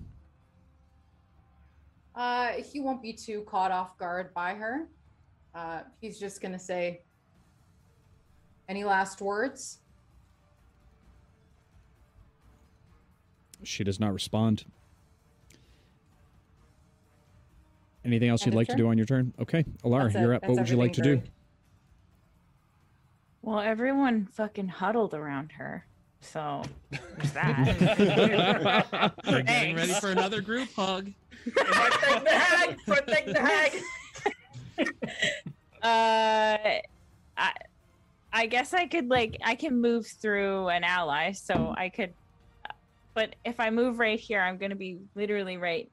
[2.15, 4.89] Uh, he won't be too caught off guard by her.
[5.55, 7.03] Uh, he's just gonna say,
[8.69, 9.81] "Any last words?"
[13.63, 14.65] She does not respond.
[18.05, 19.33] Anything else End you'd of like to do on your turn?
[19.41, 20.43] Okay, Alara, you're up.
[20.43, 21.23] That's what would you like to do?
[23.43, 25.87] Well, everyone fucking huddled around her.
[26.21, 29.15] So there's that.
[29.27, 31.13] We're getting ready for another group hug.
[31.45, 32.79] Protect the hag!
[32.87, 33.83] Protect the hag!
[35.83, 36.81] uh
[37.37, 37.53] I
[38.33, 42.13] I guess I could like I can move through an ally, so I could
[43.17, 45.91] but if I move right here, I'm gonna be literally right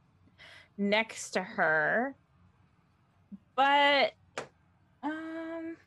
[0.78, 2.16] next to her.
[3.56, 4.12] But
[5.02, 5.78] um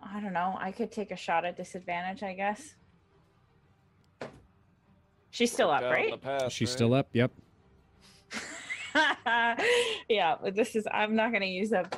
[0.00, 0.56] I don't know.
[0.58, 2.76] I could take a shot at disadvantage, I guess.
[5.30, 6.12] She's still up, right?
[6.12, 6.72] the past, She's right?
[6.72, 7.08] still up.
[7.12, 7.32] Yep.
[10.08, 11.90] yeah, but this is I'm not gonna use a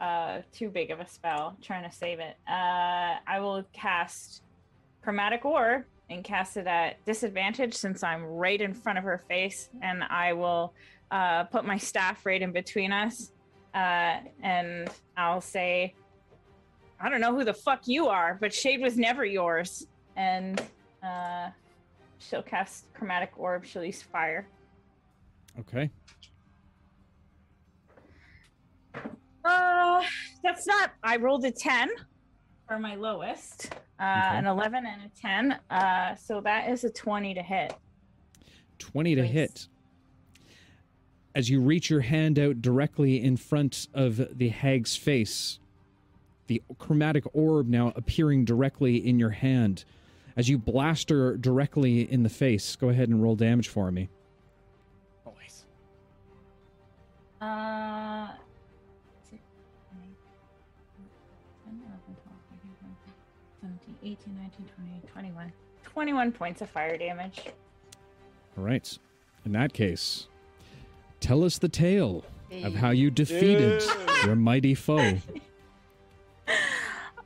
[0.00, 2.34] uh too big of a spell trying to save it.
[2.48, 4.42] Uh I will cast
[5.00, 9.68] chromatic orb and cast it at disadvantage since I'm right in front of her face
[9.82, 10.74] and I will
[11.10, 13.32] uh put my staff right in between us.
[13.74, 15.94] Uh and I'll say
[17.00, 19.86] I don't know who the fuck you are, but Shade was never yours.
[20.16, 20.60] And
[21.02, 21.50] uh
[22.18, 24.46] she'll cast chromatic orb, she'll use fire.
[25.60, 25.90] Okay.
[29.44, 30.02] Uh,
[30.42, 30.92] that's not.
[31.02, 31.88] I rolled a ten
[32.68, 34.38] for my lowest, uh, Okay.
[34.38, 35.58] an eleven and a ten.
[35.70, 37.74] Uh, so that is a twenty to hit.
[38.78, 39.30] 20 to Nice.
[39.32, 39.68] hit.
[41.34, 45.58] As you reach your hand out directly in front of the hag's face,
[46.46, 49.84] the chromatic orb now appearing directly in your hand.
[50.36, 54.08] As you blast her directly in the face, go ahead and roll damage for me.
[55.26, 55.66] Always.
[57.40, 58.28] Uh,
[64.02, 65.52] 18, 19, 20, 21.
[65.84, 67.42] 21 points of fire damage.
[68.56, 68.98] All right.
[69.44, 70.28] In that case,
[71.20, 72.24] tell us the tale
[72.64, 73.82] of how you defeated
[74.24, 75.18] your mighty foe.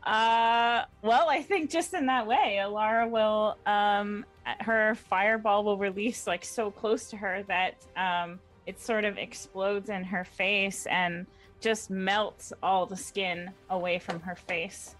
[0.04, 4.26] Uh, well, I think just in that way, Alara will, um,
[4.58, 9.90] her fireball will release like so close to her that, um, it sort of explodes
[9.90, 11.24] in her face and
[11.60, 14.96] just melts all the skin away from her face.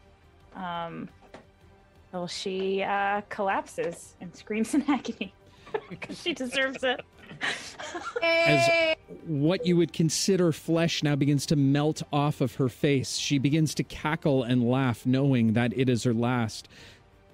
[0.55, 1.09] Um,
[2.13, 5.35] till she, uh, collapses and screams in agony
[5.89, 7.01] because she deserves it.
[8.23, 13.39] As what you would consider flesh now begins to melt off of her face, she
[13.39, 16.69] begins to cackle and laugh, knowing that it is her last.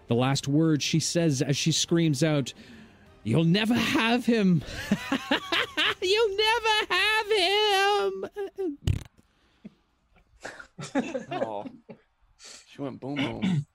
[0.07, 2.55] The last word she says as she screams out,
[3.25, 4.63] You'll never have him!
[6.01, 8.25] You'll never have him!
[11.33, 11.65] Oh,
[12.67, 13.67] she went boom boom.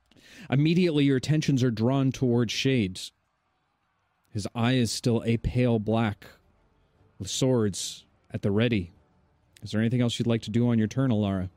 [0.49, 3.11] Immediately, your attentions are drawn towards Shades.
[4.31, 6.25] His eye is still a pale black,
[7.19, 8.91] with swords at the ready.
[9.61, 11.49] Is there anything else you'd like to do on your turn, Alara?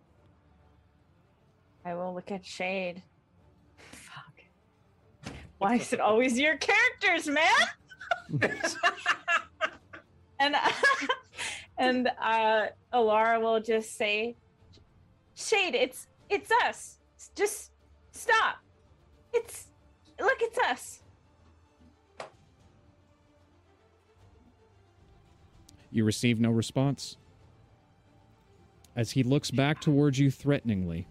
[1.84, 3.02] I will look at Shade.
[3.90, 4.42] Fuck.
[5.58, 8.40] Why is it always your characters, man?
[10.40, 10.56] and
[11.78, 14.36] and uh Alara will just say,
[15.34, 16.98] Shade, it's it's us.
[17.34, 17.72] Just
[18.10, 18.56] stop.
[19.32, 19.66] It's
[20.20, 21.00] look, it's us.
[25.90, 27.16] You receive no response.
[28.94, 31.06] As he looks back towards you threateningly.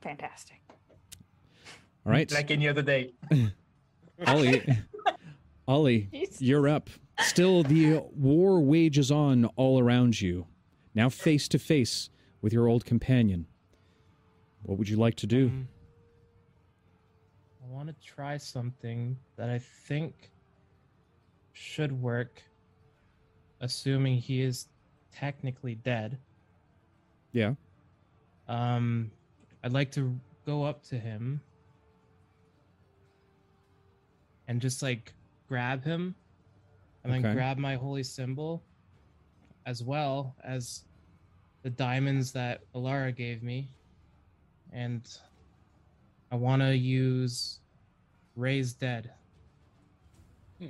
[0.00, 0.60] Fantastic.
[2.06, 3.12] All right, Like any other day.
[4.26, 4.62] Ollie.
[5.68, 6.40] Ollie, Jesus.
[6.42, 6.90] you're up.
[7.20, 10.46] Still, the war wages on all around you.
[10.94, 12.08] Now face to face
[12.40, 13.46] with your old companion.
[14.62, 15.46] What would you like to do?
[15.46, 15.79] Um, I
[17.70, 20.30] want to try something that I think
[21.52, 22.42] should work,
[23.60, 24.66] assuming he is
[25.12, 26.18] technically dead.
[27.32, 27.54] Yeah.
[28.48, 29.10] Um,
[29.62, 31.40] I'd like to go up to him
[34.48, 35.12] and just like
[35.48, 36.14] grab him
[37.04, 37.22] and Okay.
[37.22, 38.62] then grab my holy symbol
[39.66, 40.84] as well as
[41.62, 43.68] the diamonds that Alara gave me.
[44.72, 45.06] And
[46.32, 47.59] I want to use
[48.36, 49.10] Raise Dead,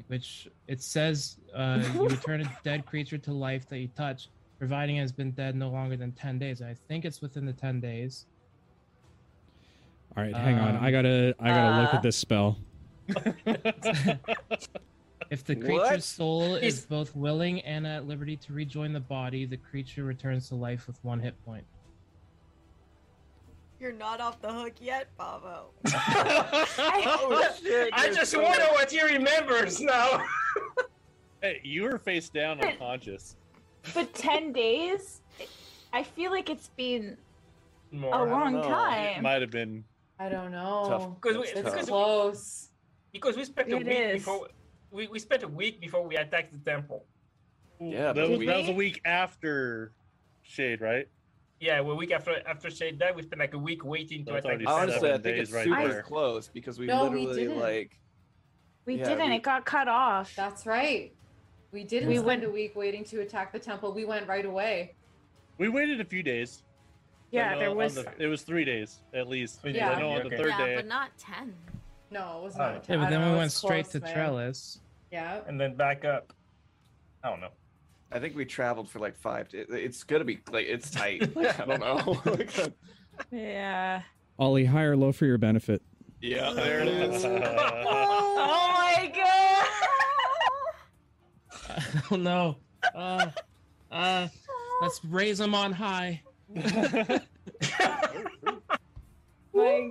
[0.08, 4.28] which it says uh, you return a dead creature to life that you touch,
[4.58, 6.62] providing it has been dead no longer than 10 days.
[6.62, 8.26] I think it's within the 10 days.
[10.16, 10.76] All right, hang on.
[10.76, 12.58] Um, I gotta, I gotta look uh, at this spell.
[15.30, 15.64] If the What?
[15.86, 20.02] creature's soul is Is- both willing and at liberty to rejoin the body, the creature
[20.02, 21.64] returns to life with one hit point.
[23.80, 25.70] You're not off the hook yet, Pavo.
[25.86, 30.22] oh, shit, I just wonder what he remembers now.
[31.42, 33.34] Hey, you were face down unconscious.
[33.94, 35.22] But 10 days?
[35.90, 37.16] I feel like it's been
[37.90, 38.12] More.
[38.12, 39.16] a I don't long time.
[39.20, 39.82] It might have been.
[40.18, 40.84] I don't know.
[40.86, 41.18] Tough.
[41.22, 42.68] 'Cause we- It's because we- close.
[43.10, 44.12] Because we spent a It week is.
[44.18, 44.48] before
[44.90, 47.06] we, we spent a week before we attacked the temple.
[47.80, 49.92] Yeah, that was, that was a week after
[50.42, 51.08] Shade, right?
[51.60, 54.32] Yeah, well, a week after after Shade died, we spent like a week waiting to
[54.36, 54.72] attack the temple.
[54.72, 56.02] Honestly, I think it's right super there.
[56.02, 57.58] close because we No, literally didn't.
[57.60, 57.98] like
[58.86, 59.28] We Yeah, didn't.
[59.28, 60.34] we- It got cut off.
[60.34, 61.12] That's right.
[61.70, 63.92] We didn't We went- a week waiting to attack the temple.
[63.92, 64.94] We went right away.
[65.58, 66.62] We waited a few days.
[67.30, 67.94] yeah, know there was.
[67.94, 69.60] the- it was three days at least.
[69.60, 70.74] Three days, I know on the third yeah, day.
[70.76, 71.54] but not ten.
[72.10, 72.88] No, it was not.
[72.88, 74.12] Yeah, Yeah, I but then we went was straight to man.
[74.14, 74.80] Trellis.
[75.12, 75.42] Yeah.
[75.46, 76.32] and then back up.
[77.22, 77.50] I don't know.
[78.12, 79.48] I think we traveled for like five.
[79.48, 79.66] Days.
[79.70, 81.34] It's gonna be like it's tight.
[81.36, 82.22] Like, I don't know.
[83.30, 84.02] Yeah.
[84.38, 85.82] Ollie, high or low for your benefit?
[86.22, 87.24] yeah, there it is.
[87.24, 89.66] Oh my god.
[91.68, 92.56] I don't know.
[92.94, 93.26] Uh,
[93.92, 94.28] uh,
[94.80, 96.22] let's raise them on high.
[96.54, 97.20] my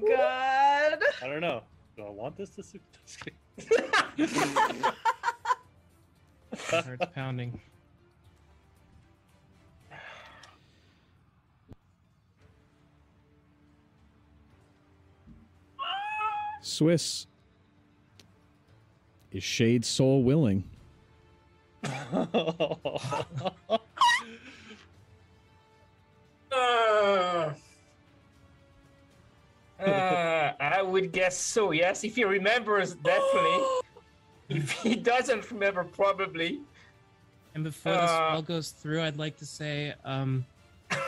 [0.07, 0.99] god.
[1.21, 1.61] I don't know.
[1.95, 2.81] Do I want this to suit?
[3.05, 4.83] Just kidding.
[6.57, 7.59] Heart's pounding.
[16.61, 17.26] Swiss.
[19.31, 20.64] Is Shade soul willing?
[26.52, 27.53] Uh,
[29.80, 31.72] uh, I would guess so.
[31.72, 33.64] Yes, if he remembers, definitely.
[34.49, 36.60] if he doesn't remember, probably.
[37.56, 40.45] And before this Uh, spell goes through, I'd like to say, um,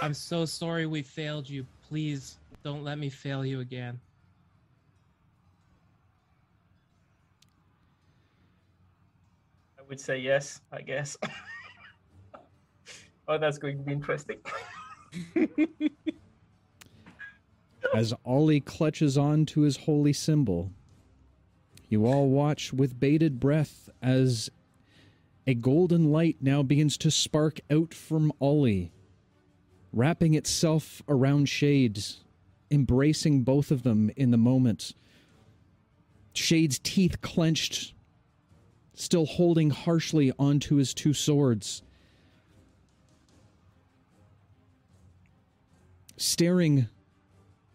[0.01, 1.65] I'm so sorry we failed you.
[1.87, 3.99] Please don't let me fail you again.
[9.91, 10.61] Would say yes.
[10.71, 11.17] I guess.
[13.27, 14.37] oh, that's going to be interesting.
[17.93, 20.71] As Ollie clutches on to his holy symbol,
[21.89, 24.49] you all watch with bated breath as
[25.45, 28.93] a golden light now begins to spark out from Ollie,
[29.91, 32.23] wrapping itself around Shades,
[32.69, 34.93] embracing both of them in the moment.
[36.33, 37.93] Shade's teeth clenched,
[39.01, 41.81] still holding harshly onto his two swords.
[46.17, 46.87] Staring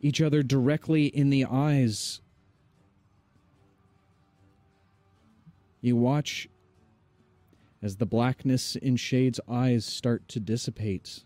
[0.01, 2.21] each other directly in the eyes.
[5.81, 6.49] You watch
[7.83, 11.25] as the blackness in Shade's eyes start to dissipate,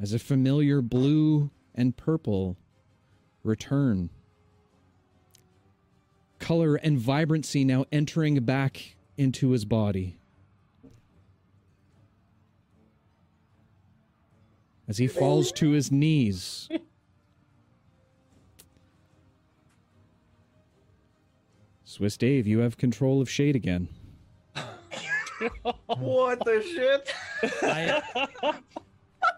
[0.00, 2.56] as a familiar blue and purple
[3.44, 4.10] return.
[6.42, 10.16] Color and vibrancy now entering back into his body.
[14.88, 16.68] As he falls to his knees.
[21.84, 23.86] Swiss Dave, you have control of Shade again.
[25.86, 27.14] what the shit?
[27.62, 28.02] I,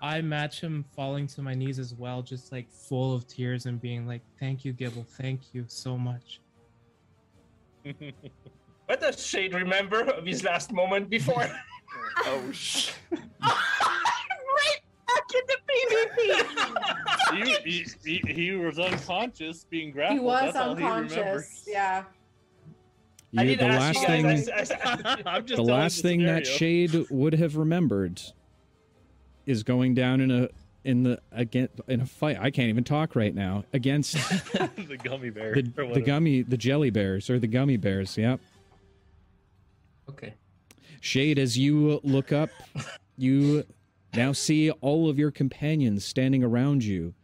[0.00, 3.78] I match him falling to my knees as well, just like full of tears and
[3.78, 5.04] being like, "Thank you, Gibble.
[5.06, 6.40] Thank you so much."
[8.86, 11.46] What does Shade remember of his last moment before?
[12.26, 12.94] oh shit.
[13.40, 17.64] right back in the PvP.
[17.64, 20.18] he, he, he, he was unconscious, being grappled.
[20.20, 21.16] He was That's all he unconscious.
[21.16, 21.64] remembers.
[21.66, 22.04] yeah.
[23.36, 24.46] I You- didn't the ask last you guys.
[24.46, 26.46] thing, I s- I s- I'm just the last the thing that.
[26.46, 28.20] Shade would have remembered
[29.46, 30.48] is going down in a
[30.84, 32.36] in the again in a fight.
[32.38, 34.12] I can't even talk right now against
[34.52, 35.54] the gummy bear.
[35.54, 35.62] the,
[35.94, 38.16] the gummy the jelly bears or the gummy bears.
[38.16, 38.40] Yep.
[40.10, 40.34] okay.
[41.00, 42.50] Shade, as you look up,
[43.18, 43.64] you
[44.14, 47.14] now see all of your companions standing around you.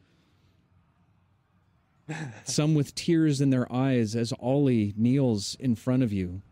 [2.45, 6.43] Some with tears in their eyes as Ollie kneels in front of you.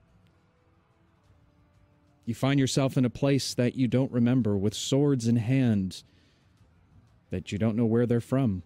[2.25, 6.03] You find yourself in a place that you don't remember with swords in hand
[7.31, 8.63] that you don't know where they're from.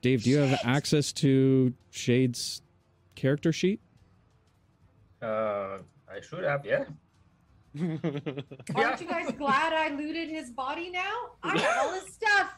[0.00, 2.62] Dave, do you have access to Shade's
[3.14, 3.80] character sheet?
[5.20, 5.78] Uh,
[6.08, 6.84] I should have, yeah.
[8.74, 11.30] Aren't you guys glad I looted his body now?
[11.42, 12.56] I have all his stuff.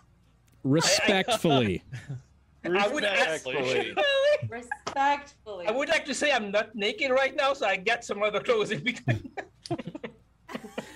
[0.63, 1.83] Respectfully.
[2.65, 3.97] I would Respectfully.
[4.49, 5.67] Respectfully.
[5.67, 8.41] I would like to say I'm not naked right now, so I get some other
[8.41, 9.31] clothes in between.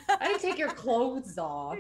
[0.09, 1.79] I didn't take your clothes off.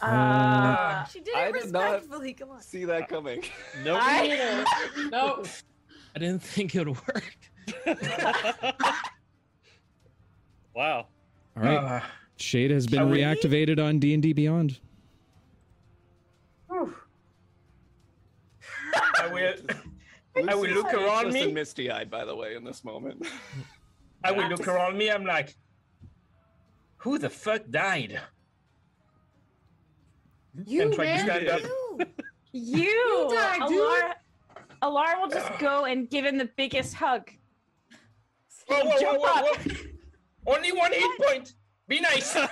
[0.00, 2.32] Uh, she did I it did not- respectfully.
[2.34, 2.62] Come on.
[2.62, 3.42] See that coming.
[3.84, 3.98] Nope.
[4.00, 4.64] I
[5.10, 5.46] nope.
[6.16, 7.36] I didn't think it would work.
[10.74, 11.06] wow.
[11.56, 11.76] All right.
[11.76, 12.00] Uh,
[12.36, 13.18] Shade has been Shall we?
[13.18, 14.78] reactivated on D&D Beyond.
[19.20, 19.54] I will.
[20.48, 21.52] I will look around Just me.
[21.52, 23.26] misty eyed, by the way, in this moment.
[24.22, 25.10] I will look around me.
[25.10, 25.54] I'm like,
[26.98, 28.20] who the fuck died?
[30.66, 31.26] You And try to man.
[31.26, 32.08] stand up.
[32.52, 33.80] you, died, dude.
[33.80, 34.12] Alara,
[34.82, 37.30] Alara will just go and give him the biggest hug.
[38.68, 39.56] Whoa, whoa, whoa, Jump whoa, up.
[39.58, 40.54] whoa.
[40.54, 41.54] Only one hit point.
[41.88, 42.36] Be nice.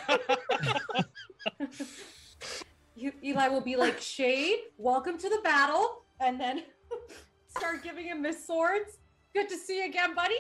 [2.95, 6.03] You, Eli will be like, Shade, welcome to the battle.
[6.21, 6.63] And then
[7.49, 8.99] start giving him his swords.
[9.35, 10.37] Good to see you again, buddy.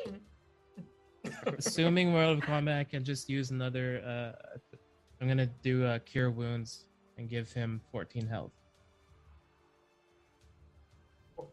[1.58, 4.02] Assuming World of Combat, I can just use another.
[4.06, 4.76] Uh,
[5.20, 6.86] I'm gonna do uh, Cure Wounds
[7.18, 8.52] and give him 14 health.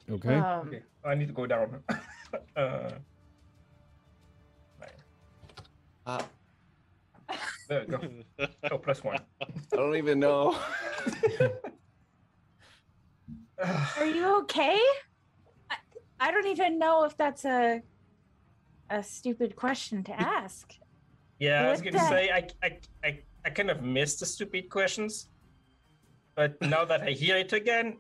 [0.10, 0.36] Okay.
[0.36, 1.84] Um, Okay, I need to go down.
[2.56, 2.91] uh,
[6.06, 6.23] Uh,
[7.68, 8.48] there we go.
[8.72, 9.19] Oh, plus one.
[9.41, 9.45] I
[9.76, 10.57] don't even know.
[13.64, 14.80] Are you okay?
[15.69, 15.76] I,
[16.19, 17.84] I don't even know if that's a
[18.90, 20.73] a stupid question to ask.
[21.38, 25.30] Yeah, I was gonna say I, I, I, I kind of missed the stupid questions,
[26.40, 27.98] but now that I hear it again,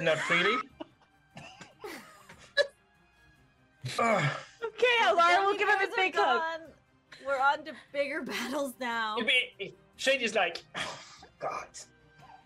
[0.00, 0.56] not really.
[3.98, 6.40] Okay, Alara will give him a big hug.
[6.40, 6.68] gone.
[7.26, 9.16] We're on to bigger battles now.
[9.18, 10.98] Maybe- Shade is like, oh,
[11.38, 11.68] God.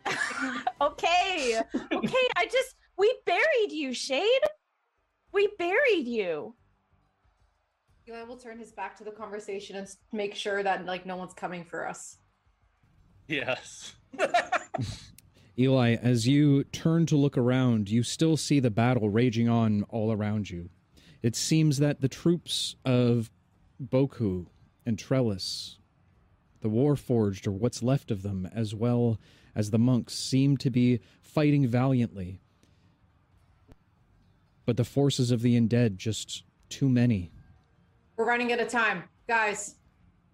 [0.80, 1.60] okay,
[1.92, 2.28] okay.
[2.36, 4.42] I just we buried you, Shade.
[5.32, 6.54] We buried you.
[8.08, 11.34] Eli will turn his back to the conversation and make sure that like no one's
[11.34, 12.18] coming for us.
[13.28, 13.94] yes.
[15.60, 20.10] Eli, as you turn to look around, you still see the battle raging on all
[20.10, 20.70] around you.
[21.22, 23.30] It seems that the troops of
[23.82, 24.46] Boku
[24.86, 25.76] and Trellis,
[26.62, 29.20] the Warforged, or what's left of them, as well
[29.54, 32.40] as the monks, seem to be fighting valiantly.
[34.64, 37.32] But the forces of the undead just too many.
[38.16, 39.74] We're running out of time, guys.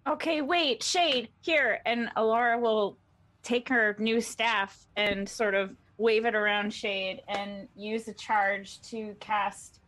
[0.07, 1.81] Okay, wait, Shade, here.
[1.85, 2.97] And Alara will
[3.43, 8.81] take her new staff and sort of wave it around Shade and use a charge
[8.83, 9.79] to cast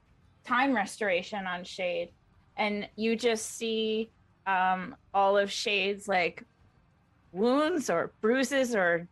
[0.46, 2.10] time restoration on Shade.
[2.58, 4.10] And you just see
[4.48, 6.44] um, all of Shade's like
[7.32, 9.08] wounds or bruises or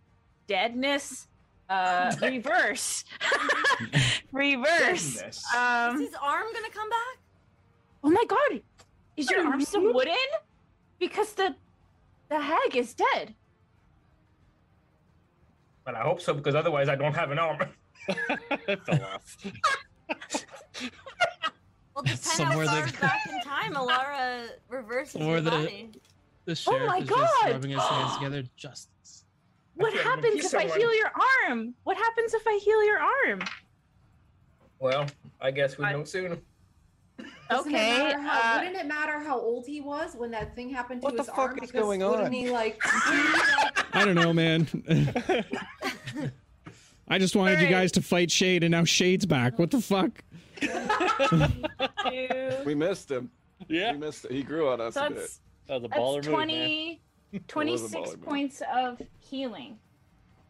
[0.47, 1.27] deadness
[1.69, 3.03] uh, reverse.
[4.31, 5.15] reverse.
[5.15, 5.43] Goodness.
[5.55, 7.19] Um, Is his arm gonna come back?
[8.03, 8.61] Oh my god!
[9.18, 10.15] Is your arm still wooden?
[10.99, 11.55] Because the
[12.30, 13.34] the hag is dead.
[15.88, 17.59] But I hope so because otherwise I don't have an arm.
[18.09, 19.38] it fell off.
[21.95, 25.89] Well, depending Somewhere how the- far back in time Alara reverses Somewhere your the- body.
[26.43, 27.51] The oh sheriff my is just God!
[27.53, 28.43] rubbing his hands together.
[28.57, 29.23] Justice.
[29.76, 30.80] What feel like I'm gonna happens kiss if I someone.
[30.80, 31.11] heal your
[31.47, 31.73] arm?
[31.85, 33.39] What happens if I heal your arm?
[34.80, 35.05] Well,
[35.39, 36.41] I guess we I- know soon.
[37.49, 37.98] Doesn't it Okay.
[38.03, 41.06] matter how- uh, wouldn't it matter how old he was when that thing happened to
[41.06, 41.60] What the his fuck arm?
[41.61, 42.32] is Because going on?
[42.32, 42.80] he like?
[43.06, 44.68] wouldn't he, like I don't know, man.
[47.10, 49.57] I just wanted you guys to fight Shade, and now Shade's back.
[49.57, 50.11] What the fuck?
[50.60, 50.69] two-
[52.65, 53.32] we missed him.
[53.69, 53.94] Yeah.
[53.94, 54.32] We missed it.
[54.32, 55.18] He grew on us so a bit.
[55.19, 56.48] that's, That was a baller that's move, man.
[56.48, 57.02] 20,
[57.32, 58.22] was 26 baller move.
[58.24, 59.78] points of healing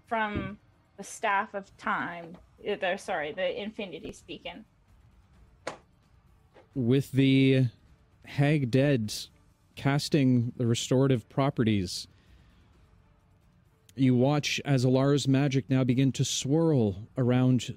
[0.07, 0.57] from
[0.98, 2.36] the staff of time.
[2.68, 4.65] Uh, the- sorry, the infinity speaking.
[6.78, 7.66] With the
[8.26, 9.14] hag dead
[9.76, 12.08] casting the restorative properties
[13.98, 17.76] you watch as alara's magic now begin to swirl around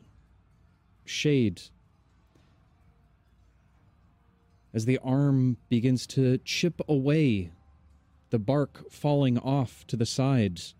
[1.05, 1.62] shade.
[4.72, 7.51] As the arm begins to chip away
[8.28, 10.74] the bark falling off to the sides.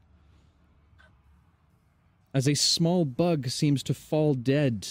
[2.33, 4.87] As a small bug seems to fall dead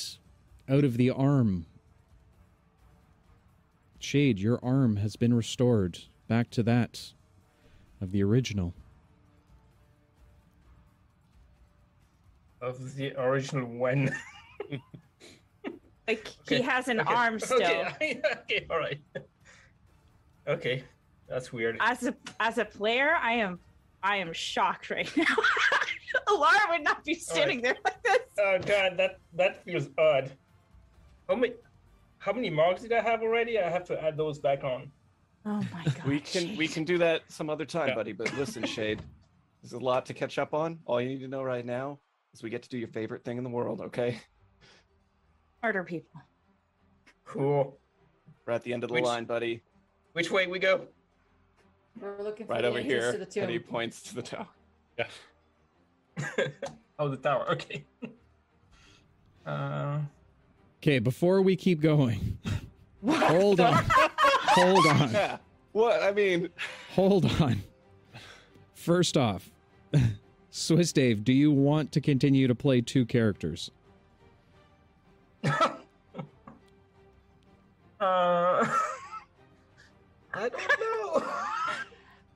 [0.67, 1.67] out of the arm
[3.99, 7.13] Shade, your arm has been restored back to that
[8.01, 8.73] of the original.
[12.61, 14.15] Of the original when.
[16.07, 17.61] Like Okay, he has an okay, arm still.
[17.61, 18.99] Okay, okay, all right.
[20.47, 20.83] Okay,
[21.27, 21.77] that's weird.
[21.79, 23.59] As a as a player, I am
[24.01, 25.25] I am shocked right now.
[26.27, 28.19] Alara would not be standing there like this.
[28.39, 30.31] Oh god, that that feels odd.
[31.27, 31.53] How many
[32.19, 33.59] how many marks did I have already?
[33.59, 34.91] I have to add those back on.
[35.45, 36.03] Oh my god.
[36.05, 37.95] We can we can do that some other time, Yeah.
[37.95, 38.11] buddy.
[38.13, 39.01] But listen, Shade,
[39.61, 40.79] there's a lot to catch up on.
[40.85, 41.99] All you need to know right now
[42.33, 43.81] is we get to do your favorite thing in the world.
[43.81, 44.19] Okay,
[45.63, 46.21] murder people.
[47.25, 47.77] Cool.
[48.45, 49.61] we're at the end of the Which- line, buddy.
[50.13, 50.87] Which way we go?
[51.99, 53.11] we're looking for Right the over here.
[53.11, 53.43] to the tomb.
[53.43, 54.47] And he points to the tower.
[54.97, 55.07] Yeah.
[56.99, 57.49] oh, the tower.
[57.51, 57.85] Okay.
[59.45, 59.99] Uh,
[60.81, 62.37] Okay, before we keep going,
[63.05, 63.83] hold on.
[63.89, 65.11] hold on.
[65.11, 65.37] Yeah.
[65.73, 66.01] What?
[66.01, 66.49] I mean,
[66.93, 67.61] Hold on.
[68.75, 69.51] First off,
[70.51, 73.71] Swiss Dave, do you want to continue to play two characters?
[75.43, 75.51] uh,
[77.99, 78.69] I
[80.33, 81.23] don't know.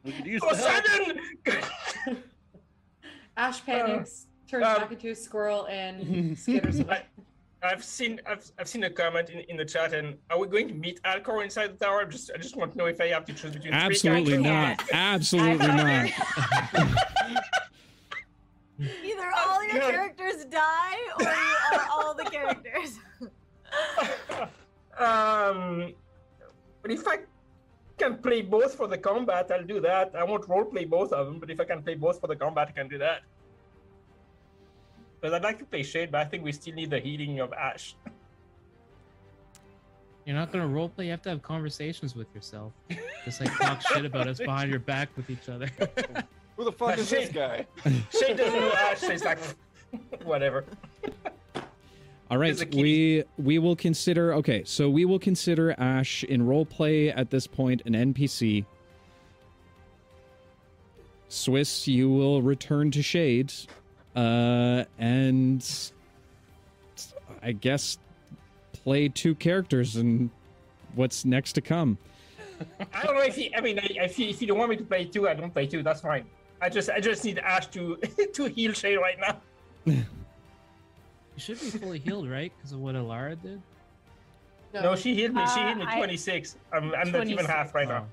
[0.03, 0.41] We could use.
[0.41, 1.19] Poseidon!
[3.37, 7.03] Ash panics, turns um, back into a squirrel, and skitters away.
[7.63, 10.67] I've seen I've, I've seen a comment in, in the chat, and are we going
[10.67, 12.01] to meet Alcor inside the tower?
[12.01, 14.43] I'm just I just want to know if I have to choose between three Absolutely
[14.43, 14.87] characters.
[14.91, 14.99] not.
[14.99, 16.11] Absolutely not.
[18.79, 19.91] Either all your God.
[19.91, 22.99] characters die or you are all the characters.
[24.99, 25.93] um,
[26.81, 27.19] but if I
[27.97, 30.13] can play both for the combat, I'll do that.
[30.15, 32.35] I won't role play both of them, but if I can play both for the
[32.35, 33.21] combat, I can do that.
[35.23, 37.53] Because I'd like to play Shade, but I think we still need the healing of
[37.53, 37.95] Ash.
[40.25, 41.05] You're not gonna roleplay.
[41.05, 42.73] You have to have conversations with yourself.
[43.23, 45.67] Just like talk shit about us behind your back with each other.
[46.57, 47.65] Who the fuck is this guy?
[48.11, 49.39] Shade doesn't know Ash, so it's like,
[50.23, 50.65] whatever.
[52.29, 52.81] All right, He's a kitty.
[52.81, 54.33] we we will consider.
[54.33, 58.65] Okay, so we will consider Ash in roleplay at this point an NPC.
[61.29, 63.53] Swiss, you will return to Shade,
[64.15, 65.91] uh, and
[67.41, 67.97] I guess
[68.71, 70.29] play two characters and
[70.95, 71.97] what's next to come.
[72.93, 74.83] I don't know if you, I mean, if you, if you don't want me to
[74.83, 75.83] play two, I don't play two.
[75.83, 76.25] That's fine.
[76.61, 77.97] I just I just need Ash to
[78.33, 79.41] to heal Shay right now.
[79.85, 80.05] You
[81.37, 82.53] should be fully healed, right?
[82.57, 83.61] Because of what Alara did.
[84.73, 85.41] No, she healed me.
[85.53, 86.57] She Uh, healed me 26.
[86.71, 88.07] I'm, I'm not even half right now.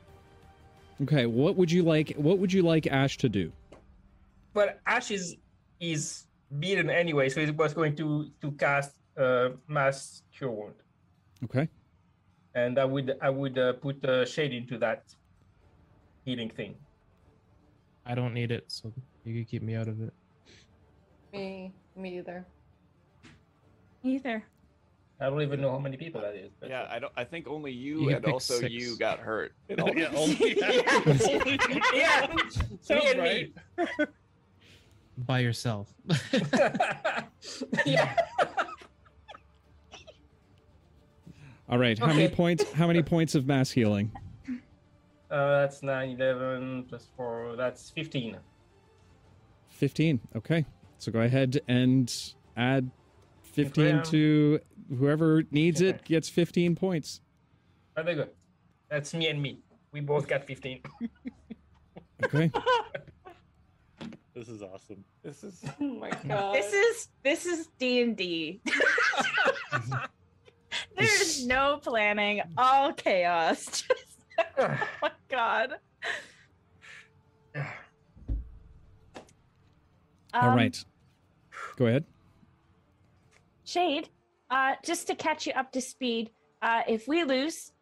[1.03, 2.15] Okay, what would you like?
[2.17, 3.53] What would you like Ash to do?
[4.53, 5.37] But Ash is
[5.81, 6.27] is
[6.59, 10.75] beaten anyway, so it was going to to cast uh, mass cure wound,
[11.45, 11.69] Okay,
[12.55, 15.05] and I would I would uh, put uh, shade into that
[16.25, 16.77] healing thing.
[18.07, 18.93] I don't need it, so
[19.25, 20.13] you can keep me out of it.
[21.33, 22.45] Me, me either.
[24.03, 24.43] Either.
[25.21, 26.51] I don't even know how many people that is.
[26.59, 27.13] but- Yeah, I don't.
[27.15, 28.73] I think only you, You and also six.
[28.73, 29.53] you got hurt.
[29.69, 30.57] in all yeah, only,
[31.93, 32.27] yeah,
[32.81, 33.53] Sounds me and right.
[33.79, 33.85] me.
[35.19, 35.93] By yourself.
[37.85, 38.15] yeah.
[41.69, 41.99] all right.
[41.99, 42.73] How many points?
[42.73, 44.11] How many points of mass healing?
[45.31, 47.55] Uh, that's 9, 11 plus 4.
[47.57, 48.39] That's 15.
[49.69, 50.21] Fifteen.
[50.37, 50.67] Okay,
[50.99, 52.13] so go ahead and
[52.55, 52.91] add
[53.43, 54.61] fifteen to
[54.99, 57.23] whoever needs it gets fifteen points.
[57.97, 58.29] Very good.
[58.91, 59.63] That's me and me.
[59.93, 60.81] We both got 15.
[62.25, 62.51] Okay.
[64.41, 65.05] This is awesome.
[65.23, 66.55] This is Oh my god.
[66.55, 68.63] This is this is D and D.
[70.97, 73.67] There's no planning, all chaos.
[73.67, 73.93] Just,
[74.57, 75.75] oh my god.
[80.33, 80.85] All Um, right.
[81.77, 82.07] Go ahead.
[83.67, 84.09] Shade,
[84.49, 86.31] uh, just to catch you up to speed,
[86.63, 87.73] uh, if we lose,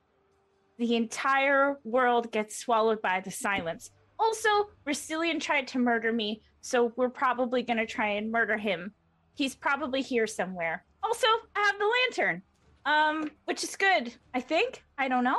[0.79, 3.93] the entire world gets swallowed by the silence.
[4.21, 4.49] Also,
[4.85, 8.93] Brasilian tried to murder me, so we're probably going to try and murder him.
[9.35, 10.85] He's probably here somewhere.
[11.03, 11.27] Also,
[11.57, 12.43] I have the lantern,
[12.87, 14.83] um, which is good, I think.
[14.99, 15.39] I don't know.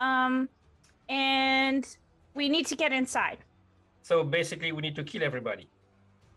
[0.00, 0.48] Um,
[1.08, 1.86] and
[2.34, 3.38] we need to get inside.
[4.02, 5.68] So basically, we need to kill everybody.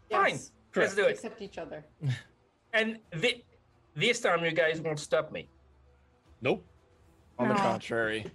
[0.09, 0.31] Fine.
[0.33, 0.51] Yes.
[0.75, 1.11] Let's do it.
[1.11, 1.85] Except each other.
[2.73, 3.43] And thi-
[3.97, 5.49] this time, you guys won't stop me.
[6.41, 6.65] Nope.
[7.37, 8.25] on the contrary.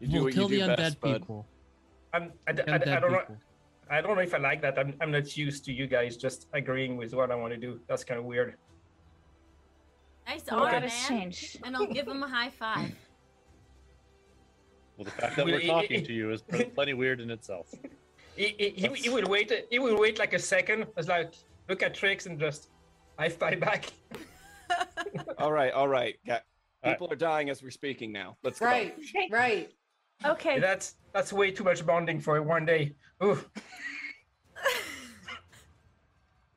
[0.00, 1.20] You do we'll what kill you the do undead best, bud.
[1.20, 1.46] people.
[2.12, 3.22] I'm, I, The I, I don't know.
[3.84, 3.96] People.
[3.96, 4.78] I don't know if I like that.
[4.78, 7.80] I'm, I'm not used to you guys just agreeing with what I want to do.
[7.88, 8.56] That's kind of weird.
[10.26, 10.82] Nice A arm, lot man.
[10.82, 11.58] has changed.
[11.64, 12.92] And I'll give him a high five.
[14.96, 17.66] Well, the fact that we're talking to you is pl- plenty weird in itself.
[18.36, 19.50] He, he, he, he will wait.
[19.68, 20.86] He would wait like a second.
[20.96, 21.34] It's like
[21.68, 22.68] look at Trix and just
[23.18, 23.86] high five back.
[25.38, 26.14] All right, all right.
[26.24, 26.42] Got,
[26.84, 26.94] All right.
[26.96, 28.36] people are dying as we're speaking now.
[28.44, 28.66] Let's go.
[28.66, 28.96] Right,
[29.32, 29.72] right.
[30.24, 30.60] Okay.
[30.60, 32.96] That's that's way too much bonding for one day.
[33.22, 33.38] Ooh.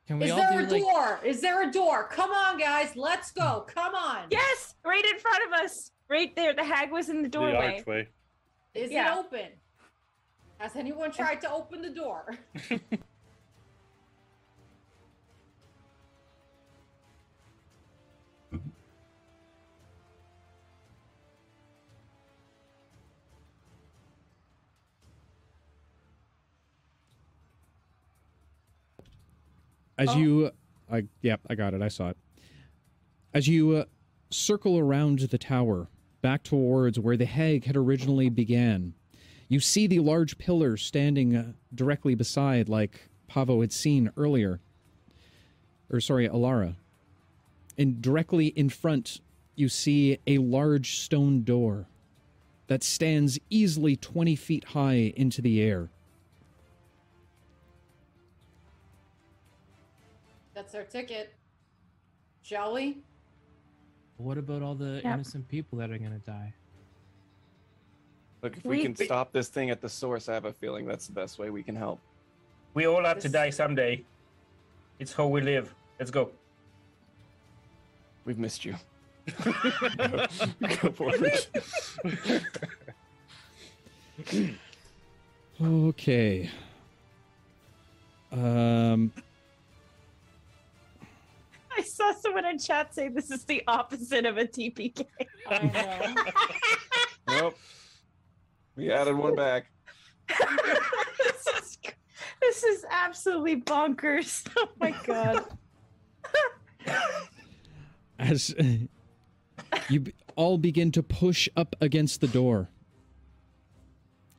[0.06, 1.20] Can we Is all there do a like door?
[1.24, 2.08] Is there a door?
[2.10, 2.96] Come on, guys.
[2.96, 3.66] Let's go.
[3.72, 4.22] Come on.
[4.30, 5.92] Yes, right in front of us.
[6.08, 6.54] Right there.
[6.54, 7.76] The hag was in the The doorway.
[7.76, 8.08] archway.
[8.74, 9.14] Is Yeah.
[9.14, 9.48] it open?
[10.58, 12.34] Has anyone tried to open the door?
[29.98, 30.16] As Oh.
[30.16, 30.50] you,
[30.90, 31.82] I yeah, I got it.
[31.82, 32.16] I saw it.
[33.34, 33.84] As you uh,
[34.30, 35.88] circle around the tower,
[36.22, 38.94] back towards where the hag had originally began,
[39.48, 44.60] you see the large pillar standing uh, directly beside, like Pavo had seen earlier.
[45.90, 46.76] Or sorry, Alara.
[47.76, 49.20] And directly in front,
[49.56, 51.86] you see a large stone door
[52.66, 55.90] that stands easily twenty feet high into the air.
[60.58, 61.32] That's our ticket.
[62.42, 62.98] Shall we?
[64.16, 65.04] What about all the Yep.
[65.04, 66.52] innocent people that are gonna die?
[68.42, 70.84] Look, if we We- can stop this thing at the source, I have a feeling
[70.84, 72.00] that's the best way we can help.
[72.74, 74.04] We all have to This- die someday.
[74.98, 75.72] It's how we live.
[76.00, 76.32] Let's go.
[78.24, 78.74] We've missed you.
[79.44, 81.46] Go forward.
[85.60, 86.48] Okay.
[88.30, 89.12] Um,
[91.78, 95.06] I saw someone in chat say this is the opposite of a TPK.
[95.48, 96.14] I
[97.28, 97.40] know.
[97.40, 97.58] nope.
[98.74, 99.70] We added one back.
[100.28, 101.78] this is
[102.40, 104.44] this is absolutely bonkers.
[104.58, 105.44] Oh my god.
[108.18, 108.54] as
[109.88, 112.70] you all begin to push up against the door,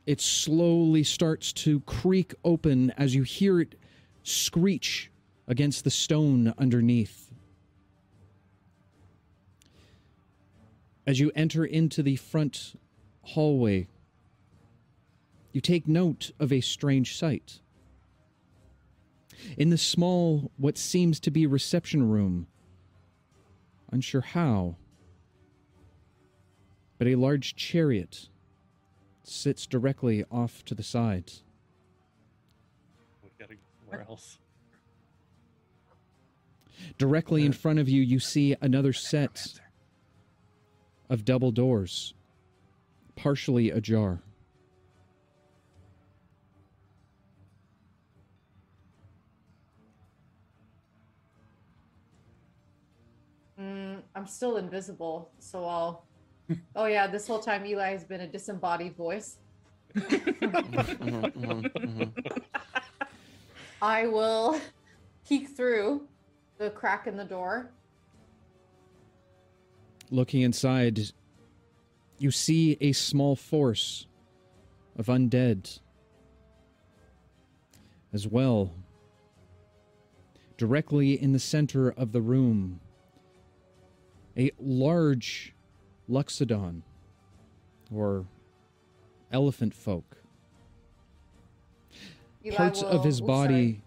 [0.06, 3.76] it slowly starts to creak open as you hear it
[4.22, 5.10] screech
[5.48, 7.29] against the stone underneath.
[11.06, 12.78] As you enter into the front
[13.22, 13.88] hallway,
[15.52, 17.60] you take note of a strange sight.
[19.56, 22.46] In the small, what seems to be reception room,
[23.90, 24.76] unsure how,
[26.98, 28.28] but a large chariot
[29.22, 31.32] sits directly off to the side.
[33.22, 34.38] We gotta go somewhere else.
[36.98, 39.59] Directly in front of you, you see another set
[41.10, 42.14] of double doors,
[43.16, 44.20] partially ajar.
[53.60, 56.06] Mm, I'm still invisible, so I'll.
[56.76, 59.36] Oh yeah, this whole time Eli has been a disembodied voice.
[59.96, 62.12] Mhm, mhm, mhm.
[63.82, 64.60] I will
[65.28, 66.06] peek through
[66.58, 67.72] the crack in the door.
[70.10, 71.00] Looking inside,
[72.18, 74.06] you see a small force
[74.96, 75.78] of undead
[78.12, 78.72] as well.
[80.56, 82.80] Directly in the center of the room,
[84.36, 85.54] a large
[86.08, 86.82] Loxodon,
[87.92, 88.26] or
[89.32, 90.16] elephant folk.
[92.44, 93.82] Eli parts of his body sorry.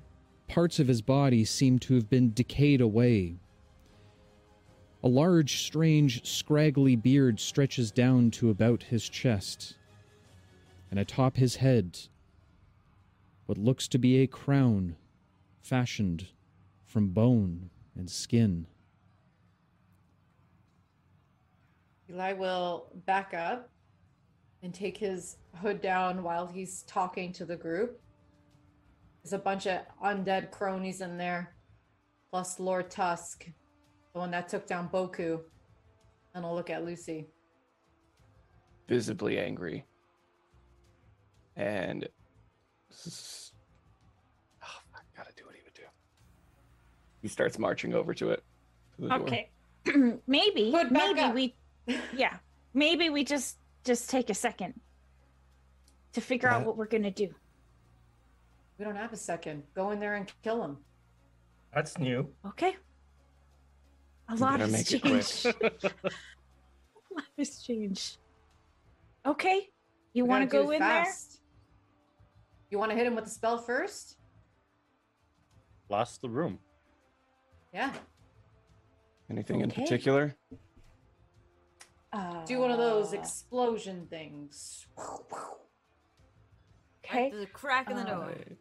[0.48, 3.36] parts of his body seem to have been decayed away
[5.04, 9.76] a large strange scraggly beard stretches down to about his chest
[10.90, 12.00] and atop his head
[13.46, 14.96] what looks to be a crown
[15.62, 16.28] fashioned
[16.86, 18.66] from bone and skin
[22.10, 23.70] Eli will back up
[24.62, 28.00] and take his hood down while he's talking to the group.
[29.24, 31.56] There's a bunch of undead cronies in there,
[32.30, 33.48] plus Lord Tusk,
[34.14, 35.40] the one that took down Boku.
[36.36, 37.28] And I'll look at Lucy.
[38.88, 39.86] Visibly angry.
[41.56, 42.08] And
[42.92, 43.52] s-
[44.64, 45.84] oh, I gotta do what he would do.
[47.22, 48.44] He starts marching over to it.
[48.96, 49.20] to the door.
[49.22, 49.50] Okay.
[50.28, 51.36] maybe Hood, maybe up.
[51.36, 51.56] we
[52.16, 52.38] yeah,
[52.74, 54.80] maybe we just just take a second
[56.14, 57.28] to figure out what we're going to do.
[58.80, 59.64] We don't have a second.
[59.76, 60.78] Go in there and kill him.
[61.76, 62.30] That's new.
[62.46, 62.78] Okay?
[64.30, 65.12] A lot better has make it quick.
[65.26, 65.46] changed.
[65.64, 68.18] a lot has changed.
[69.26, 69.70] Okay.
[70.14, 71.06] You want to go it in there?
[72.70, 74.18] You want to hit him with the spell first?
[75.90, 76.60] Lost the room.
[77.74, 77.92] Yeah.
[79.30, 79.82] Anything in Okay.
[79.84, 80.36] particular?
[82.46, 84.86] Do one of those Uh, explosion things.
[87.04, 87.32] Okay.
[87.32, 88.28] There's a crack in the Uh, door.
[88.28, 88.58] Right.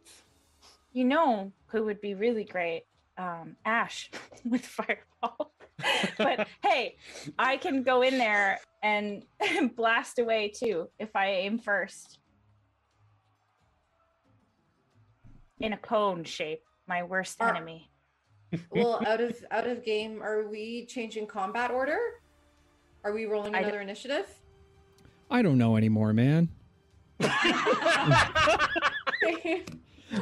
[0.91, 2.85] You know who would be really great?
[3.17, 4.09] Um, Ash
[4.45, 5.52] with Fireball.
[6.17, 6.95] but hey,
[7.37, 9.23] I can go in there and
[9.75, 12.19] blast away too if I aim first.
[15.59, 17.89] In a cone shape, my worst Are- enemy.
[18.71, 21.97] well, out of out of game, are we changing combat order?
[23.03, 24.27] Are we rolling I d- another initiative?
[25.33, 26.47] i don't know anymore man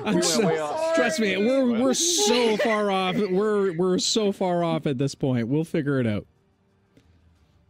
[0.05, 1.93] I'm so- trust me we're we're
[2.27, 6.25] so far off we're we're so far off at this point we'll figure it out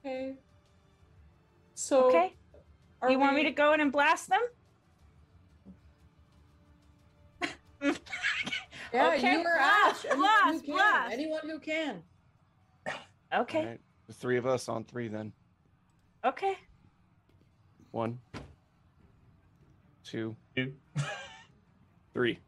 [0.06, 0.34] Okay.
[1.76, 2.34] So Okay.
[3.02, 4.41] are you want me to go in and blast them?
[8.93, 10.11] Yeah, Okay, you or blast, Ash.
[10.11, 10.73] Anyone blast, who can.
[10.76, 11.14] blast.
[11.14, 12.03] Anyone who can.
[13.34, 13.60] Okay.
[13.60, 13.80] All right.
[14.07, 15.31] The three of us on three then.
[16.26, 16.57] Okay.
[17.91, 18.19] One,
[20.03, 20.73] two, Two.
[22.13, 22.39] three.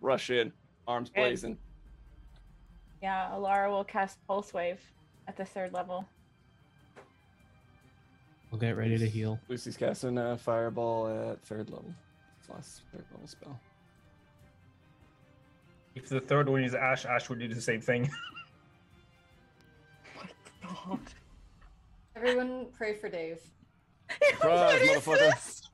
[0.00, 0.52] Rush in,
[0.86, 1.20] arms Good.
[1.20, 1.58] blazing.
[3.02, 4.80] Yeah, Alara will cast Pulse Wave.
[5.28, 6.04] at the third level.
[8.50, 9.38] We'll get ready to heal.
[9.48, 11.94] Lucy's casting a fireball at third level.
[12.40, 13.60] It's last third level spell.
[15.94, 18.10] If the third one is Ash, Ash would do the same thing.
[22.16, 23.40] Everyone pray for Dave.
[24.30, 25.67] Surprise, motherfucker!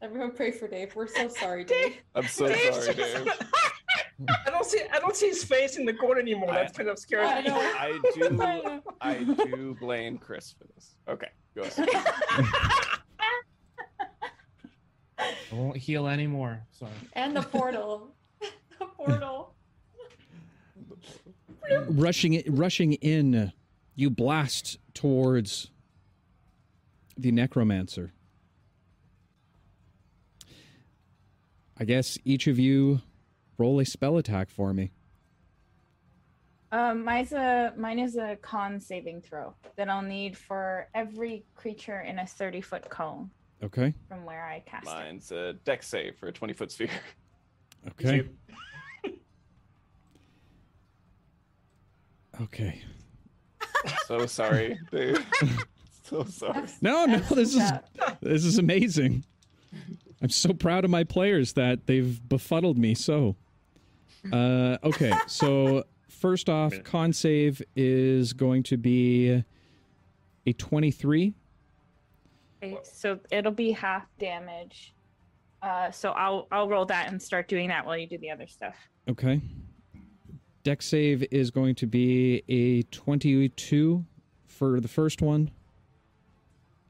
[0.00, 0.94] Everyone pray for Dave.
[0.94, 1.96] We're so sorry, Dave.
[2.14, 3.32] I'm so Dave sorry, just- Dave.
[4.46, 6.52] I don't see I don't see his face in the corner anymore.
[6.52, 7.24] That's kind of scary.
[7.24, 7.56] I know.
[7.56, 10.96] I do, I do blame Chris for this.
[11.08, 11.88] Okay, go ahead.
[15.20, 16.62] I won't heal anymore.
[16.72, 16.90] Sorry.
[17.14, 18.08] And the portal.
[18.40, 19.54] the portal.
[21.88, 23.52] rushing it, rushing in,
[23.94, 25.70] you blast towards
[27.16, 28.12] the necromancer.
[31.80, 33.00] I guess each of you
[33.56, 34.90] roll a spell attack for me.
[36.70, 42.00] Um, mine's a mine is a con saving throw that I'll need for every creature
[42.00, 43.30] in a thirty foot cone
[43.62, 43.94] Okay.
[44.08, 44.90] from where I cast it.
[44.90, 46.90] Mine's a Dex save for a 20 foot sphere.
[47.88, 48.28] Okay.
[52.40, 52.82] Okay.
[54.06, 55.24] So sorry, Dave.
[56.04, 56.66] so sorry.
[56.80, 57.72] No, no, this is
[58.20, 59.24] this is amazing.
[60.20, 63.36] I'm so proud of my players that they've befuddled me so.
[64.32, 66.84] Uh, okay, so first off, Minute.
[66.86, 69.44] con save is going to be
[70.46, 71.34] a 23.
[72.62, 74.92] Okay, so it'll be half damage.
[75.62, 78.46] Uh, so I'll I'll roll that and start doing that while you do the other
[78.46, 78.76] stuff.
[79.08, 79.40] Okay.
[80.64, 84.04] Dex save is going to be a 22
[84.46, 85.50] for the first one,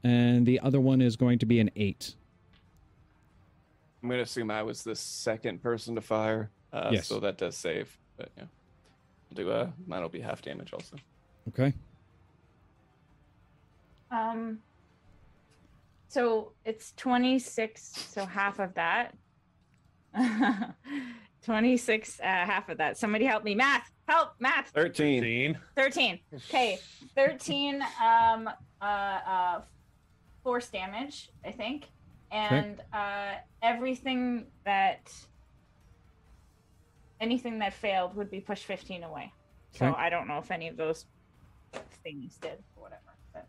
[0.03, 2.15] and the other one is going to be an 8.
[4.01, 6.49] I'm gonna assume I was the second person to fire.
[6.71, 7.07] Uh, Yes.
[7.07, 7.97] So that does save.
[8.17, 10.97] But yeah, I'll do uh, mine will be half damage also.
[11.49, 11.73] Okay.
[14.11, 14.59] Um.
[16.07, 17.83] So it's twenty six.
[17.83, 19.15] So half of that.
[21.43, 22.19] twenty six.
[22.19, 22.97] Uh, half of that.
[22.97, 23.55] Somebody help me.
[23.55, 23.91] Math.
[24.07, 24.31] Help.
[24.39, 24.69] Math.
[24.69, 25.21] 13.
[25.21, 25.57] 13.
[25.75, 26.79] 13 okay
[27.15, 28.49] 13 um
[28.81, 29.61] uh uh
[30.43, 31.85] force damage i think
[32.31, 35.11] and uh everything that
[37.19, 39.31] anything that failed would be pushed 15 away
[39.71, 39.95] so Okay.
[39.97, 41.05] i don't know if any of those
[42.03, 43.01] things did or whatever
[43.33, 43.47] but...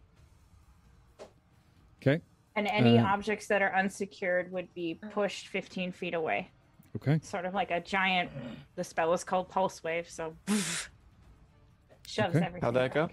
[2.03, 2.21] Okay.
[2.57, 6.51] and any Uh, objects that are unsecured would be pushed 15 feet away
[6.97, 7.21] Okay.
[7.23, 8.31] sort of like a giant
[8.77, 10.35] the spell is called pulse wave so
[12.07, 12.45] shoves Okay.
[12.45, 13.09] everything How'd that go?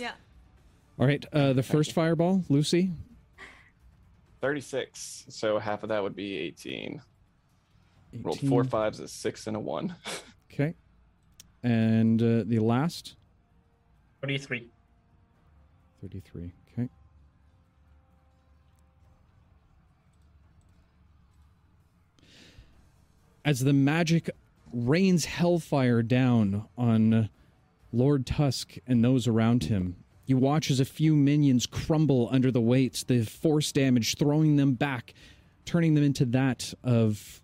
[0.00, 0.12] Yeah.
[0.98, 1.24] All right.
[1.32, 2.90] Uh, the first fireball, Lucy.
[4.44, 5.24] 36.
[5.30, 7.00] So half of that would be 18.
[8.20, 9.96] Rolled four fives, a six, and a one.
[10.52, 10.76] Okay.
[11.64, 13.16] And uh, the last,
[14.20, 14.68] 33.
[16.00, 16.52] 33.
[16.72, 16.88] Okay.
[23.44, 24.30] As the magic
[24.72, 27.30] rains hellfire down on
[27.92, 32.60] Lord Tusk and those around him, you watch as a few minions crumble under the
[32.60, 35.12] weights, the force damage throwing them back,
[35.64, 37.42] turning them into that of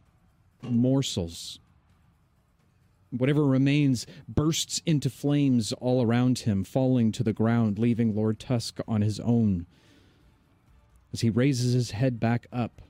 [0.62, 1.58] morsels.
[3.10, 8.78] Whatever remains bursts into flames all around him, falling to the ground, leaving Lord Tusk
[8.86, 9.66] on his own.
[11.12, 12.80] As he raises his head back up,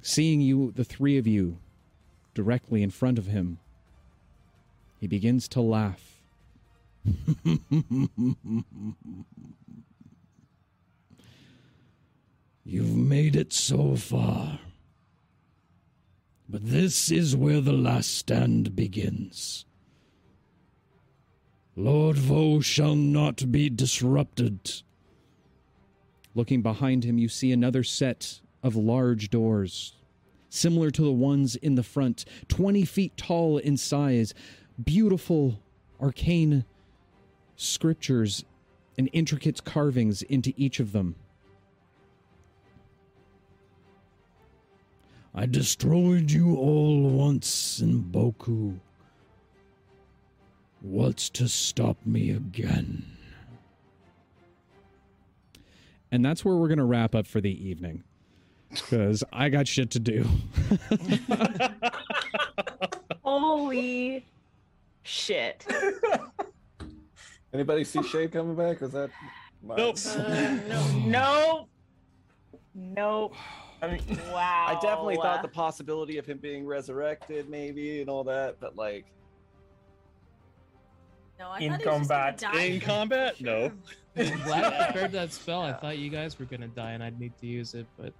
[0.00, 1.58] seeing you, the three of you,
[2.34, 3.58] directly in front of him,
[5.00, 6.15] he begins to laugh.
[12.64, 14.58] You've made it so far.
[16.48, 19.64] But this is where the last stand begins.
[21.76, 24.82] Lord Vo shall not be disrupted.
[26.34, 29.94] Looking behind him, you see another set of large doors,
[30.48, 34.34] similar to the ones in the front, 20 feet tall in size,
[34.82, 35.60] beautiful
[36.00, 36.64] arcane
[37.56, 38.44] scriptures
[38.96, 41.16] and intricate carvings into each of them.
[45.34, 48.78] I destroyed you all once in Boku.
[50.80, 53.04] What's to stop me again?
[56.10, 58.04] And that's where we're going to wrap up for the evening.
[58.70, 60.26] Because I got shit to do.
[63.22, 64.24] Holy
[65.02, 65.66] shit.
[67.56, 68.82] Anybody see Shay coming back?
[68.82, 69.08] Was that?
[69.62, 69.78] mine?
[69.78, 69.96] Nope.
[70.06, 70.90] Uh, no.
[71.06, 71.68] Nope.
[72.74, 73.34] Nope.
[73.82, 74.66] I mean, Wow.
[74.68, 79.06] I definitely thought the possibility of him being resurrected, maybe, and all that, but like,
[81.38, 82.64] No, I In thought he was just gonna combat.
[82.66, 83.40] In combat?
[83.40, 83.72] No.
[84.18, 85.62] I'm glad I prepared that spell.
[85.62, 88.12] I thought you guys were gonna die and I'd need to use it, but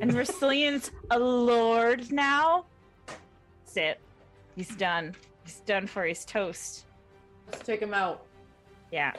[0.00, 2.64] And Vercilion's a lord now.
[3.06, 4.00] That's it.
[4.56, 5.14] He's done.
[5.44, 6.84] He's done for his toast.
[7.50, 8.24] Let's take him out.
[8.92, 9.12] Yeah.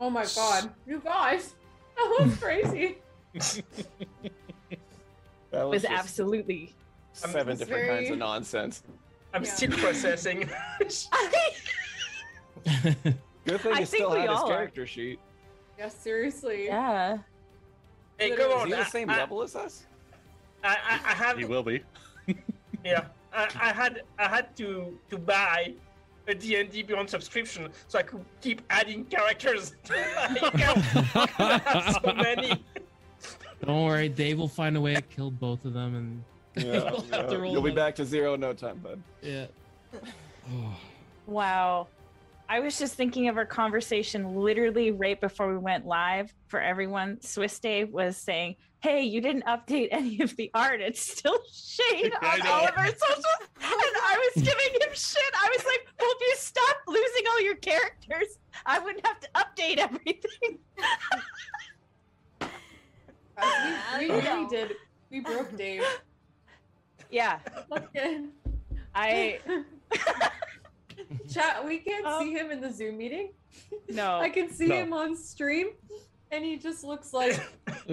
[0.00, 0.70] Oh my god.
[0.86, 1.54] You guys.
[1.96, 2.98] That was crazy.
[3.34, 3.62] That
[5.52, 6.74] It was absolutely.
[7.12, 8.82] seven It's different kinds of nonsense.
[9.32, 9.50] I'm Yeah.
[9.50, 10.50] still processing.
[13.44, 14.56] Good thing I you still we had his all are.
[14.56, 15.20] character sheet.
[15.78, 16.66] yeah, seriously.
[16.66, 17.18] Yeah.
[18.18, 18.66] hey, come Is on.
[18.66, 19.86] he I, the same I, level as us?
[20.64, 21.38] I, I, I have.
[21.38, 21.82] He will be.
[22.84, 25.74] Yeah, I, I had I had to to buy
[26.28, 29.74] a D&D Beyond subscription so I could keep adding characters.
[29.84, 30.78] to my account.
[31.38, 32.62] I have so many.
[33.64, 36.24] don't worry, Dave will find a way to kill both of them and
[36.66, 37.34] Yeah, You'll to yeah.
[37.36, 39.00] roll You'll be back to zero in no time, bud.
[39.22, 39.46] yeah.
[41.26, 41.88] Wow.
[42.48, 47.20] I was just thinking of our conversation literally right before we went live for everyone.
[47.22, 50.82] Swiss Dave was saying, Hey, you didn't update any of the art.
[50.82, 52.52] It's still shade I on know.
[52.52, 53.24] all of our socials.
[53.62, 55.22] And I was giving him shit.
[55.42, 59.28] I was like, Well, if you stop losing all your characters, I wouldn't have to
[59.34, 60.58] update everything.
[63.98, 64.48] We, we really know.
[64.48, 64.72] did.
[65.10, 65.82] We broke Dave.
[67.10, 67.38] Yeah.
[67.76, 68.26] Okay.
[68.94, 69.40] I
[71.32, 73.32] Chat, we can't Um, see him in the Zoom meeting.
[73.88, 74.18] no.
[74.20, 74.76] I can see No.
[74.76, 75.68] him on stream,
[76.34, 77.40] and he just looks like.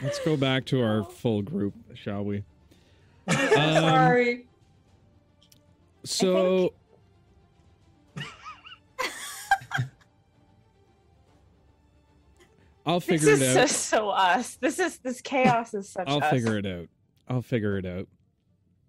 [0.00, 2.44] Let's go back to our full group, shall we?
[3.28, 4.46] Um, Sorry.
[6.02, 6.72] So,
[12.86, 13.68] I'll this figure is it so, out.
[13.68, 14.54] so us.
[14.56, 16.30] This is this chaos is such I'll us.
[16.30, 16.86] figure it out.
[17.28, 18.08] I'll figure it out.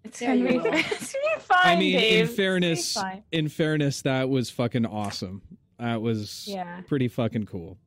[0.04, 2.12] It's Yeah, gonna you be, it's gonna be fine, I mean, Dave.
[2.12, 2.98] in It's gonna be fairness,
[3.32, 5.42] in fairness, that was fucking awesome.
[5.80, 6.82] That was Yeah.
[6.82, 7.78] pretty fucking cool.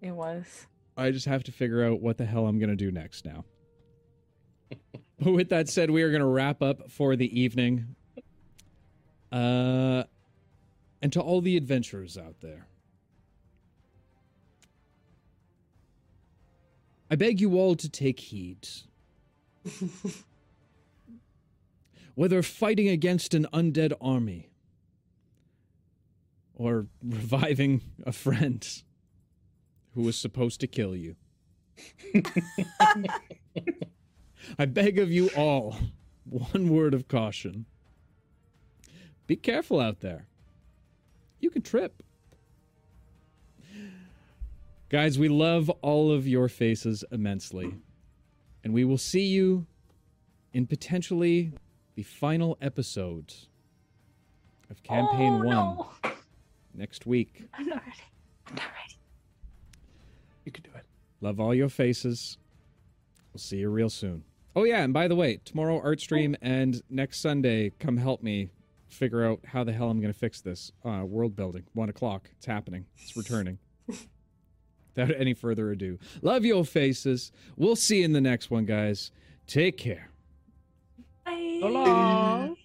[0.00, 0.66] It was.
[0.96, 3.44] I just have to figure out what the hell I'm gonna do next now.
[5.20, 7.94] but with that said, we are gonna wrap up for the evening.
[9.30, 10.02] Uh,
[11.00, 12.66] and to all the adventurers out there,
[17.08, 18.66] I beg you all to take heed.
[22.16, 24.49] Whether fighting against an undead army
[26.60, 28.82] or reviving a friend
[29.94, 31.16] who was supposed to kill you.
[34.58, 35.78] I beg of you all
[36.24, 37.64] one word of caution.
[39.26, 40.26] Be careful out there.
[41.40, 42.02] You can trip.
[44.90, 47.74] Guys, we love all of your faces immensely.
[48.62, 49.66] And we will see you
[50.52, 51.54] in potentially
[51.94, 53.32] the final episode
[54.68, 55.88] of Campaign oh, 1 No.
[56.74, 57.44] Next week.
[57.54, 58.02] I'm not ready.
[58.46, 58.98] I'm not ready.
[60.44, 60.84] You can do it.
[61.20, 62.38] Love all your faces.
[63.32, 64.24] We'll see you real soon.
[64.56, 68.50] Oh yeah, and by the way, tomorrow art stream and next Sunday, come help me
[68.88, 70.72] figure out how the hell I'm gonna fix this.
[70.84, 72.28] Uh, world building, one o'clock.
[72.36, 72.86] It's happening.
[72.98, 73.58] It's returning.
[73.86, 77.30] Without any further ado, love your faces.
[77.56, 79.12] We'll see you in the next one, guys.
[79.46, 80.10] Take care.
[81.24, 81.58] Bye.
[81.60, 82.56] So long.